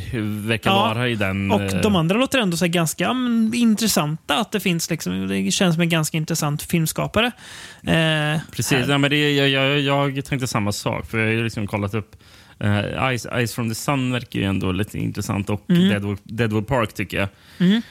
[0.47, 1.51] verkar Ja, vara i den...
[1.53, 4.37] och eh, de andra låter ändå så ganska men, intressanta.
[4.41, 7.27] Att det finns liksom, det känns som en ganska intressant filmskapare.
[7.87, 11.07] Eh, Precis, ja, men det, jag, jag, jag tänkte samma sak.
[11.11, 12.17] För Jag har liksom kollat upp
[12.65, 15.89] uh, Ice, Ice from the Sun verkar ju ändå lite intressant och Mm.
[15.89, 17.29] Deadwood, Deadwood Park tycker jag.
[17.59, 17.83] Mm.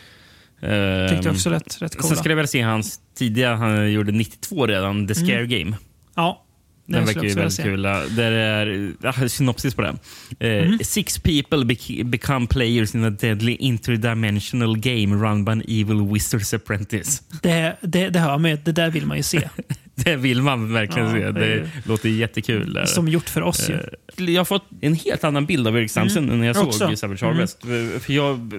[0.61, 2.15] Ehm, Tyckte också rätt, rätt Sen coola.
[2.15, 5.77] skulle jag väl se hans tidiga, han gjorde 92 redan, The Scare Game.
[6.15, 6.45] Ja,
[6.85, 7.81] Den verkar ju vilja väldigt kul.
[8.15, 9.99] Där är ja, synopsis på den.
[10.39, 10.79] Eh, Mm.
[10.83, 16.55] Six people bec become players in a deadly interdimensional game run by an evil wizard's
[16.55, 17.21] apprentice.
[17.41, 18.57] Det, det, det hör man ju.
[18.65, 19.49] Det där vill man ju se.
[20.05, 21.19] Det vill man verkligen Ja, se.
[21.19, 22.73] det Det, låter jättekul.
[22.73, 22.85] Där.
[22.85, 23.73] Som gjort för oss ju.
[23.73, 26.33] Eh, Jag har fått en helt annan bild av Erik Samson Mm.
[26.33, 26.95] än när jag Jag såg också.
[26.95, 27.61] Savage Harvest.
[28.03, 28.53] För jag,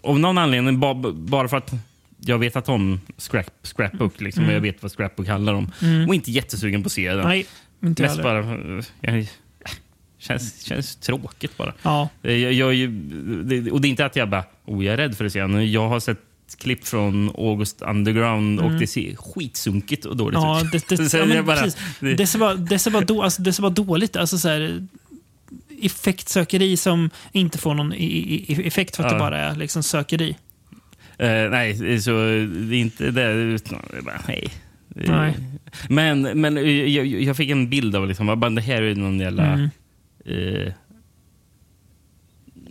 [0.00, 1.72] av någon anledning, ba- bara för att
[2.24, 4.54] jag vet att om scrap, Scrapbook, liksom, Mm.
[4.54, 5.70] jag vet vad Scrapbook handlar om.
[5.82, 6.08] Mm.
[6.08, 7.28] Och inte jättesugen på att se den.
[7.28, 7.46] Nej,
[7.82, 8.42] inte Mest heller.
[8.42, 8.78] bara...
[9.14, 9.26] eh, Jag,
[10.18, 11.72] känns, känns tråkigt bara.
[11.82, 12.08] Ja.
[12.22, 12.90] Eh, Jag, jag,
[13.44, 15.40] det, och det är inte att jag bara, oh, jag är rädd för att se
[15.40, 15.72] den.
[15.72, 16.18] Jag har sett
[16.54, 18.80] klipp från August Underground och Mm.
[18.80, 20.72] det ser skitsunkigt och dåligt Ja, ut.
[20.88, 21.80] det, det, ja, men bara- precis.
[22.00, 24.86] det, ser bara, det, ser bara då, alltså, det ser bara dåligt alltså, så här,
[25.82, 28.04] Effektsökeri som inte får någon i,
[28.48, 29.14] i, effekt för att Ja.
[29.14, 30.36] det bara är liksom sökeri.
[31.18, 33.32] Eh, nej, så det är inte det.
[33.32, 34.48] Utan, det bara, nej.
[34.94, 35.34] Nej.
[35.88, 39.20] Men, men eh, jag, jag fick en bild av liksom, bara, det här är någon
[39.20, 39.44] jävla...
[39.46, 39.68] Mm.
[40.24, 40.72] eh,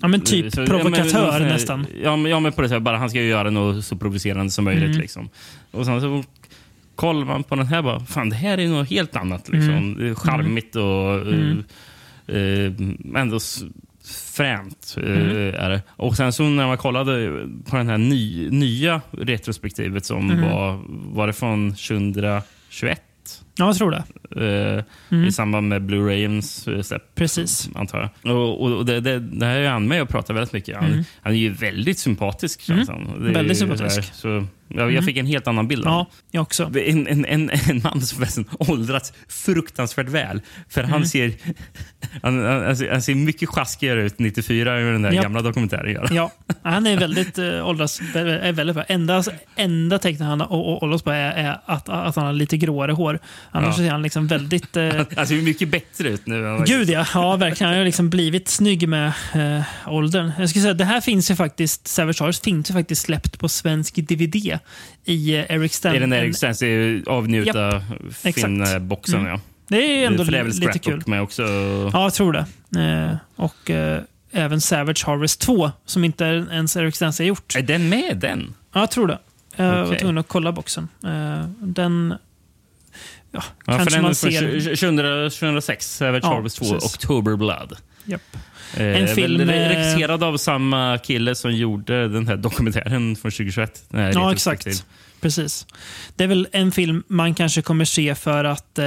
[0.01, 1.85] Ja, men typ så- provokatör ja, men, nästan.
[2.03, 2.83] Ja, men, ja, men på det sättet.
[2.83, 4.83] Bara, han ska ju göra något så provocerande som möjligt.
[4.89, 5.01] Mm.
[5.01, 5.29] Liksom.
[5.71, 6.23] Och sen så
[6.95, 9.49] kollar man på den här bara, fan det här är något helt annat.
[9.49, 9.73] Liksom.
[9.73, 10.15] Mm.
[10.15, 11.63] Charmigt och Mm.
[12.27, 13.39] eh, eh, ändå
[14.33, 14.95] fränt.
[14.97, 15.55] eh, Mm.
[15.55, 15.81] är det.
[15.89, 17.31] Och sen så när man kollade
[17.69, 20.49] på den här ny, nya retrospektivet som Mm.
[20.51, 23.01] var, var det från 2021?
[23.55, 24.03] Ja, jag tror det.
[24.77, 25.25] Eh, Mm.
[25.27, 27.15] I samband med Blu-rayens eh, släpp.
[27.15, 27.69] Precis.
[27.75, 28.35] Antar jag.
[28.37, 30.75] Och, och, det, det, det här är han med och pratar väldigt mycket.
[30.77, 31.03] Han, Mm.
[31.21, 33.21] han är ju väldigt sympatisk känns han.
[33.23, 33.91] Det är Väldigt sympatisk.
[34.13, 35.03] så här, Så, ja, jag Mm.
[35.03, 36.71] fick en helt annan bild av Ja, jag också.
[36.85, 40.41] en, en, en, en man som förresten åldrats fruktansvärt väl.
[40.69, 41.05] För han Mm.
[41.05, 41.33] ser
[42.23, 45.21] han, han, han ser- han mycket sjaskigare ut 94 än den där Ja.
[45.21, 46.09] gamla dokumentären gör.
[46.11, 46.31] Ja,
[46.63, 48.01] han är väldigt äh, åldras...
[48.15, 48.83] Är väldigt bra.
[48.83, 49.23] Enda,
[49.55, 52.57] enda tecknet han har å- å- åldras på är, är att, att han har lite
[52.57, 53.19] gråare hår.
[53.51, 53.83] Annars Ja.
[53.83, 54.77] ser han liksom väldigt...
[54.77, 56.47] Eh, Han ser mycket bättre ut nu.
[56.47, 57.69] än Gud ja, ja verkligen.
[57.69, 60.31] Han har liksom blivit snygg med eh, åldern.
[60.39, 63.49] Jag skulle säga, det här finns ju faktiskt, Savage Hearts finns ju faktiskt släppt på
[63.49, 64.35] svensk DVD
[65.05, 65.91] i eh, Eric Stan.
[65.91, 67.81] Det är den en- Stancy avnjuta
[68.23, 68.45] exakt.
[68.45, 69.19] Finnboxen.
[69.19, 69.31] Mm.
[69.31, 69.39] Ja.
[69.67, 71.03] Det är ändå det är lite kul.
[71.05, 71.43] med också.
[71.93, 72.45] Ja, jag tror det.
[72.81, 74.01] Eh, och eh,
[74.31, 77.55] även Savage Harvest 2, som inte ens Eric Stancy har gjort.
[77.55, 78.53] Är den med den?
[78.73, 79.17] Ja, jag tror det.
[79.55, 79.99] Jag var Okej.
[79.99, 80.87] tvungen att kolla boxen.
[81.03, 82.13] Eh, den...
[83.31, 84.41] Ja, Ja, kanske man ser...
[84.75, 86.95] 2000 2006, Savage Ja, Harvest 2, precis.
[86.95, 87.77] October Blood.
[88.05, 88.21] Japp.
[88.77, 93.83] Eh, En film, eh, regisserad av samma kille som gjorde den här dokumentären från 2021.
[93.89, 94.85] Den här Ja, exakt.
[95.21, 95.67] Precis.
[96.15, 98.85] Det är väl en film man kanske kommer se för att eh,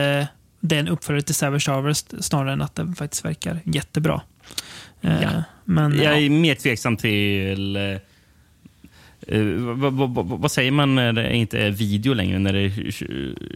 [0.60, 4.22] det är en uppföljare till Savage Harvest snarare än att den faktiskt verkar jättebra.
[5.02, 5.42] Eh, Ja.
[5.64, 6.20] Men Jag ja.
[6.26, 7.76] är mer tveksam till...
[9.28, 9.40] Eh,
[10.38, 12.38] vad, säger man när det inte är video längre?
[12.38, 12.70] När det är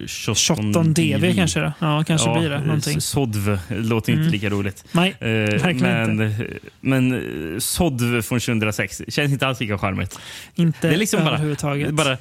[0.06, 1.72] 17 17 DV kanske det.
[1.78, 2.60] Ja, kanske blir det.
[2.60, 3.00] Någonting.
[3.00, 4.32] Sodv låter inte Mm.
[4.32, 4.84] lika roligt.
[4.92, 6.34] Nej, Eh, verkligen men,
[6.80, 7.12] men
[7.54, 10.18] eh, Sodv från 2006 känns inte alls lika charmigt.
[10.54, 11.90] inte Det är liksom bara, överhuvudtaget.
[11.90, 12.16] bara...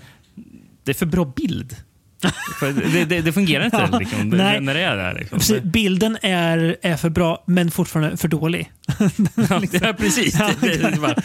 [0.83, 1.75] Det är för bra bild.
[2.93, 4.61] Det, det, det fungerar inte Ja, liksom, nej.
[4.61, 5.13] när det är där.
[5.19, 5.37] Liksom.
[5.39, 8.71] Precis, bilden är, är för bra, men fortfarande för dålig.
[9.49, 10.35] Ja, ja, precis.
[10.39, 11.15] Ja, det, det, bara,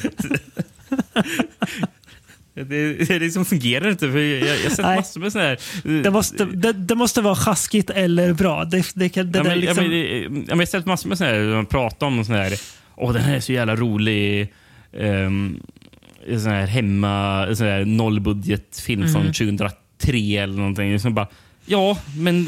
[2.54, 4.10] det, det liksom fungerar inte.
[4.12, 4.96] För jag, jag har sett Nej.
[4.96, 6.02] massor med sådana här...
[6.02, 8.64] Det måste, det, det måste vara sjaskigt eller bra.
[8.64, 10.66] Det, det, kan- det ja, där men, liksom, ja, men, det- ja, men jag har
[10.66, 12.52] sett massor med sådana här, man pratar om sådana här,
[12.96, 14.52] åh den här är så jävla rolig.
[14.92, 15.60] Um,
[16.26, 19.12] sån här hemma, sån här nollbudgetfilm Mm.
[19.12, 21.00] från 2003 eller någonting.
[21.00, 21.28] Som bara,
[21.66, 22.44] ja, men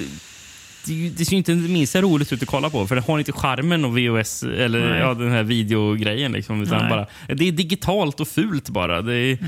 [0.87, 2.87] det, det ser inte det minsta roligt ut att kolla på.
[2.87, 4.99] För det har inte charmen och VHS eller Nej.
[4.99, 6.33] ja, den här videogrejen.
[6.33, 6.91] Liksom, utan Nej.
[6.91, 9.03] bara, det är digitalt och fult bara.
[9.03, 9.39] Det är,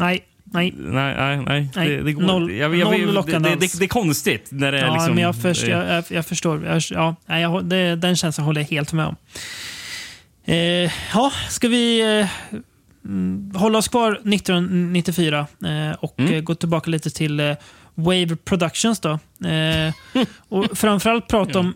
[0.00, 0.74] nej, nej.
[0.76, 1.70] Nej, nej, nej.
[1.76, 4.72] Nej, Det, det går noll- jag, jag, noll jag, det, det, det är konstigt när
[4.72, 5.14] det är Ja, liksom...
[5.14, 6.64] men jag, först, jag, jag, förstår.
[6.64, 6.82] Jag,
[7.26, 9.16] ja, jag, det, den känslan håller jag helt med om.
[10.44, 10.56] Eh,
[11.14, 12.28] ja, ska vi eh,
[13.04, 16.34] mm, hålla oss kvar 1994 eh, och Mm.
[16.34, 17.52] eh, gå tillbaka lite till eh,
[17.94, 19.18] Wave Productions då.
[19.48, 19.94] Eh,
[20.48, 21.74] och framförallt prata om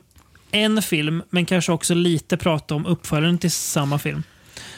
[0.51, 4.23] en film, men kanske också lite prata om uppföljaren till samma film.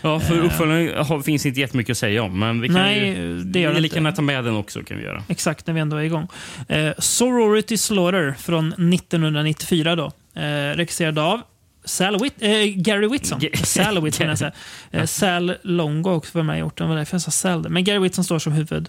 [0.03, 3.39] Ja, för uppföljaren har- finns inte jättemycket att säga om, men vi kan Nej, ju,
[3.45, 4.83] det gör vi lika gärna ta med den också.
[4.83, 5.23] kan vi göra.
[5.29, 6.29] Exakt, när vi ändå är igång.
[6.69, 10.13] Eh, Sorority Slaughter från 1994 då.
[10.41, 11.41] Eh, regisserad av
[11.85, 13.41] Sal Whit eh, Gary Whitson.
[13.41, 14.53] Ge- Sal Whitson, jag säga.
[14.91, 16.79] Eh, Sal Longo också med och gjort.
[16.79, 17.69] Det var därför jag sa Sal.
[17.69, 18.89] Men Gary Whitson står som huvud.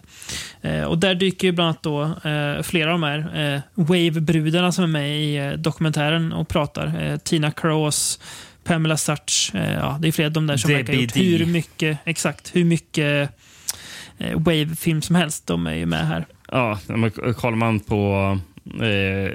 [0.61, 4.71] Eh, och där dyker ju bland annat då, eh, flera av de här eh, Wave-brudarna
[4.71, 7.01] som är med i eh, dokumentären och pratar.
[7.01, 8.19] Eh, Tina Cross,
[8.63, 9.51] Pamela Such.
[9.55, 12.55] Eh, ja, det är flera av de där som verkar ha gjort hur mycket, exakt,
[12.55, 13.29] hur mycket
[14.17, 15.47] eh, Wave-film som helst.
[15.47, 16.25] De är ju med här.
[16.51, 19.31] Ja, men kollar man på, eh,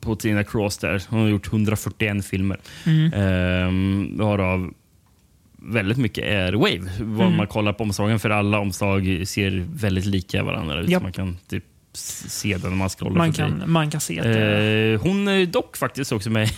[0.00, 2.58] på Tina Cross där, hon har gjort 141 filmer.
[2.86, 3.12] Mm.
[3.12, 4.72] Ehm, varav
[5.58, 6.90] väldigt mycket är Wave.
[7.00, 7.36] Vad Mm.
[7.36, 10.88] man kollar på omslagen, för alla omslag ser väldigt lika varandra ut.
[10.88, 11.02] Japp.
[11.02, 13.60] Man kan typ se det när man scrollar Man förbi.
[13.60, 14.92] kan, man kan se det är...
[14.94, 16.50] Eh, hon är dock faktiskt också med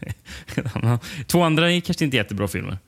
[1.26, 2.78] Två andra är kanske inte jättebra filmer.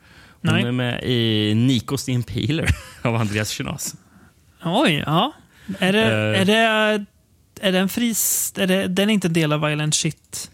[0.43, 0.63] Hon Nej.
[0.65, 2.69] är med i Nikos the Impaler
[3.03, 3.95] av Andreas Chinas.
[4.65, 5.33] Oj, ja.
[5.79, 6.41] Är det, Eh.
[6.41, 7.05] är det,
[7.61, 8.59] är det en frist...
[8.59, 10.51] Är det, den är inte en del av Violent Shit?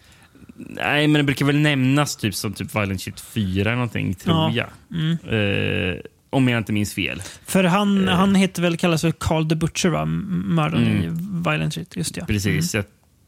[0.56, 4.36] Nej, men det brukar väl nämnas typ som typ Violent Shit 4 eller någonting, tror
[4.36, 4.52] Ja.
[4.90, 4.98] jag.
[5.00, 5.92] Mm.
[5.94, 7.22] Eh, om jag inte minns fel.
[7.46, 8.14] För han, Eh.
[8.14, 10.04] han heter väl, kallas väl Carl the Butcher, va?
[10.04, 11.04] Mördaren Mm.
[11.04, 11.08] i
[11.50, 11.96] Violent Shit.
[11.96, 12.24] Just ja.
[12.26, 12.74] Precis.
[12.74, 12.84] Jag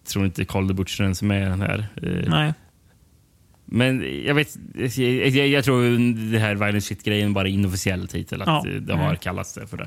[0.08, 1.86] tror inte Carl the Butcher ens är med i den här.
[2.02, 2.24] Mm.
[2.30, 2.54] Nej.
[3.72, 4.56] Men jag vet,
[4.96, 5.82] jag, jag, tror
[6.32, 8.42] det här Violent Shit-grejen bara är inofficiell titel.
[8.42, 8.64] Att Ja.
[8.70, 9.16] eh, det har Mm.
[9.16, 9.84] kallats det för det.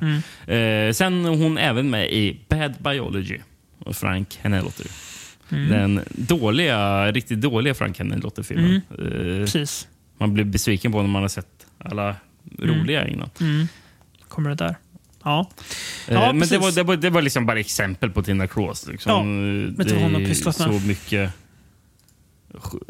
[0.48, 0.88] Mm.
[0.88, 3.40] Eh, sen är hon även med i Bad Biology
[3.80, 4.86] och Frank Henelotter.
[5.52, 5.70] Mm.
[5.70, 8.82] Den dåliga, riktigt dåliga Frank Henelotter-filmen.
[8.92, 8.98] Eh,
[9.46, 9.88] Precis.
[10.18, 12.16] man blir besviken på när man har sett alla
[12.60, 13.30] roliga innan.
[13.42, 13.68] Mm.
[14.28, 14.76] Kommer det där.
[15.24, 15.50] Ja.
[16.08, 18.88] Eh, Ja, men det var, det, var, det var liksom bara exempel på Tina Cross.
[18.88, 19.12] Liksom.
[19.12, 20.82] Ja, Eh, det hon har pysslat med?
[20.82, 21.32] så mycket...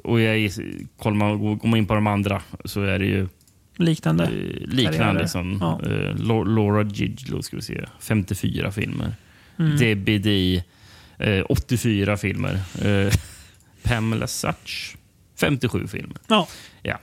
[0.04, 0.52] Och jag,
[0.98, 3.28] kollar man, går man in på de andra så är det ju
[3.78, 4.24] Liknande.
[4.24, 5.28] eh, liknande.
[5.28, 5.82] Som, Ja.
[5.86, 6.16] eh,
[6.48, 7.86] Laura Giglo, ska vi se.
[8.00, 9.16] 54 filmer.
[9.60, 9.78] Mm.
[9.78, 10.64] Debbie D,
[11.18, 12.60] eh, 84 filmer.
[13.84, 14.96] Pamela Such,
[15.40, 16.18] 57 filmer.
[16.28, 16.48] Ja.
[16.82, 17.00] Ja.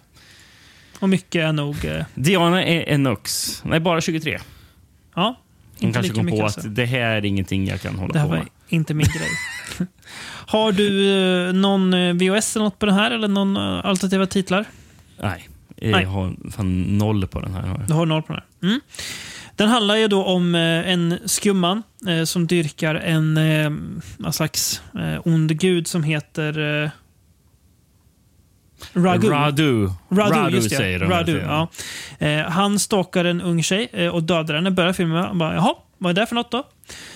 [1.00, 1.76] Och mycket är nog...
[2.14, 4.38] Diana E- Enox, nej bara 23.
[5.14, 5.40] Ja.
[5.80, 6.68] Hon kanske kom på mycket att alltså.
[6.68, 8.46] det här är ingenting jag kan hålla på med.
[8.72, 9.30] Inte min grej.
[10.46, 11.12] Har du
[11.48, 13.10] eh, någon eh, VHS eller något på den här?
[13.10, 14.64] Eller någon eh, alternativa titlar?
[15.22, 16.04] Nej, jag Nej.
[16.04, 17.84] har fan noll på den här.
[17.88, 18.68] Du har noll på den här.
[18.68, 18.80] Mm.
[19.56, 21.82] Den handlar ju då om en skumman
[22.24, 23.34] som dyrkar en
[24.16, 24.82] någon slags
[25.24, 26.90] ond gud som heter eh,
[28.92, 29.28] Ragu.
[29.28, 29.88] Radu.
[30.10, 30.76] Radu, just det.
[30.76, 31.10] säger de.
[31.10, 31.68] Radu, ja.
[32.48, 34.70] han stalkar en ung tjej och dödar henne.
[34.70, 35.36] Börjar filmen med.
[35.36, 36.66] Bara, Jaha, vad är det för något då?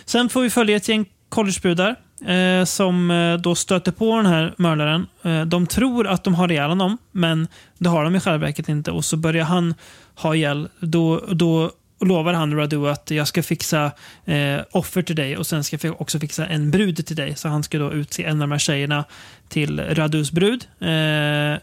[0.05, 1.97] Sen får vi följa ett gäng collegebrudar
[2.27, 5.07] eh, som eh, då stöter på den här mördaren.
[5.23, 7.49] Eh, de tror att de har ihjäl honom, men
[7.79, 8.91] det har de i själva verket inte.
[8.91, 9.75] Och så börjar han
[10.15, 10.69] ha ihjäl.
[10.81, 11.71] Då, då
[12.01, 13.93] lovar han Radu att jag ska fixa
[14.25, 17.37] eh, offer till dig och sen ska jag också fixa en brud till dig.
[17.37, 19.05] Så han ska då utse en av de här tjejerna
[19.49, 20.67] till Radus brud.
[20.81, 21.59] Eh,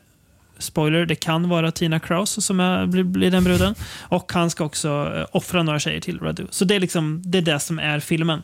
[0.57, 3.76] spoiler, det kan vara Tina Kraus som är, blir, blir den bruden.
[3.99, 6.48] Och han ska också eh, offra några tjejer till Radu.
[6.49, 8.43] Så det är liksom det, är det som är filmen.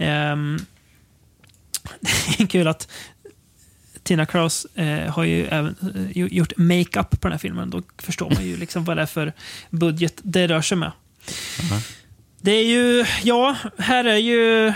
[0.00, 0.58] Ehm,
[2.00, 2.88] det är kul att
[4.02, 7.70] Tina Kraus eh, har ju även eh, gjort makeup på den här filmen.
[7.70, 9.32] Då förstår man ju liksom vad det är för
[9.70, 10.92] budget det rör sig med.
[12.40, 14.72] Det är ju, ja, här är ju...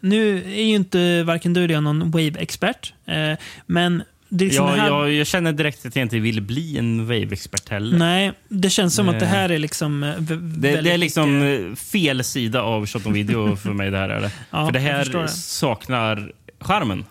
[0.00, 2.92] Nu är ju inte varken du eller jag någon Wave-expert.
[3.06, 4.86] Eh, men liksom Ja, här...
[4.88, 7.98] jag, jag känner direkt att jag inte vill bli en Wave-expert heller.
[7.98, 9.34] Nej, det känns som att det Nej.
[9.34, 10.02] här är liksom...
[10.02, 13.90] eh, Det, det är liksom mycket- eh, fel sida av Shot on Video för mig.
[13.90, 14.30] Det här är det.
[14.50, 15.28] Ja, för det här det.
[15.28, 17.04] saknar charmen.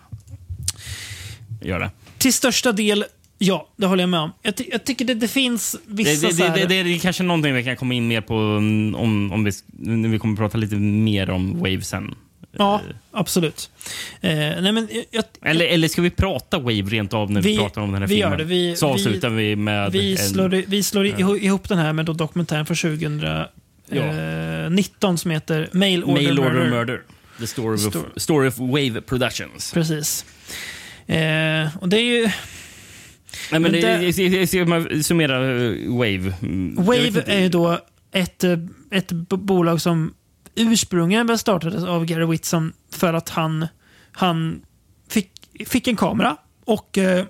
[1.62, 1.90] Gör det.
[2.18, 3.04] Till största del,
[3.38, 4.30] ja, det håller jag med om.
[4.42, 6.56] Jag, ty jag tycker det, det finns vissa det, här...
[6.68, 9.52] det, det är kanske någonting vi kan komma in mer på mm, om, om vi,
[9.66, 12.14] när vi kommer prata lite mer om Wave sen.
[12.58, 13.70] Ja, absolut.
[14.20, 17.50] Eh, nej, men jag, jag, Eller, eller ska vi prata Wave rent av när vi,
[17.50, 18.38] Vi- pratar om den här vi gör filmen?
[18.38, 18.44] det.
[18.54, 21.92] Vi- Så vi- avslutar vi, med vi en, slår, vi slår ihop, ihop den här
[21.92, 26.70] med då dokumentären från 2019 som heter Mail Order, Mail Order Murder.
[26.70, 27.02] Murder.
[27.40, 28.04] The story of, Story.
[28.16, 29.72] story of Wave Productions.
[29.72, 30.24] Precis.
[31.06, 32.28] Eh, och det är ju...
[33.50, 36.32] Nej, men det, ska man summera eh, Wave.
[36.42, 37.78] Mm, Wave är ju då
[38.12, 38.58] ett, eh,
[38.90, 40.14] ett bolag som
[40.56, 43.66] ursprungligen startades av Gary Whitson för att han,
[44.12, 44.62] han
[45.08, 45.30] fick,
[45.66, 47.24] fick en kamera och eh,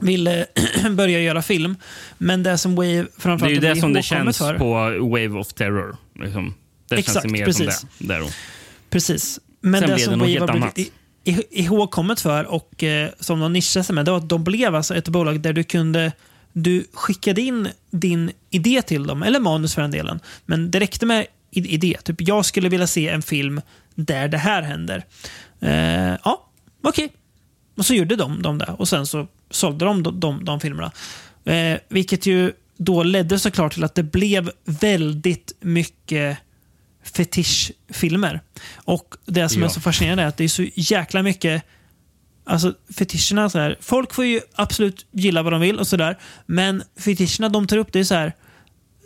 [0.00, 0.46] ville
[0.90, 1.76] börja göra film.
[2.18, 4.58] Men det som Wave Det är framförallt ju det som det känns för.
[4.58, 4.72] på
[5.08, 5.96] Wave of Terror.
[6.20, 6.54] Liksom.
[6.88, 7.78] Det känns Exakt, det mer precis.
[7.78, 8.06] som det.
[8.14, 8.28] Där då.
[8.90, 9.40] Precis.
[9.60, 10.92] Men Sen det som det Wave har blivit i-
[11.24, 14.74] i- ihågkommet för och eh, som de nischade sig med, det var att de blev
[14.74, 16.12] alltså ett bolag där du kunde
[16.52, 20.20] du skickade in din idé till dem, eller manus för den delen.
[20.46, 21.96] Men det räckte med idé.
[22.04, 23.60] Typ, jag skulle vilja se en film
[23.94, 25.04] där det här händer.
[25.60, 26.50] Eh, ja,
[26.82, 27.12] okej.
[27.76, 28.74] Och så gjorde de, de det.
[28.78, 30.92] Och sen så sålde de de, de, de filmerna.
[31.44, 36.38] Eh, vilket ju då ledde såklart till att det blev väldigt mycket
[37.04, 38.40] fetischfilmer.
[38.74, 39.70] Och det som är Ja.
[39.70, 41.62] så fascinerande är att det är så jäkla mycket
[42.50, 46.18] Alltså fetischerna, så här, folk får ju absolut gilla vad de vill och sådär.
[46.46, 48.32] Men fetischerna de tar upp, det är så här.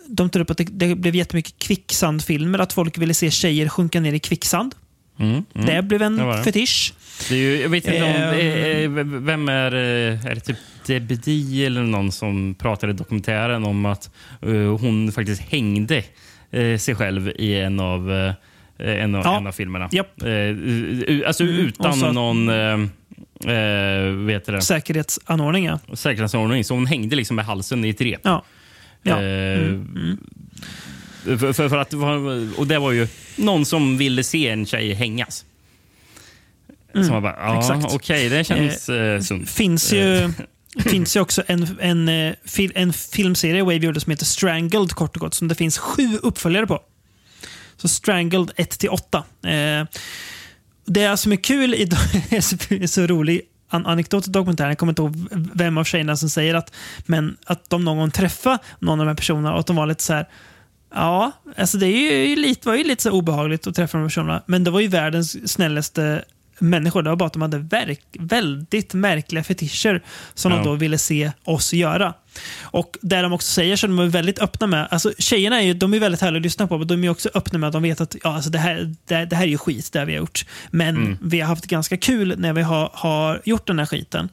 [0.09, 4.01] De tar upp att det, det blev jättemycket kvicksandfilmer, att folk ville se tjejer sjunka
[4.01, 4.75] ner i kvicksand.
[5.19, 5.67] Mm, mm.
[5.67, 6.45] Det blev en Det det.
[6.45, 6.93] fetisch.
[7.29, 8.11] Det är ju, jag vet inte om...
[8.11, 9.75] Eh, Vem är...
[9.75, 10.57] eh, Är det typ
[10.87, 14.11] Debedi eller någon som pratar i dokumentären om att
[14.43, 14.51] eh,
[14.81, 16.03] hon faktiskt hängde
[16.51, 18.33] eh, sig själv i en av, eh,
[19.03, 19.37] en av, Ja.
[19.37, 19.89] en av filmerna.
[19.93, 20.23] Japp.
[20.23, 22.49] Eh, u- u- alltså Mm, utan att- någon...
[22.49, 24.61] Eh, vet det?
[24.63, 25.79] Säkerhetsanordning, ja.
[25.95, 26.65] Säkerhetsordning.
[26.65, 28.21] Så hon hängde liksom med halsen i ett rep.
[28.23, 28.45] ja.
[29.03, 29.23] Ja.
[29.23, 29.59] Eh,
[31.25, 31.95] Mm, För, för, för att,
[32.59, 35.45] och det var ju någon som ville se en tjej hängas.
[36.95, 37.95] Mm, Som bara, ja, exakt.
[37.95, 39.51] okej, det känns eh, sunt.
[39.51, 40.33] finns ju,
[40.79, 42.35] finns ju också en, en, eh,
[42.75, 46.67] en filmserie Wave gjorde som heter Strangled kort och gott, som det finns sju uppföljare
[46.67, 46.81] på.
[47.77, 49.81] Så Strangled 1-8.
[49.81, 49.87] Eh,
[50.87, 51.83] det som är kul i
[52.31, 53.41] är så rolig
[53.75, 56.75] an anekdot i dokumentären, jag kommer inte ihåg vem av tjejerna som säger att,
[57.07, 59.87] men att de någon gång träffade någon av de här personerna och att de var
[59.87, 60.29] lite så här
[60.95, 64.09] Ja, alltså det är ju lite, var ju lite så obehagligt att träffa de här
[64.09, 64.43] personerna.
[64.47, 66.25] Men det var ju världens snällaste
[66.59, 67.03] människor.
[67.03, 70.03] Det var bara att de hade verk, väldigt märkliga fetischer
[70.35, 70.59] som Ja.
[70.59, 72.15] de då ville se oss göra.
[72.61, 75.75] Och där de också säger så de är väldigt öppna med, alltså tjejerna är ju,
[75.75, 77.83] de är väldigt härliga att lyssna på, men de är också öppna med att de
[77.83, 80.21] vet att ja, alltså det, här, det, det här är ju skit, det vi har
[80.21, 80.45] gjort.
[80.71, 84.29] Men vi har haft ganska kul när vi har, har gjort den här skiten.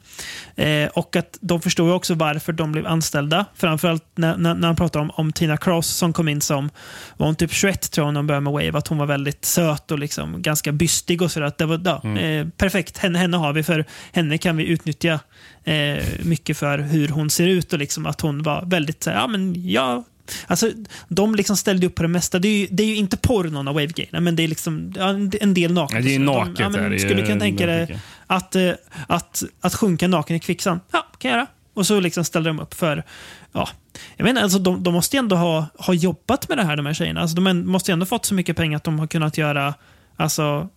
[0.56, 3.44] Eh, och att de förstår ju också varför de blev anställda.
[3.54, 6.70] Framförallt när, när, när han pratar om, om Tina Cross som kom in som,
[7.16, 9.44] var hon typ 21 tror jag när hon började med Wave, att hon var väldigt
[9.44, 11.46] söt och liksom ganska bystig och sådär.
[11.46, 15.20] Att Det var ja, eh, perfekt, henne, henne har vi för henne kan vi utnyttja
[15.64, 19.16] eh, mycket för hur hon ser ut och liksom att hon var väldigt så här,
[19.16, 20.04] ja men ja,
[20.46, 20.70] Alltså,
[21.08, 22.38] de liksom ställde upp på det mesta.
[22.38, 23.86] Det är ju, det är ju inte porr någon av wave
[24.20, 25.08] men det är liksom ja,
[25.40, 26.04] en del naket.
[26.04, 28.72] Det är naket De, ja, men är skulle kunna tänka dig att, eh,
[29.06, 30.80] att, att sjunka naken i kvicksand?
[30.92, 31.46] Ja, kan jag göra.
[31.74, 33.04] Och så liksom ställde de upp för...
[33.52, 33.68] Ja,
[34.16, 36.86] jag inte, alltså de, de måste ju ändå ha, ha jobbat med det här, de
[36.86, 37.20] här tjejerna.
[37.20, 39.74] Alltså de måste ju ändå fått så mycket pengar att de har kunnat göra...
[40.16, 40.68] Alltså,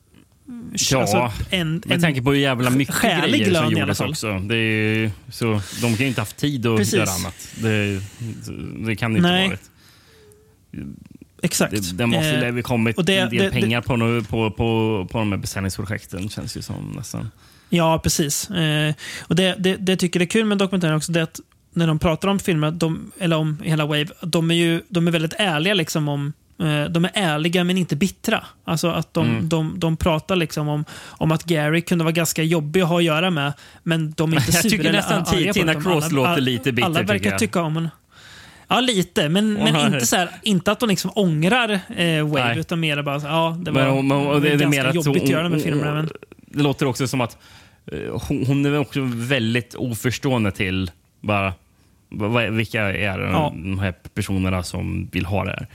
[0.92, 4.40] Ja, alltså en, Med tanke på hur jävla mycket grejer som gjordes också.
[4.40, 5.46] Det är, så
[5.82, 6.94] de kan ju inte haft tid att Precis.
[6.94, 7.36] göra annat.
[7.62, 8.02] Det,
[8.88, 9.48] det kan det inte Nej.
[9.48, 9.70] varit.
[11.42, 11.72] Exakt.
[11.72, 14.22] Det, det måste Eh, ju ha kommit och det- en del det- pengar på, nu-
[14.24, 17.32] på, på, på de här beställningsprojekten, känns ju som nästan.
[17.70, 18.50] Ja, precis.
[18.50, 21.40] Eh, och det, det, det jag tycker är kul med dokumentären också, det är att
[21.74, 25.12] när de pratar om filmer, de, eller om hela Wave, de är ju de är
[25.12, 26.34] väldigt ärliga liksom om eh,
[26.90, 28.44] de är ärliga men inte bittra.
[28.66, 29.50] Alltså att de, Mm.
[29.50, 33.04] de, de pratar liksom om, om att Gary kunde vara ganska jobbig att ha att
[33.04, 33.54] göra med,
[33.84, 35.74] men de är inte Jag sura tycker eller nästan arga Tina.
[35.74, 37.40] Cross Alla- låter lite bitter, Alla tycker verkar jag.
[37.40, 37.90] tycka om henne.
[38.68, 39.30] Ja, lite.
[39.30, 42.60] Men, men Hon har- inte, så här, inte att de liksom ångrar eh, Wave, Nej.
[42.60, 44.92] utan mer bara så, ja, det var, Men, hon- men, och det, det är ganska
[44.94, 45.94] jobbigt att hon- göra med hon- filmerna.
[45.94, 46.10] Men,
[46.48, 47.38] Det låter också som att
[47.92, 50.92] eh, hon, hon är också väldigt oförstående till
[51.22, 51.54] bara,
[52.52, 53.52] vilka är de, Ja.
[53.56, 55.68] de här personerna som vill ha det här.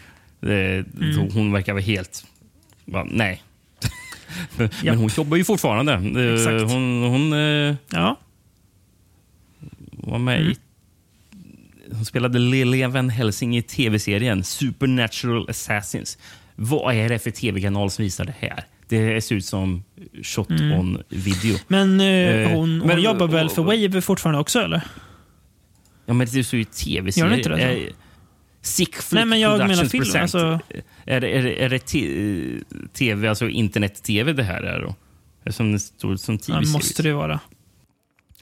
[0.43, 1.31] Mm.
[1.35, 2.25] Hon verkar vara helt...
[2.85, 3.43] Bara, nej.
[4.85, 5.93] Men hon jobbar ju fortfarande.
[6.35, 6.73] Exakt.
[6.73, 8.17] Hon, hon eh, ja.
[9.91, 10.53] var med Mm.
[10.53, 10.57] i...
[11.93, 16.19] Hon spelade Lily Van Helsing i tv-serien Supernatural Assassins.
[16.57, 18.65] Vad är det för tv-kanal som visar det här?
[18.89, 19.85] Det ser ut som
[20.23, 20.73] shot Mm.
[20.79, 21.59] on video.
[21.69, 24.83] Men eh, Eh, hon, hon men- jobbar väl för Wave fortfarande också, eller?
[26.07, 27.25] Ja, men det är ju tv-serie.
[27.27, 27.93] Gör det inte det,
[28.69, 30.23] Eh, Flick Nej, men jag menar film, present.
[30.23, 30.61] alltså-
[31.07, 32.61] Är det, är det, är det te-
[32.93, 34.95] tv, alltså internet-tv det här är då?
[35.53, 36.73] Som det står som Ja, tv-serie.
[36.73, 37.41] måste det vara.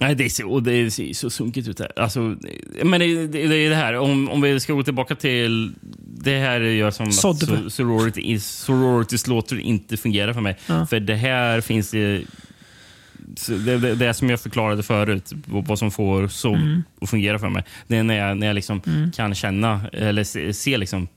[0.01, 1.79] Nej, det ser, och det ser så sunkigt ut.
[1.79, 1.93] Här.
[1.97, 2.37] Alltså,
[2.85, 5.73] men det, det, det är det här, om, om vi ska gå tillbaka till...
[6.19, 7.37] Det här gör som Sodv.
[7.37, 10.57] att so- sorority, sorority slaughter inte fungerar för mig.
[10.67, 10.87] Ja.
[10.87, 12.23] För det här finns det...
[13.49, 16.83] Det, det, det som jag förklarade förut, vad som får så Mm.
[17.01, 17.65] att fungera för mig.
[17.87, 18.81] Det är när jag, när jag liksom
[19.17, 21.09] kan känna, eller se, se liksom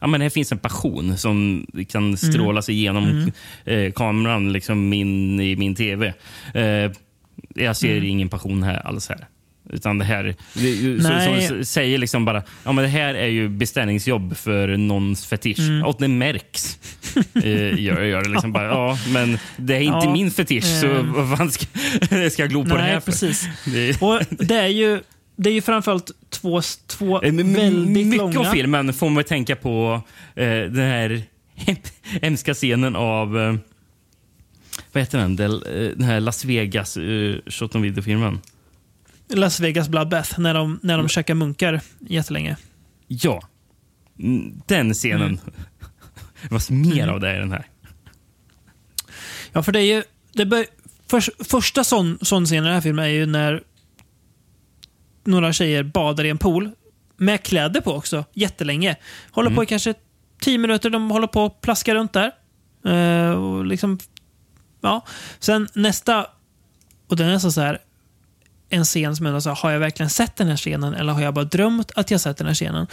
[0.00, 3.32] Ja, men här finns en passion som kan stråla sig igenom
[3.64, 6.14] eh, kameran liksom min, i min tv.
[6.54, 6.92] Eh,
[7.54, 9.26] jag ser ingen passion här alls här.
[9.70, 11.40] Utan det här det, Nej.
[11.48, 15.58] som, som säger liksom bara ja, men det här är ju beställningsjobb för någons fetisch.
[15.58, 15.82] Mm.
[15.84, 16.78] Och det märks.
[17.34, 20.12] eh, gör, gör det liksom bara, ja, men det är inte Ja.
[20.12, 21.12] min fetisch, så Ehm.
[21.12, 21.66] vad fan ska,
[22.30, 23.12] ska jag glo på det här Nej, för?
[23.12, 23.48] precis.
[23.66, 25.00] Det, Och det är ju,
[25.36, 28.40] det är ju framförallt två, två Eh, men- väldigt mycket långa...
[28.40, 30.02] av filmen får man tänka på
[30.34, 31.22] eh, den här
[31.54, 31.76] hem-
[32.22, 33.38] hemska scenen av...
[33.38, 33.54] Eh,
[34.92, 35.38] vad heter den?
[35.40, 35.50] Eh,
[35.96, 38.38] den här Las Vegas eh, shot on video-filmen.
[39.28, 42.56] Las Vegas Bloodbath, när de, när de käkar munkar jättelänge.
[43.06, 43.42] Ja.
[44.18, 45.22] Mm, Den scenen.
[45.22, 45.38] Mm.
[46.42, 47.66] Det var mer av det i den här.
[49.52, 50.02] Ja, för det är ju...
[50.32, 50.66] Det bör,
[51.10, 53.62] för, första sån, sån scen i den här filmen är ju när
[55.24, 56.70] några tjejer badar i en pool.
[57.16, 58.96] Med kläder på också, jättelänge.
[59.30, 59.94] Håller på i kanske
[60.40, 60.90] tio minuter.
[60.90, 62.32] De håller på att plaska runt där.
[62.84, 63.98] Eh, och liksom,
[64.80, 65.06] ja.
[65.38, 66.26] Sen nästa,
[67.08, 67.78] och den är så här
[68.76, 71.34] en scen som ändå sa, har jag verkligen sett den här scenen eller har jag
[71.34, 72.86] bara drömt att jag sett den här scenen?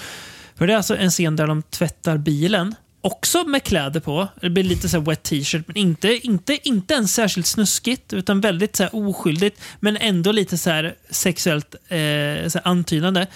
[0.55, 4.27] För det är alltså en scen där de tvättar bilen, också med kläder på.
[4.41, 8.41] Det blir lite så här wet t-shirt, men inte, inte, inte ens särskilt snuskigt, utan
[8.41, 13.27] väldigt så här oskyldigt, men ändå lite så här sexuellt eh, så här antydande.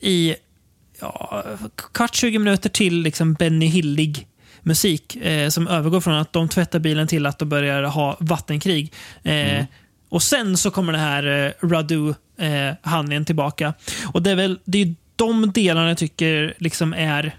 [0.00, 0.34] I
[1.00, 1.44] ja,
[1.92, 4.26] kvart 20 minuter till liksom Benny Hillig
[4.62, 8.92] musik eh, som övergår från att de tvättar bilen till att de börjar ha vattenkrig.
[9.22, 9.66] Eh, mm.
[10.08, 13.74] Och sen så kommer det här eh, Radu, eh, tillbaka.
[14.12, 17.36] Och det är väl det är de delarna jag tycker liksom är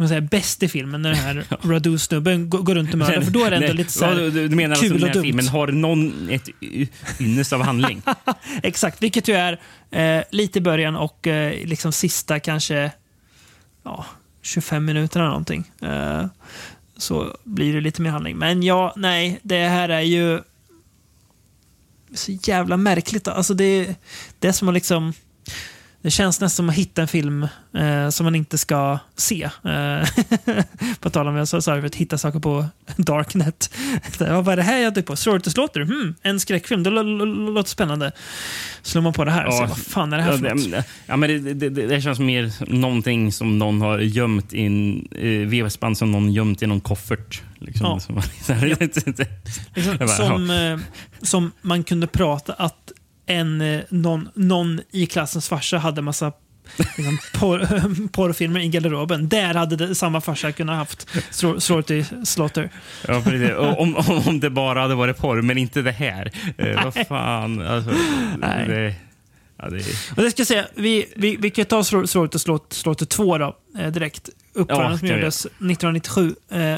[0.00, 3.20] man säger, bäst i filmen, när den här Radu-snubben går, runt och mördar.
[3.20, 5.14] För då är det ändå lite så här du, du menar alltså kul den och
[5.14, 5.22] dumt.
[5.22, 6.48] filmen har någon ett
[7.20, 8.02] ynnest av handling?
[8.62, 9.60] Exakt, vilket ju är
[9.90, 12.92] eh, lite i början och eh, liksom sista kanske
[13.82, 14.06] ja,
[14.42, 15.70] 25 minuterna någonting.
[15.82, 16.26] Eh,
[16.96, 18.36] så blir det lite mer handling.
[18.36, 20.40] Men ja, nej, det här är ju
[22.14, 23.28] så jävla märkligt.
[23.28, 23.94] Alltså det,
[24.38, 25.12] det är som att liksom
[26.02, 29.42] det känns nästan som att hitta en film eh, som man inte ska se.
[29.64, 30.08] Eh,
[31.00, 32.66] på tal om jag sa för att hitta saker på
[32.96, 33.70] Darknet.
[34.18, 35.16] Vad är det här jag dök på?
[35.16, 35.80] Sorority Slaughter?
[35.80, 36.82] Hmm, en skräckfilm.
[36.82, 38.12] Det lå- lå- låter spännande.
[38.82, 39.52] Slår man på det här Ja.
[39.52, 40.70] ser vad fan är det här Ja, för något?
[40.70, 44.62] det, ja, men det, det, det, det känns mer någonting som någon har gömt i
[44.66, 47.42] en eh, vevsband som någon gömt i någon koffert.
[47.58, 47.86] Liksom.
[47.86, 48.00] Ja.
[48.00, 50.78] Som, så Liksom, som, eh,
[51.22, 52.79] som man kunde prata att
[53.30, 56.32] en, eh, någon, någon i klassens farsa hade massa
[56.76, 59.28] liksom, porr, porrfilmer i garderoben.
[59.28, 62.70] Där hade det, samma farsa kunnat haft Sorority Slaughter.
[63.08, 63.50] Ja, precis.
[63.56, 66.32] Om, om, om det bara hade varit porr, men inte det här.
[66.58, 67.66] Eh, vad fan.
[67.66, 67.90] Alltså,
[68.38, 68.68] Nej.
[68.68, 68.94] det,
[69.56, 69.84] ja, det,
[70.16, 73.56] Och det ska jag säga, vi, vi, vi kan ta Sorority Slaughter, Slaughter 2 då,
[73.78, 74.28] eh, direkt.
[74.52, 76.34] Uppförandet Ja, som gjordes 1997.
[76.50, 76.76] Eh,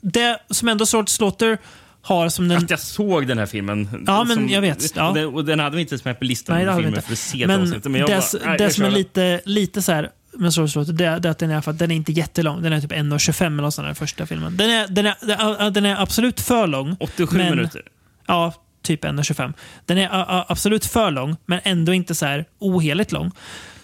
[0.00, 1.58] det som ändå Sorority Slaughter
[2.06, 2.58] har som den...
[2.58, 4.04] att jag såg den här filmen.
[4.06, 4.96] Ja, men jag vet.
[4.96, 5.08] Ja.
[5.08, 6.88] Och, den, och den hade vi inte ens med på listan Nej, det vi filmer
[6.96, 7.02] inte.
[7.06, 7.84] för att se Men, avsnitt.
[7.84, 11.30] Men det, bara, det som är lite, lite så här med Sorority Slaughter, det, det
[11.30, 12.62] att den är, fall- den är inte jättelång.
[12.62, 14.56] Den är typ 1.25 eller något sånt där, första filmen.
[14.56, 16.96] Den är, den, är, den är absolut för lång.
[17.00, 17.82] 87 men- minuter.
[18.26, 18.52] Ja,
[18.82, 19.52] typ 1.25.
[19.86, 20.08] Den är
[20.52, 23.30] absolut för lång, men ändå inte så här oheligt lång.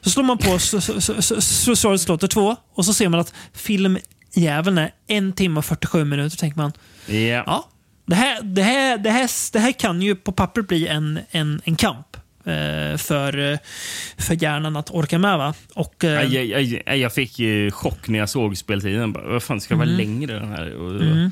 [0.00, 3.08] Så slår man på så- så- så- så- så- Sorority Slaughter 2 och så ser
[3.08, 6.36] man att filmjäveln är en timme och 47 minuter.
[6.36, 6.72] tänker man,
[7.06, 7.14] Ja.
[7.46, 7.68] ja,
[8.12, 11.60] det här, det här, det här, det här kan ju på papper bli en, en,
[11.64, 12.16] en kamp.
[12.44, 13.58] eh, För, eh,
[14.18, 15.38] för hjärnan att orka med.
[15.38, 15.54] Va?
[15.74, 19.12] Och, eh, Jag, jag, jag, jag fick ju chock när jag såg speltiden.
[19.12, 19.98] Vad fan, ska det vara Mm.
[19.98, 20.74] längre den här?
[20.74, 21.30] Och,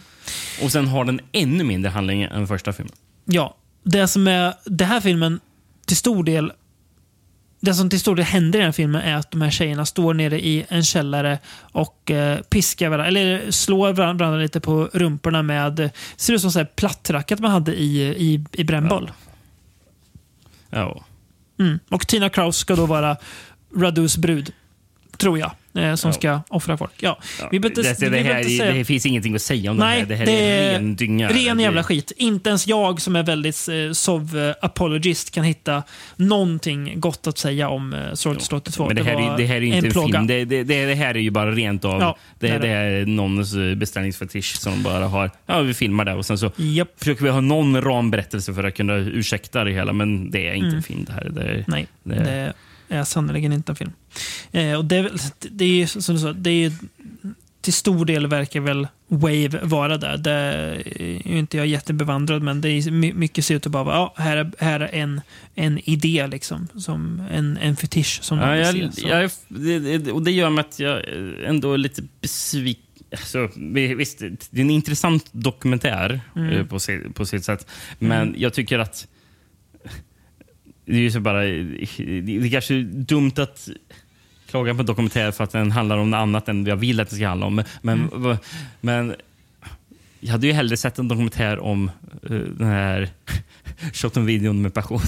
[0.65, 2.95] och sen har den ännu mindre handling än första filmen.
[3.25, 5.41] Ja, det som är den här filmen
[5.87, 6.53] till stor del
[7.61, 9.87] det som till stor del händer i den här filmen är att de här tjejerna
[9.87, 15.43] står nere i en källare och eh, piskar varandra, eller slår varandra lite på rumporna
[15.43, 19.11] med, ser ut som så plattrackat man hade i, i, i brännboll.
[20.71, 21.05] Ja.
[21.59, 21.79] Mm.
[21.89, 23.17] Och Tina Kraus ska då vara
[23.77, 24.53] Radus brud,
[25.17, 26.13] tror jag, eh, som Ja.
[26.13, 26.93] ska offra folk.
[27.01, 27.19] Ja.
[27.41, 29.77] Ja, Vi behöver det, det, vi här, inte säga- det finns ingenting att säga om
[29.77, 30.27] Nej, det här.
[30.27, 31.29] Det här är ren dynga.
[31.29, 32.13] Ren Det- jävla skit.
[32.17, 35.83] Inte ens jag som är väldigt eh, sov-apologist kan hitta
[36.17, 38.87] någonting gott att säga om eh, Slaughter 2.
[38.87, 40.13] Men det här, var är, det här är inte en, plåga.
[40.19, 40.27] film.
[40.27, 42.01] Det, det, det, det här är ju bara rent av...
[42.01, 42.73] Ja, det, det är det, det.
[43.03, 45.31] är någons eh, beställningsfetisch som bara har...
[45.47, 46.89] Ja, vi filmar det och sen så Japp.
[46.99, 49.93] försöker vi ha någon ramberättelse för att kunna ursäkta det hela.
[49.93, 51.29] Men det är inte en film det här.
[51.31, 51.65] Det är, Mm.
[51.67, 52.53] Nej, Det- det
[52.91, 53.93] är sannerligen inte en film.
[54.53, 55.11] Eh, och det,
[55.51, 56.73] det är ju som du sa, det är
[57.61, 60.17] till stor del verkar väl Wave vara där.
[60.17, 63.95] Det är inte jag jättebevandrad, men det är my- mycket ser ut att bara vara,
[63.97, 65.21] ja, här är, här är en,
[65.55, 66.69] en idé, liksom.
[66.77, 69.01] Som en, en fetisch som Ja, jag, se.
[69.03, 69.09] Så.
[69.09, 71.03] jag, det, och det gör mig att jag
[71.47, 72.85] ändå är lite besviken.
[73.13, 74.19] Alltså, vi- visst,
[74.51, 76.51] det är en intressant dokumentär Mm.
[76.53, 77.67] eh, på, sitt, på sitt sätt.
[77.99, 79.07] Men jag tycker att
[80.91, 81.43] det är ju så bara...
[81.43, 83.69] Det är kanske dumt att
[84.51, 87.09] klaga på en dokumentär för att den handlar om något annat än jag vill att
[87.11, 87.63] den ska handla om.
[87.83, 88.37] Men, Mm.
[88.81, 89.15] men
[90.21, 91.91] jag hade ju hellre sett en dokumentär om
[92.31, 93.09] uh, den här
[93.93, 95.01] shot videon med passion.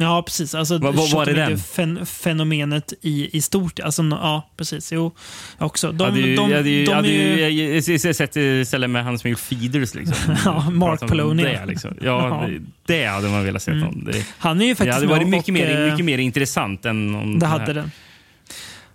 [0.00, 0.54] Ja, precis.
[0.54, 1.58] Alltså, Vad- vad var det den?
[1.58, 3.80] fen, fenomenet i, i stort.
[3.80, 4.92] Alltså, ja, precis.
[4.92, 5.14] Jo,
[5.58, 5.92] också.
[5.92, 7.96] De, hade ju, de, hade ju, de hade är ju, ju...
[8.06, 9.94] jag, sett istället med hans Milk Feeders.
[9.94, 10.36] Liksom.
[10.44, 11.42] Ja, Mark Polony.
[11.42, 11.94] Det, liksom.
[12.00, 12.44] ja, Ja.
[12.44, 12.66] Mm.
[12.86, 14.04] det, det hade man velat se om.
[14.12, 16.18] Det, Han är ju det faktiskt hade med varit mycket, och, mer, eh, mycket mer
[16.18, 17.74] intressant än om Det hade här.
[17.74, 17.90] den.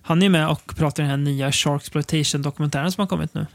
[0.02, 3.46] Han är med och pratar i den här nya Shark Exploitation-dokumentären som har kommit nu.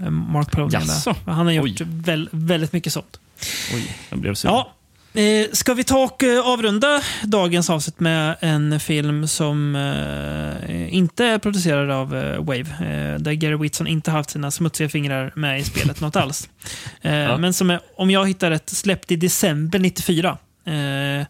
[0.00, 0.72] Eh, Mark.
[0.72, 1.14] Jaså?
[1.26, 3.20] Han har gjort väl, väldigt mycket sånt.
[3.74, 4.34] Oj, jag blev.
[4.44, 4.72] Ja.
[5.14, 11.24] Eh, ska vi ta och eh, avrunda dagens avsnitt med en film som eh, inte
[11.24, 12.60] är producerad av eh, Wave.
[12.60, 16.48] Eh, där Gary Whitson inte haft sina smutsiga fingrar med i spelet något alls.
[17.02, 20.28] Eh, Men som är, om jag hittar rätt, släppt i december 94.
[20.64, 21.26] Eh,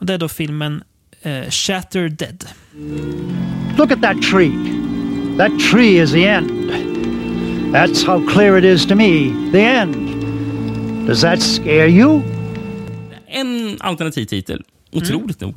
[0.00, 0.82] och det är då filmen
[1.22, 2.44] eh, Shatter Dead.
[3.78, 4.52] Look at that tree.
[5.38, 6.50] That tree is the end.
[7.72, 9.32] That's how clear it is to me.
[9.52, 9.96] The end.
[11.06, 12.35] Does that scare you?
[13.28, 14.64] En alternativ titel.
[14.92, 15.54] Otroligt nog.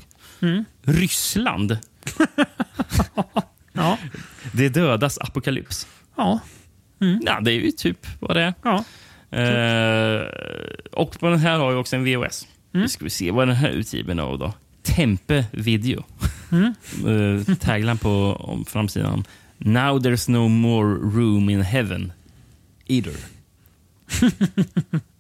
[0.83, 1.77] Ryssland.
[3.73, 3.97] Ja.
[4.51, 5.87] Det dödas apokalyps.
[6.17, 6.39] Ja.
[7.21, 8.53] Ja, det är ju typ vad det är.
[8.63, 8.83] ja.
[9.37, 10.27] Eh,
[10.91, 12.47] och på den här har jag också en VHS.
[12.73, 12.81] Mm.
[12.81, 14.53] Nu ska vi se vad den här är utgiven av då.
[14.83, 16.03] Tempe Video.
[16.51, 16.73] Mm.
[17.05, 19.23] Uh, tagline på om framsidan.
[19.57, 22.11] Now there's no more room in heaven.
[22.85, 23.13] Either.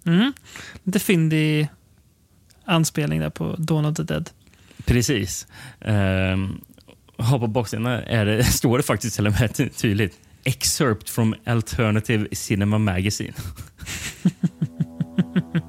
[0.83, 1.67] Lite fyndig
[2.69, 4.29] anspelning där på Dawn of the Dead.
[4.85, 5.47] Precis.
[5.79, 6.61] Um,
[7.17, 10.17] på baksidan är det, står det faktiskt till och med ty- tydligt.
[10.43, 13.33] Excerpt from Alternative Cinema Magazine.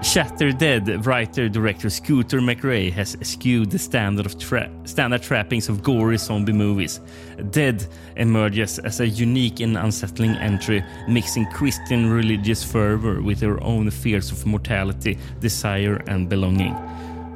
[0.00, 5.82] Shatter Dead writer director Scooter McRae has skewed the standard of tra- standard trappings of
[5.82, 7.00] gory zombie movies.
[7.50, 7.84] Dead
[8.16, 14.30] emerges as a unique and unsettling entry, mixing Christian religious fervor with her own fears
[14.30, 16.76] of mortality, desire, and belonging.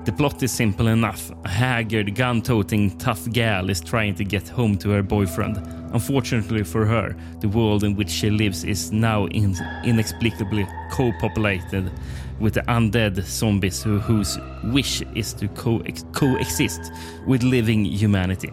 [0.04, 1.30] The plot is simple enough.
[1.44, 5.58] A haggard, gun toting, tough gal is trying to get home to her boyfriend.
[5.92, 11.92] Unfortunately for her, the world in which she lives is now in- inexplicably co populated
[12.40, 16.90] with the undead zombies who, whose wish is to co- coexist
[17.24, 18.52] with living humanity.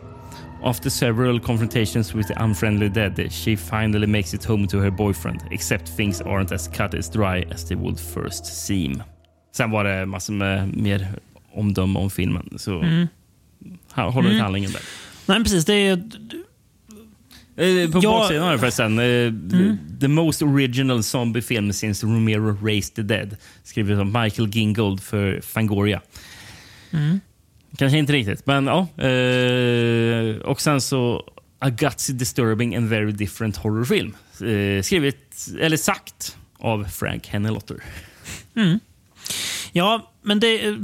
[0.63, 5.47] After several confrontations with the unfriendly dead, she finally makes it home to her boyfriend,
[5.49, 9.01] except things aren't as cut as dry as they would first seem.
[9.51, 11.07] Sen var det massor med mer
[11.51, 12.53] omdöme om filmen.
[12.57, 12.83] Så
[13.91, 14.41] ha- håller mm.
[14.41, 14.81] handlingen där.
[15.25, 15.65] Nej, precis.
[15.65, 15.91] Det är...
[17.55, 18.99] Eh, På Ja, baksidan har förresten.
[18.99, 19.33] eh,
[19.99, 23.37] The most original zombie film since Romero Raised the Dead.
[23.63, 26.01] Skrivet av Michael Gingold för Fangoria.
[27.77, 28.87] Kanske inte riktigt, men ja.
[29.03, 34.15] eh, och sen så A gutsy, disturbing and very different horrorfilm.
[34.83, 37.83] Skrivet, eller sagt, av Frank Hennelotter.
[39.71, 40.77] Ja, men det...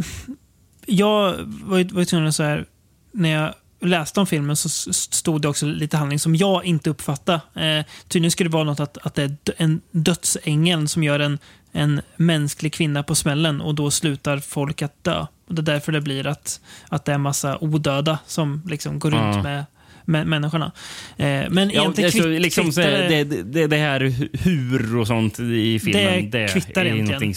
[0.85, 2.65] Jag var ju, var ju tvungen att så här,
[3.11, 7.41] när jag läste om filmen så stod det också lite handling som jag inte uppfattade.
[7.53, 11.39] Eh, tydligen skulle det vara något att, att det är en dödsängel som gör en,
[11.71, 15.25] en mänsklig kvinna på smällen och då slutar folk att dö.
[15.47, 19.11] Och det är därför det blir att, att det är massa odöda som liksom går
[19.11, 19.43] runt Ja.
[19.43, 19.65] med, med
[20.05, 20.71] människorna.
[21.17, 25.07] Eh, men Ja, egentligen alltså, kvitt, liksom, kvittar det, det, det här hu- hur och
[25.07, 26.29] sånt i filmen.
[26.31, 27.33] Det kvittar är egentligen.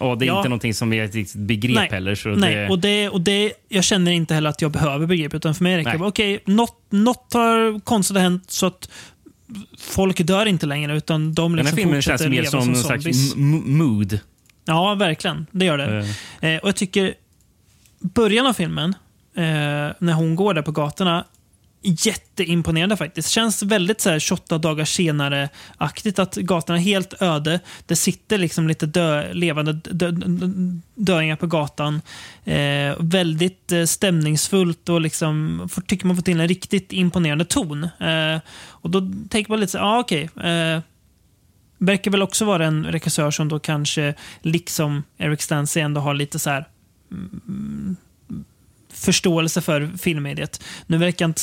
[0.00, 0.36] ja, det är Ja.
[0.38, 2.14] inte någonting som är ett riktigt begrep Nej, heller.
[2.14, 5.34] Så Nej, det, och, det, och det, jag känner inte heller att jag behöver begrepp,
[5.34, 6.04] utan för mig räcker det.
[6.04, 8.90] Okej, något, något har konstigt hänt så att
[9.78, 12.82] folk dör inte längre, utan de den här liksom filmen känns mer som som, någon
[12.82, 14.18] slags mood.
[14.64, 15.46] Ja, verkligen.
[15.50, 15.98] Det gör det.
[16.48, 17.14] Eh, och jag tycker
[18.00, 18.94] början av filmen,
[19.36, 19.42] eh,
[19.98, 21.24] när hon går där på gatorna,
[21.82, 23.28] jätteimponerande faktiskt.
[23.28, 27.60] Känns väldigt så här 28 dagar senare-aktigt att gatorna är helt öde.
[27.86, 30.46] Det sitter liksom lite dö, levande dö, dö,
[30.94, 32.02] döingar på gatan.
[32.44, 37.84] Eh, väldigt eh, stämningsfullt och liksom, får, tycker man får till en riktigt imponerande ton.
[37.84, 40.30] Eh, och då tänker man lite så ja ah, okej.
[40.36, 40.80] eh,
[41.78, 46.38] verkar väl också vara en regissör som då kanske, liksom Eric Stancy, ändå har lite
[46.38, 46.64] så här
[47.10, 47.96] mm,
[49.00, 50.62] förståelse för filmmediet.
[50.86, 51.40] Nu verkar inte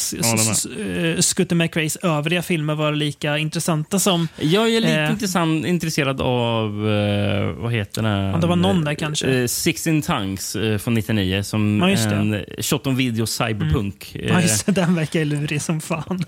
[1.15, 4.27] eh, Scooter McRaes övriga filmer vara lika intressanta som...
[4.39, 5.69] Jag är lite Eh.
[5.69, 8.11] intresserad av, eh, vad heter den?
[8.23, 9.27] Ja, det var någon där kanske.
[9.41, 14.11] Eh, Sixteen Tongues eh, från 99 som Ja, en shot on video cyberpunk.
[14.13, 16.23] Ja, Eh, just det, den verkar lurig som fan.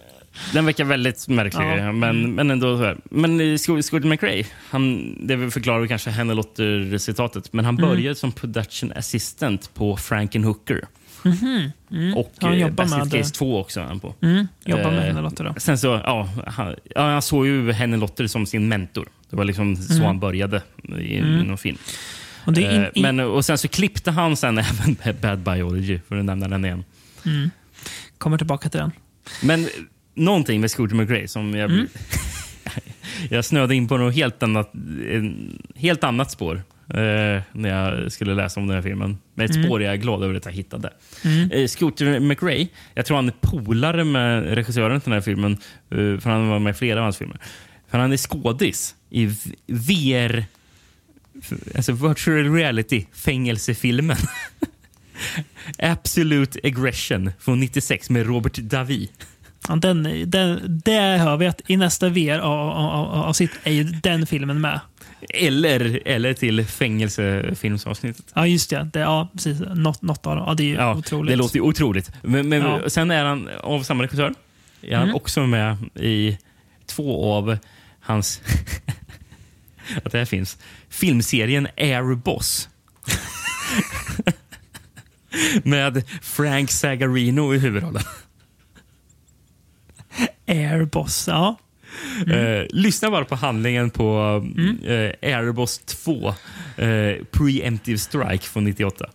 [0.54, 1.62] Den verkar väldigt märklig.
[1.66, 1.72] Ja.
[1.74, 2.00] Mm.
[2.00, 2.96] Men, men ändå.
[3.04, 7.90] Men eh, Scott McRae, han, det förklarar kanske Henne Lotter-citatet, men han Mm.
[7.90, 9.98] började som production assistant på
[11.24, 12.18] Frankenhooker.
[12.18, 14.16] Och Han eh, jobbar Basket med- Case 2 också han på.
[14.22, 15.54] Mm, jobbar med Eh, henne Lotta då.
[15.58, 19.08] Sen så, ja, han, ja, han såg ju Henne Lotter som sin mentor.
[19.30, 20.62] Det var liksom så han började
[21.00, 21.78] i, i någon film.
[22.46, 24.58] Och är in, Eh, in, Men, och sen så klippte han sen
[25.04, 26.84] även Bad Biology, för att nämna den igen.
[28.18, 28.92] kommer tillbaka till den.
[29.44, 29.68] Men
[30.14, 31.72] någonting med Scooter McRae som jag...
[31.72, 31.88] Mm.
[33.30, 34.72] jag snöade in på något helt annat,
[35.76, 39.18] helt annat spår eh, när jag skulle läsa om den här filmen.
[39.34, 40.94] Men ett spår jag är glad över att jag hittade.
[41.52, 45.52] Eh, Scooter McRae, jag tror han är polare med regissören till den här filmen,
[45.92, 47.38] eh, för han var med i flera av hans filmer.
[47.92, 49.26] För han är skådis i
[49.68, 50.46] VR,
[51.76, 54.18] alltså virtual reality, fängelsefilmen.
[55.78, 59.10] Absolute Aggression från 96 med Robert Davi.
[59.78, 64.80] Den, den, det hör vi att i nästa VR-avsnitt är ju den filmen med.
[65.30, 68.26] Eller, eller till fängelsefilmsavsnittet.
[68.34, 68.90] Ja, just det.
[68.94, 69.60] det ja, precis.
[69.60, 70.46] Något, något av dem.
[70.48, 71.32] Ja, det är ju Ja, otroligt.
[71.32, 72.12] Det låter ju otroligt.
[72.24, 72.90] Men, men Ja.
[72.90, 74.34] Sen är han av samma regissör.
[74.82, 75.16] Är han Mm.
[75.16, 76.38] också med i
[76.86, 77.58] två av
[78.00, 78.42] hans...
[80.04, 80.58] att det här finns.
[80.90, 82.70] Filmserien Airboss.
[85.64, 88.04] med Frank Zagarino i huvudrollen.
[90.48, 91.28] Airboss.
[91.28, 91.56] Ja.
[92.28, 94.14] Eh, lyssna bara på handlingen på
[94.58, 94.78] Mm.
[94.84, 96.28] eh, Airboss 2,
[96.78, 99.06] eh, Preemptive Strike från 98.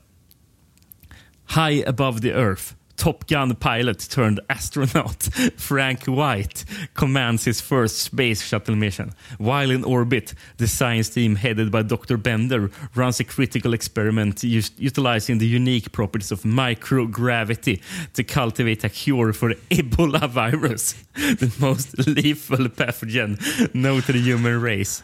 [1.55, 2.63] High above the earth,
[2.97, 5.23] Top Gun pilot turned astronaut
[5.57, 6.65] Frank White
[6.95, 9.13] commands his first space shuttle mission.
[9.39, 12.17] While in orbit, the science team headed by Dr.
[12.17, 17.81] Bender runs a critical experiment utilizing the unique properties of microgravity
[18.15, 24.61] to cultivate a cure for Ebola virus, the most lethal pathogen known to the human
[24.61, 25.03] race.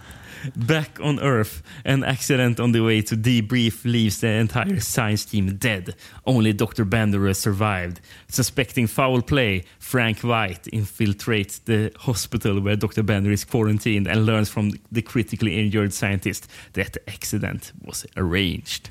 [0.56, 5.56] Back on Earth, an accident on the way to debrief leaves the entire science team
[5.58, 5.94] dead.
[6.24, 6.84] Only Dr.
[6.84, 8.00] Bender has survived.
[8.28, 13.02] Suspecting foul play, Frank White infiltrates the hospital where Dr.
[13.02, 18.90] Bender is quarantined and learns from the critically injured scientist that the accident was arranged.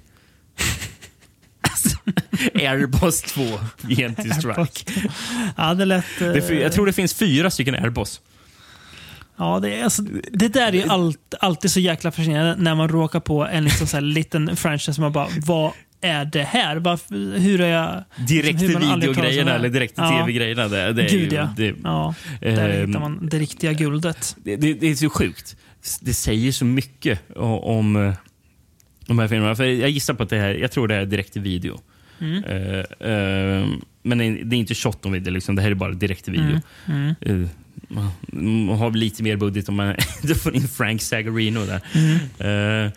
[2.56, 3.42] Airboss 2,
[3.88, 4.84] Preemptive Strike.
[5.58, 6.22] ja, det lät...
[6.22, 8.22] eh, Det, jag tror det finns fyra stycken Airboss.
[9.40, 10.02] Ja, det, är, alltså,
[10.32, 13.88] det där är ju allt, alltid så jäkla fascinerande när man råkar på en liksom
[13.88, 15.72] så här liten franchise som man bara, vad
[16.02, 16.76] är det här?
[16.78, 18.04] Varför, hur är jag...
[18.28, 19.60] Direkt till om videogrejerna här?
[19.60, 20.20] eller direkt till Ja.
[20.20, 20.68] tv-grejerna.
[20.68, 21.54] Det, det är Gud ju, ja.
[21.58, 22.16] det, ja.
[22.42, 24.36] Där Ehm, hittar man det riktiga guldet.
[24.44, 25.56] det, det, är så sjukt.
[26.02, 27.20] Det säger så mycket
[27.62, 28.14] om eh,
[29.08, 29.56] de här filmerna.
[29.56, 31.80] För jag gissar på att det här, jag tror det är direkt till video.
[32.20, 32.44] Mm.
[32.44, 33.68] Eh, eh,
[34.04, 35.56] men det är inte shot on video, liksom.
[35.56, 36.62] det här är bara direkt till video.
[36.86, 37.16] Mm.
[37.22, 37.50] Eh, man-
[37.90, 41.82] man har lite mer budget om man då får in Frank Zagarino där.
[41.94, 42.86] Mm.
[42.86, 42.92] Eh,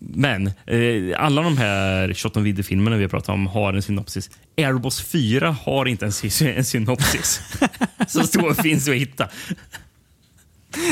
[0.00, 4.30] men eh, alla de här shot on video-filmerna vi har pratat om har en synopsis.
[4.56, 7.40] Airbus 4 har inte en, sy- en synopsis.
[8.08, 9.28] Så stor finns att hitta.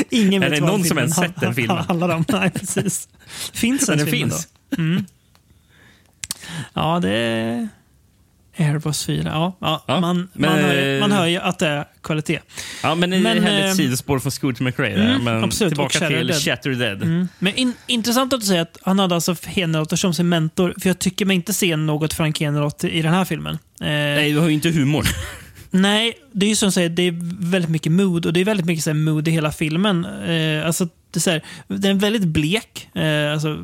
[0.09, 1.77] Ingen Är vet det vad någon som ens sett den filmen?
[1.87, 2.25] handlar om.
[2.27, 3.09] Nej, precis.
[3.53, 4.47] Finns den den filmen finns.
[4.69, 4.81] Då?
[4.81, 5.05] Mm.
[6.73, 7.67] Ja, det är
[8.59, 9.21] Airbus 4.
[9.25, 11.85] Ja, ja, Ja, man, men, man, hör, ju- eh, man hör ju att det är
[12.03, 12.39] kvalitet.
[12.83, 14.95] Ja, men, Men, men ett eh, sidospår från Scooter McRae.
[14.97, 15.09] där.
[15.09, 16.41] mm, men absolut, tillbaka till Dead.
[16.41, 17.03] Shattered Dead.
[17.03, 17.27] Mm.
[17.39, 20.73] Men in, intressant att du säger att han hade alltså Heneroth som sin mentor.
[20.81, 23.53] För jag tycker mig inte se något Frank Heneroth i den här filmen.
[23.81, 25.05] Eh, Nej, du har ju inte humor.
[25.71, 27.13] Nej, det är ju som du säger, det är
[27.49, 30.05] väldigt mycket mood och det är väldigt mycket så här, mood i hela filmen.
[30.05, 32.89] Eh, alltså, det, är så här, den är väldigt blek.
[32.95, 33.57] Eh, alltså,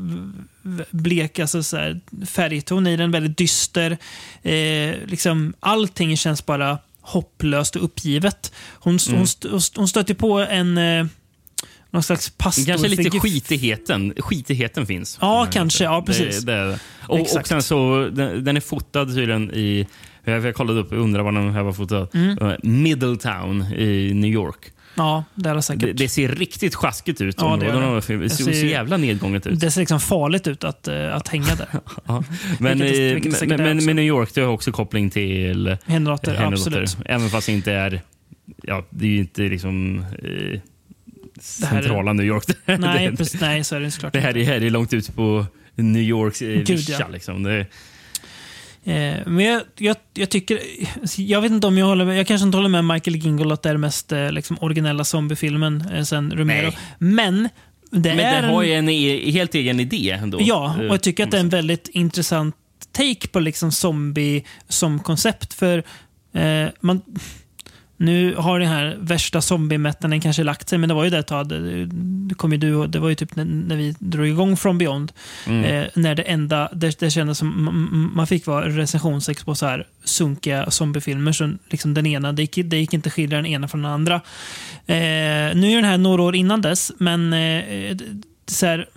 [0.92, 3.98] blek alltså, så här, färgton i den, väldigt dyster.
[4.44, 8.54] Eh, liksom, allting känns bara hopplöst och uppgivet.
[8.74, 9.20] Hon, Mm.
[9.20, 11.06] hon, hon, hon stöter på en eh,
[11.90, 12.74] någon slags pastorfigur.
[12.88, 14.14] Kanske lite skitigheten.
[14.18, 15.18] Skitigheten finns.
[15.22, 15.84] Ja, kanske.
[15.84, 16.42] Ja, precis.
[16.42, 17.48] Det, det, och, och Exakt.
[17.48, 19.88] sen så, den, den är fotad tydligen i...
[20.28, 22.08] Jag jag kollade upp och undrade var den här var fotad.
[22.14, 22.38] Mm.
[22.38, 24.72] Eh, Middletown i New York.
[24.96, 25.82] Ja, det är det säkert.
[25.82, 27.36] Det, det ser riktigt sjaskigt ut.
[27.40, 27.72] Ja, det det.
[27.72, 29.60] Det ser Det så ser- jävla nedgånget ut.
[29.60, 31.68] Det ser liksom farligt ut att, eh, att hänga där.
[32.06, 32.24] Ja.
[32.60, 35.78] Men, Vilket det- eh, vilket det men, men, New York det har också koppling till
[35.86, 36.98] Henrotter, absolut.
[37.06, 38.02] Även fast det inte är...
[38.64, 40.06] Ja, det är ju inte liksom...
[40.24, 40.60] Eh,
[41.36, 42.44] Det centrala New York.
[42.66, 45.16] Nej, det, precis, nej, så är det såklart det här, är, här är långt ut
[45.16, 45.46] på
[45.76, 47.08] New Yorks eh, Gud, ja.
[47.08, 47.44] Liksom.
[47.44, 47.66] Det,
[49.26, 50.60] men jag, jag, jag tycker...
[51.18, 52.20] Jag vet inte om jag håller med.
[52.20, 55.04] Jag kanske inte håller med Michael Gingold att det är den mest eh, liksom, originella
[55.04, 56.64] zombiefilmen eh, sen Romero.
[56.64, 56.78] Nej.
[56.98, 57.50] Men
[57.92, 60.38] det men är den har ju en e- helt egen idé ändå.
[60.42, 62.56] Ja, och Eh, jag tycker att det är en väldigt intressant
[62.92, 65.54] take på liksom zombie som koncept.
[65.54, 65.84] För
[66.34, 67.02] eh, man,
[67.98, 71.28] nu har den här värsta zombie-mättnaden kanske lagt sig, men det var ju det ett
[71.28, 71.50] tag.
[71.50, 75.12] Det, kom ju du, det var ju typ när, när vi drog igång From Beyond.
[75.46, 79.88] Eh, när det enda det, det kändes som man fick vara recensionsex på så här
[80.04, 81.32] sunkiga zombiefilmer.
[81.32, 84.16] Så liksom den ena, det gick, det gick inte skilja den ena från den andra.
[84.86, 87.98] Eh, nu är den här några år innan dess, men eh,
[88.48, 88.88] så här,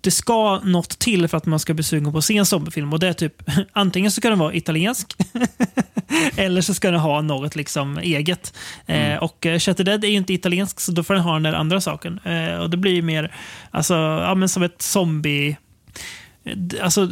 [0.00, 2.92] det ska något till för att man ska bli sugen på att se en zombiefilm.
[2.92, 3.42] Och det är typ,
[3.72, 5.16] antingen så ska den vara italiensk
[6.36, 8.54] eller så ska den ha något liksom eget.
[8.86, 11.42] Eh, och eh, Shattered Dead är ju inte italiensk så då får den ha den
[11.42, 12.18] där andra saken.
[12.24, 13.34] Eh, och det blir ju mer
[13.70, 15.56] alltså, ja, men som ett zombie...
[16.54, 17.10] d- Alltså,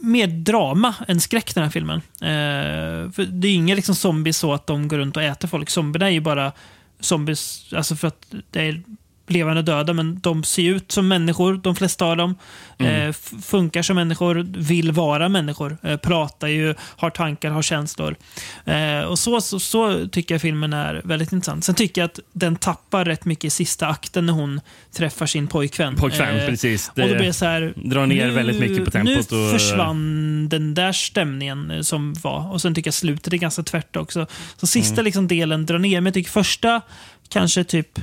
[0.00, 1.98] mer drama än skräck den här filmen.
[2.20, 5.48] Eh, för det är ju inga liksom zombies så att de går runt och äter
[5.48, 5.70] folk.
[5.70, 6.52] Zombierna är ju bara
[7.00, 8.82] zombies, alltså för att det är
[9.26, 12.34] levande döda, men de ser ut som människor, de flesta av dem.
[12.78, 15.76] Eh, f- funkar som människor, vill vara människor.
[15.82, 18.16] Eh, pratar ju, har tankar, har känslor.
[18.64, 21.64] Eh, och så, så, så tycker jag filmen är väldigt intressant.
[21.64, 24.60] Sen tycker jag att den tappar rätt mycket i sista akten när hon
[24.96, 25.96] träffar sin pojkvän.
[25.96, 26.88] Pojkvän, Eh, precis.
[26.88, 29.52] och då Det blir det så här, drar ner väldigt mycket på tempot Nu och-
[29.52, 32.52] försvann den där stämningen eh, som var.
[32.52, 34.26] Och sen tycker jag slutet är ganska tvärt också.
[34.56, 35.04] Så sista Mm.
[35.04, 36.00] liksom delen drar ner.
[36.00, 36.80] Men jag tycker första
[37.28, 37.98] kanske typ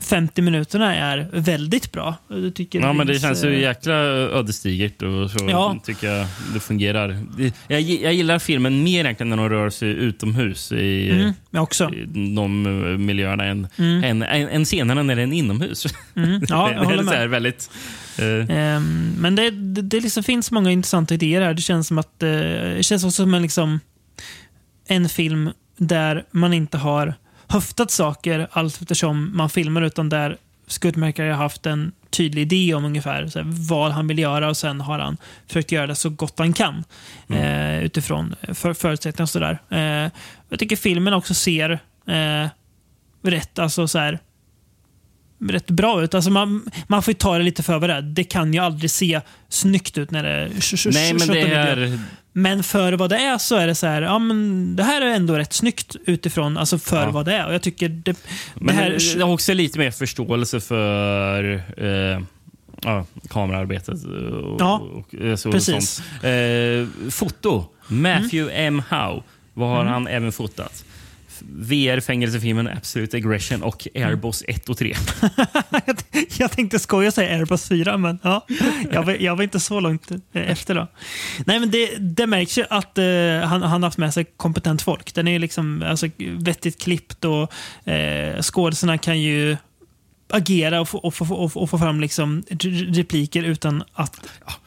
[0.00, 2.14] 50 minuterna är väldigt bra.
[2.28, 5.80] Jag tycker Ja, men det känns ju eh, jäkla ödesdigert och så Ja.
[5.84, 7.18] tycker jag det fungerar.
[7.38, 12.34] Det- Jag, jag gillar filmen mer egentligen när de rör sig utomhus i, Mm, i
[12.36, 15.86] de eh, miljöerna än, än, än, än senare när den är inomhus.
[16.16, 17.30] Mm, ja, det, jag det håller är så här med.
[17.30, 17.70] väldigt...
[18.18, 21.54] eh, Ehm, men det, det, det liksom finns många intressanta idéer här.
[21.54, 23.80] Det känns som att eh, det känns också som en, liksom,
[24.88, 27.14] en film där man inte har
[27.50, 30.36] höftat saker allt eftersom man filmar, utan där
[30.66, 34.56] Skuttmaker har haft en tydlig idé om ungefär så här, vad han vill göra och
[34.56, 35.16] sen har han
[35.46, 36.84] försökt göra det så gott han kan
[37.28, 39.58] eh, utifrån för, förutsättningar och sådär.
[39.68, 40.10] Eh,
[40.48, 41.70] jag tycker filmen också ser
[42.06, 42.48] eh,
[43.22, 44.18] rätt, alltså så här,
[45.48, 46.14] rätt bra ut.
[46.14, 48.02] Alltså man, man får ju ta det lite för vad det är.
[48.02, 51.98] Det kan ju aldrig se snyggt ut när det är nej, men det 17 är...
[52.32, 55.06] men för vad det är så är det så här, ja men det här är
[55.14, 57.10] ändå rätt snyggt utifrån, alltså för Ja.
[57.10, 57.46] vad det är.
[57.46, 58.16] Och jag tycker det, det
[58.54, 59.16] Men här...
[59.16, 62.20] det har också lite mer förståelse för eh,
[62.82, 64.04] ja, kamerarbetet.
[64.04, 65.90] Och, Ja, och, och, så, precis.
[65.90, 66.24] Sånt.
[66.24, 67.64] Eh, foto.
[67.88, 68.82] Matthew M.
[68.90, 69.22] Howe.
[69.54, 69.92] Vad har Mm.
[69.92, 70.84] han även fotat?
[71.48, 74.94] VR-fängelsefilmen Absolute Aggression och Airboss 1 och 3.
[76.38, 78.46] jag tänkte skoja och säga Airbus 4, men ja,
[78.90, 80.86] jag, var, jag var inte så långt eh, efter då.
[81.46, 83.04] Nej, men det, det märks ju att eh,
[83.44, 85.14] han, han har haft med sig kompetent folk.
[85.14, 87.52] Den är ju liksom alltså, vettigt klippt och
[87.90, 89.56] eh, skådisarna kan ju
[90.32, 94.16] agera och få, och få, och få, och få fram liksom re- repliker utan att,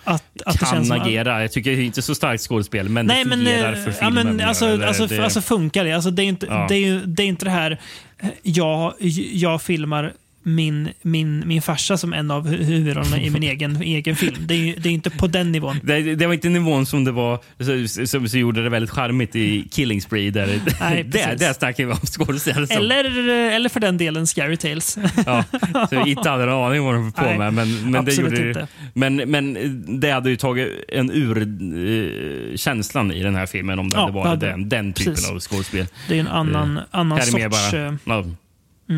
[0.03, 1.41] att, att det kan känns som agera.
[1.41, 3.95] Jag tycker det är inte så starkt skådespel, men Nej, det fungerar eh, för ja,
[4.07, 4.35] filmen.
[4.35, 5.91] men, alltså, Eller alltså, det- alltså funkar det?
[5.91, 6.65] Alltså, det, är inte, Ja.
[6.69, 7.79] det, är, det är inte det här,
[8.19, 8.93] eh, jag,
[9.33, 14.15] jag filmar min, min, min farsa som en av hu- huvudrollerna i min egen, egen
[14.15, 14.35] film.
[14.39, 15.79] Det är, det är inte på den nivån.
[15.83, 19.35] det, det var inte nivån som det var som, som, som gjorde det väldigt charmigt
[19.35, 20.31] i Killing Spree.
[20.31, 20.47] Där,
[20.79, 24.97] Nej, där, där snackar vi om skådespelare Eller, eller för den delen Scary Tales.
[25.25, 25.43] Ja,
[25.89, 27.53] så inte hade en aning vad de var på Nej, med.
[27.53, 28.67] Men, men, det gjorde, inte.
[28.93, 29.57] Men, men
[29.99, 34.01] det hade ju tagit en ur eh, känslan i den här filmen om det Ja,
[34.01, 35.29] hade varit den, den typen Precis.
[35.31, 35.85] av skådespel.
[36.07, 37.71] Det är en annan, annan är mer sorts...
[38.05, 38.25] bara, eh,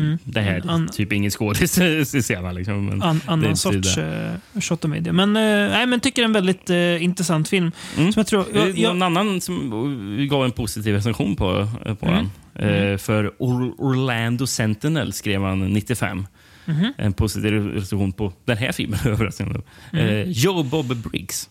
[0.02, 1.78] ja, det här är an- typ ingen skådis
[2.14, 2.54] i scenen.
[2.54, 4.38] Liksom, men An, det annan inte sorts det.
[4.54, 5.12] uh, shot of media.
[5.12, 7.72] Men, uh, nej, men tycker det är en väldigt eh, intressant film.
[7.96, 8.12] Mm.
[8.12, 11.68] Som jag tror, Det jag, jag, Någon annan som gav en positiv recension på,
[12.00, 12.28] på Mm.
[12.54, 12.90] den.
[12.92, 16.26] Eh, för Or- Orlando Sentinel skrev han 95.
[16.64, 16.92] Mhm.
[16.98, 18.98] En positiv recension på den här filmen.
[19.04, 19.60] överraskande.
[19.92, 20.30] Mm.
[20.32, 21.50] Joe Bob Briggs.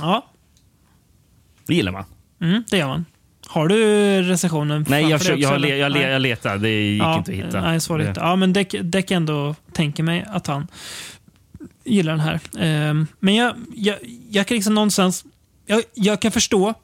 [0.00, 0.30] ja,
[1.66, 2.04] Det gillar man.
[2.40, 3.04] mm, det gör man.
[3.48, 3.76] Har du
[4.22, 6.58] recensionen Nej, jag, försöker, jag, le, jag, le, jag letar.
[6.58, 7.60] Det gick inte att hitta.
[7.60, 8.12] Nej, svårt Det-.
[8.16, 10.66] Ja, men kan jag ändå tänka mig att han
[11.84, 12.40] gillar den här.
[12.58, 13.96] Ehm, men jag, jag,
[14.30, 15.24] jag kan liksom någonstans...
[15.66, 16.74] Jag, jag kan förstå,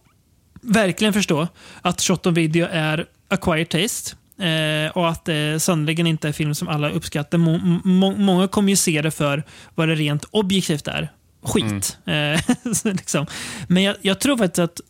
[0.61, 1.49] verkligen förstå,
[1.83, 4.17] att Shot on Video är acquired taste.
[4.39, 7.39] Eh, och att det sannoliken inte är film som alla uppskattar.
[7.39, 9.43] Må, må, många kommer ju se det för
[9.75, 11.13] vad det rent objektivt är.
[11.43, 11.99] Skit.
[12.07, 12.35] Mm.
[12.35, 12.41] Eh,
[12.95, 13.27] liksom.
[13.69, 14.81] Men jag, jag tror faktiskt att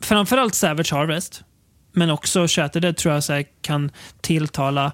[0.00, 1.42] framförallt Savage Harvest,
[1.92, 3.90] men också Shattered tror jag så kan
[4.20, 4.92] tilltala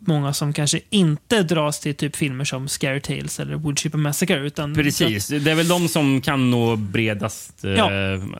[0.00, 4.38] många som kanske inte dras till typ filmer som Scary Tales eller Woodchipper Massacre.
[4.46, 5.26] Utan Precis.
[5.28, 7.64] Det är väl de som kan nå bredast.
[7.64, 7.84] eh, Ja,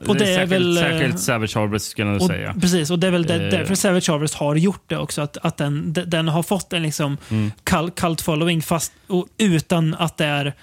[0.06, 2.54] och det är särskilt, väl, eh, Särskilt Savage Harvest skulle jag Och, säga.
[2.60, 3.50] Precis, och det är väl det, Eh.
[3.50, 5.22] därför Savage Harvest har gjort det också.
[5.22, 7.50] Att, att den, de- den har fått en liksom Mm.
[7.94, 10.54] cult following fast och utan att det är...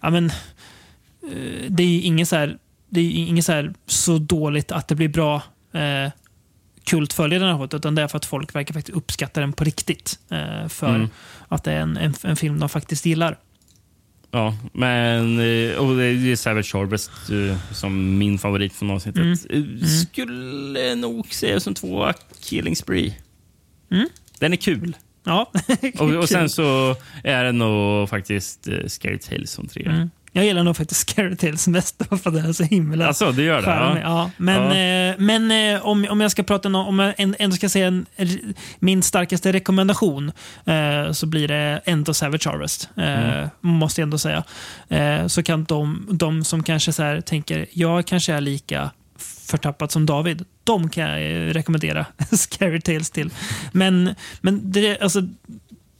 [0.00, 4.18] Ja, men, eh, det är ju inget så här, det är inget så, här så
[4.18, 5.42] dåligt att det blir bra.
[5.72, 6.10] Eh,
[6.84, 10.18] kult följer den utan det är för att folk verkar faktiskt uppskatta den på riktigt.
[10.30, 11.08] Eh, för Mm.
[11.48, 13.38] att det är en, en, en film de faktiskt gillar.
[14.30, 19.50] Ja, men eh, och det är Savage Harvest eh, som min favorit från avsnittet.
[19.50, 19.78] Mm.
[19.82, 23.14] Eh, Skulle nog säga som två Killing Spree.
[23.90, 24.08] Mm.
[24.38, 24.96] Den är kul.
[25.24, 25.52] Ja,
[25.98, 30.08] Och, och sen så är det nog faktiskt Scary Tales som trea.
[30.36, 33.42] Jag gillar nog faktiskt Scary Tales mest för att den är så himla Alltså, det
[33.42, 33.68] gör det?
[33.70, 33.98] Ja.
[34.02, 34.30] Ja.
[34.36, 35.10] Men, Ja.
[35.10, 38.06] eh, men eh, om, om jag ska prata no- om jag ändå ska säga en,
[38.78, 40.32] min starkaste rekommendation
[40.64, 42.88] eh, så blir det ändå Savage Harvest.
[42.96, 43.48] Eh, Mm.
[43.60, 44.44] Måste jag ändå säga.
[44.88, 48.90] Eh, så kan de, de som kanske så här tänker, jag kanske är lika
[49.48, 50.44] förtappad som David.
[50.64, 53.30] De kan jag eh, rekommendera Scary Tales till.
[53.72, 55.22] Men, men det, alltså,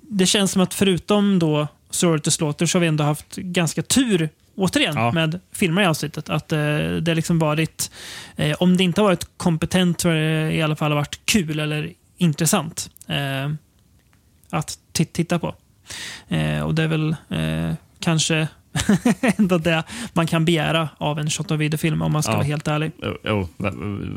[0.01, 3.83] det känns som att förutom då Sorry to Slaughter så har vi ändå haft ganska
[3.83, 5.13] tur återigen Ja.
[5.13, 6.29] med filmer i avsnittet.
[6.31, 7.91] Att eh, det har liksom varit,
[8.37, 11.61] eh, om det inte har varit kompetent så har det i alla fall varit kul
[11.61, 13.51] eller intressant eh,
[14.51, 15.55] att ti- titta på.
[16.29, 18.49] Eh, och det är väl eh, kanske
[19.39, 19.83] ändå det
[20.13, 22.37] man kan begära av en shot of video-film om man ska Ja.
[22.37, 22.91] vara helt ärlig.
[23.25, 23.73] Jo, va-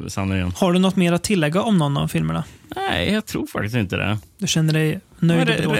[0.07, 0.51] sanningen.
[0.55, 2.43] Har du något mer att tillägga om någon av filmerna?
[2.75, 4.17] Nej, jag tror faktiskt inte det.
[4.37, 5.75] Du känner dig nöjd och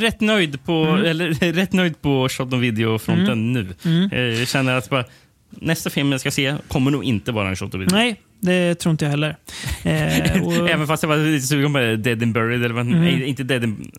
[0.00, 1.04] rätt nöjd på, Mm.
[1.04, 3.68] eller, rätt nöjd på shot och video-fronten nu.
[3.84, 4.10] Mm.
[4.12, 5.04] Eh, Jag känner att bara,
[5.50, 7.96] nästa film jag ska se kommer nog inte vara en shot och video.
[7.96, 9.36] Nej, det tror inte jag heller.
[9.84, 12.64] Eh, och, Även fast jag var lite sugen på Dead and Buried.
[12.64, 13.00] Eller Mm.
[13.00, 13.90] Nej, inte Dead and...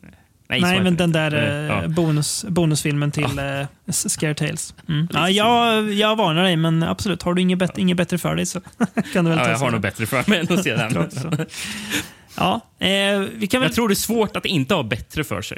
[0.52, 1.44] Nej, Nej, men den där Eh,
[1.78, 1.88] eh, ja.
[1.88, 4.74] bonus, bonusfilmen till eh, S- Scare Tales.
[4.90, 5.08] Mm.
[5.14, 8.46] Ja, jag, jag varnar dig, men absolut, har du inget, bet- inget bättre för dig
[8.46, 8.62] så
[9.14, 11.08] kan du väl Ja, ta jag har nog bättre för mig än att se den.
[12.38, 13.70] Ja, eh, vi kan väl...
[13.70, 15.58] Jag tror det är svårt att inte ha bättre för sig.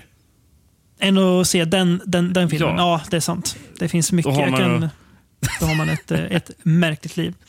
[0.99, 2.75] än att se den, den, den filmen.
[2.77, 2.81] Ja.
[2.81, 3.01] Ja.
[3.09, 3.57] det är sant.
[3.79, 4.33] Det finns mycket.
[4.33, 4.89] Då har man kan, då-
[5.59, 7.33] då har man ett, eh, ett märkligt liv.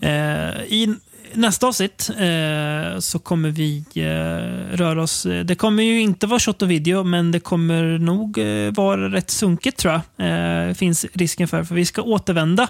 [0.00, 0.94] Eh, I
[1.34, 5.26] nästa avsnitt eh, så kommer vi eh, röra oss...
[5.44, 9.30] Det kommer ju inte vara shot och video, men det kommer nog eh, vara rätt
[9.30, 10.68] sunkigt tror jag.
[10.68, 11.64] Eh, finns risken för.
[11.64, 12.68] För vi ska återvända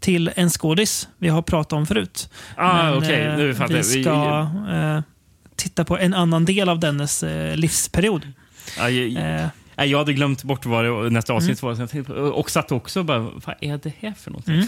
[0.00, 2.30] till en skådis vi har pratat om förut.
[2.56, 3.84] Ah, Men, okej, eh, nu fattar vi jag.
[3.84, 5.00] Vi- ska eh,
[5.56, 8.32] titta på en annan del av dennes eh, livsperiod.
[8.78, 9.48] Ja, jag,
[9.92, 12.04] Eh, hade glömt bort vad det, nästa avsnitt Mm.
[12.08, 12.30] var.
[12.30, 14.54] Och satt också och bara, vad är det här för någonting?
[14.54, 14.66] Mm.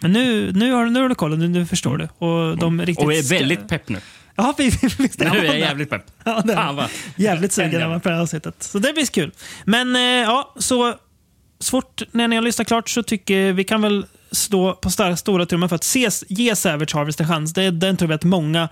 [0.00, 2.08] Men nu, nu, har, nu har du koll, nu, nu förstår du.
[2.26, 3.06] Och, de riktigt Mm.
[3.06, 3.98] Och är ska- väldigt pepp nu.
[4.36, 4.68] Ja, vi-
[4.98, 6.02] vi- Nu är är jag jävligt pepp.
[6.24, 6.86] Ja, det är Fan vad...
[7.16, 8.54] Jävligt sugen är på det här avsnittet.
[8.62, 9.30] Så det blir kul.
[9.64, 10.94] Men eh, ja, så
[11.58, 15.46] svårt när ni har lyssnat klart så tycker vi kan väl slå på stora, stora
[15.46, 17.52] trumman för att se, ge Savage Harvest en chans.
[17.54, 18.68] Det, den tror vi att många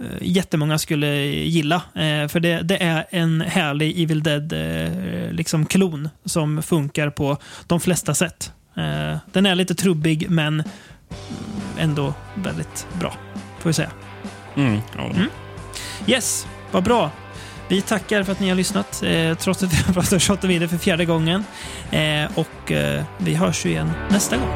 [0.00, 1.76] eh, Jättemånga skulle gilla.
[1.76, 7.80] Eh, för det, det är en härlig Evil Dead-klon liksom klon som funkar på de
[7.80, 8.52] flesta sätt.
[8.76, 10.62] Eh, den är lite trubbig men
[11.78, 13.14] ändå väldigt bra,
[13.58, 13.90] får vi säga.
[14.56, 15.10] Mm, ja.
[16.06, 17.10] Yes, vad bra.
[17.68, 20.50] Vi tackar för att ni har lyssnat, eh, trots att vi har pratat shot och
[20.50, 21.44] video för fjärde gången.
[21.90, 24.48] Eh, och eh, vi hörs ju igen nästa gång.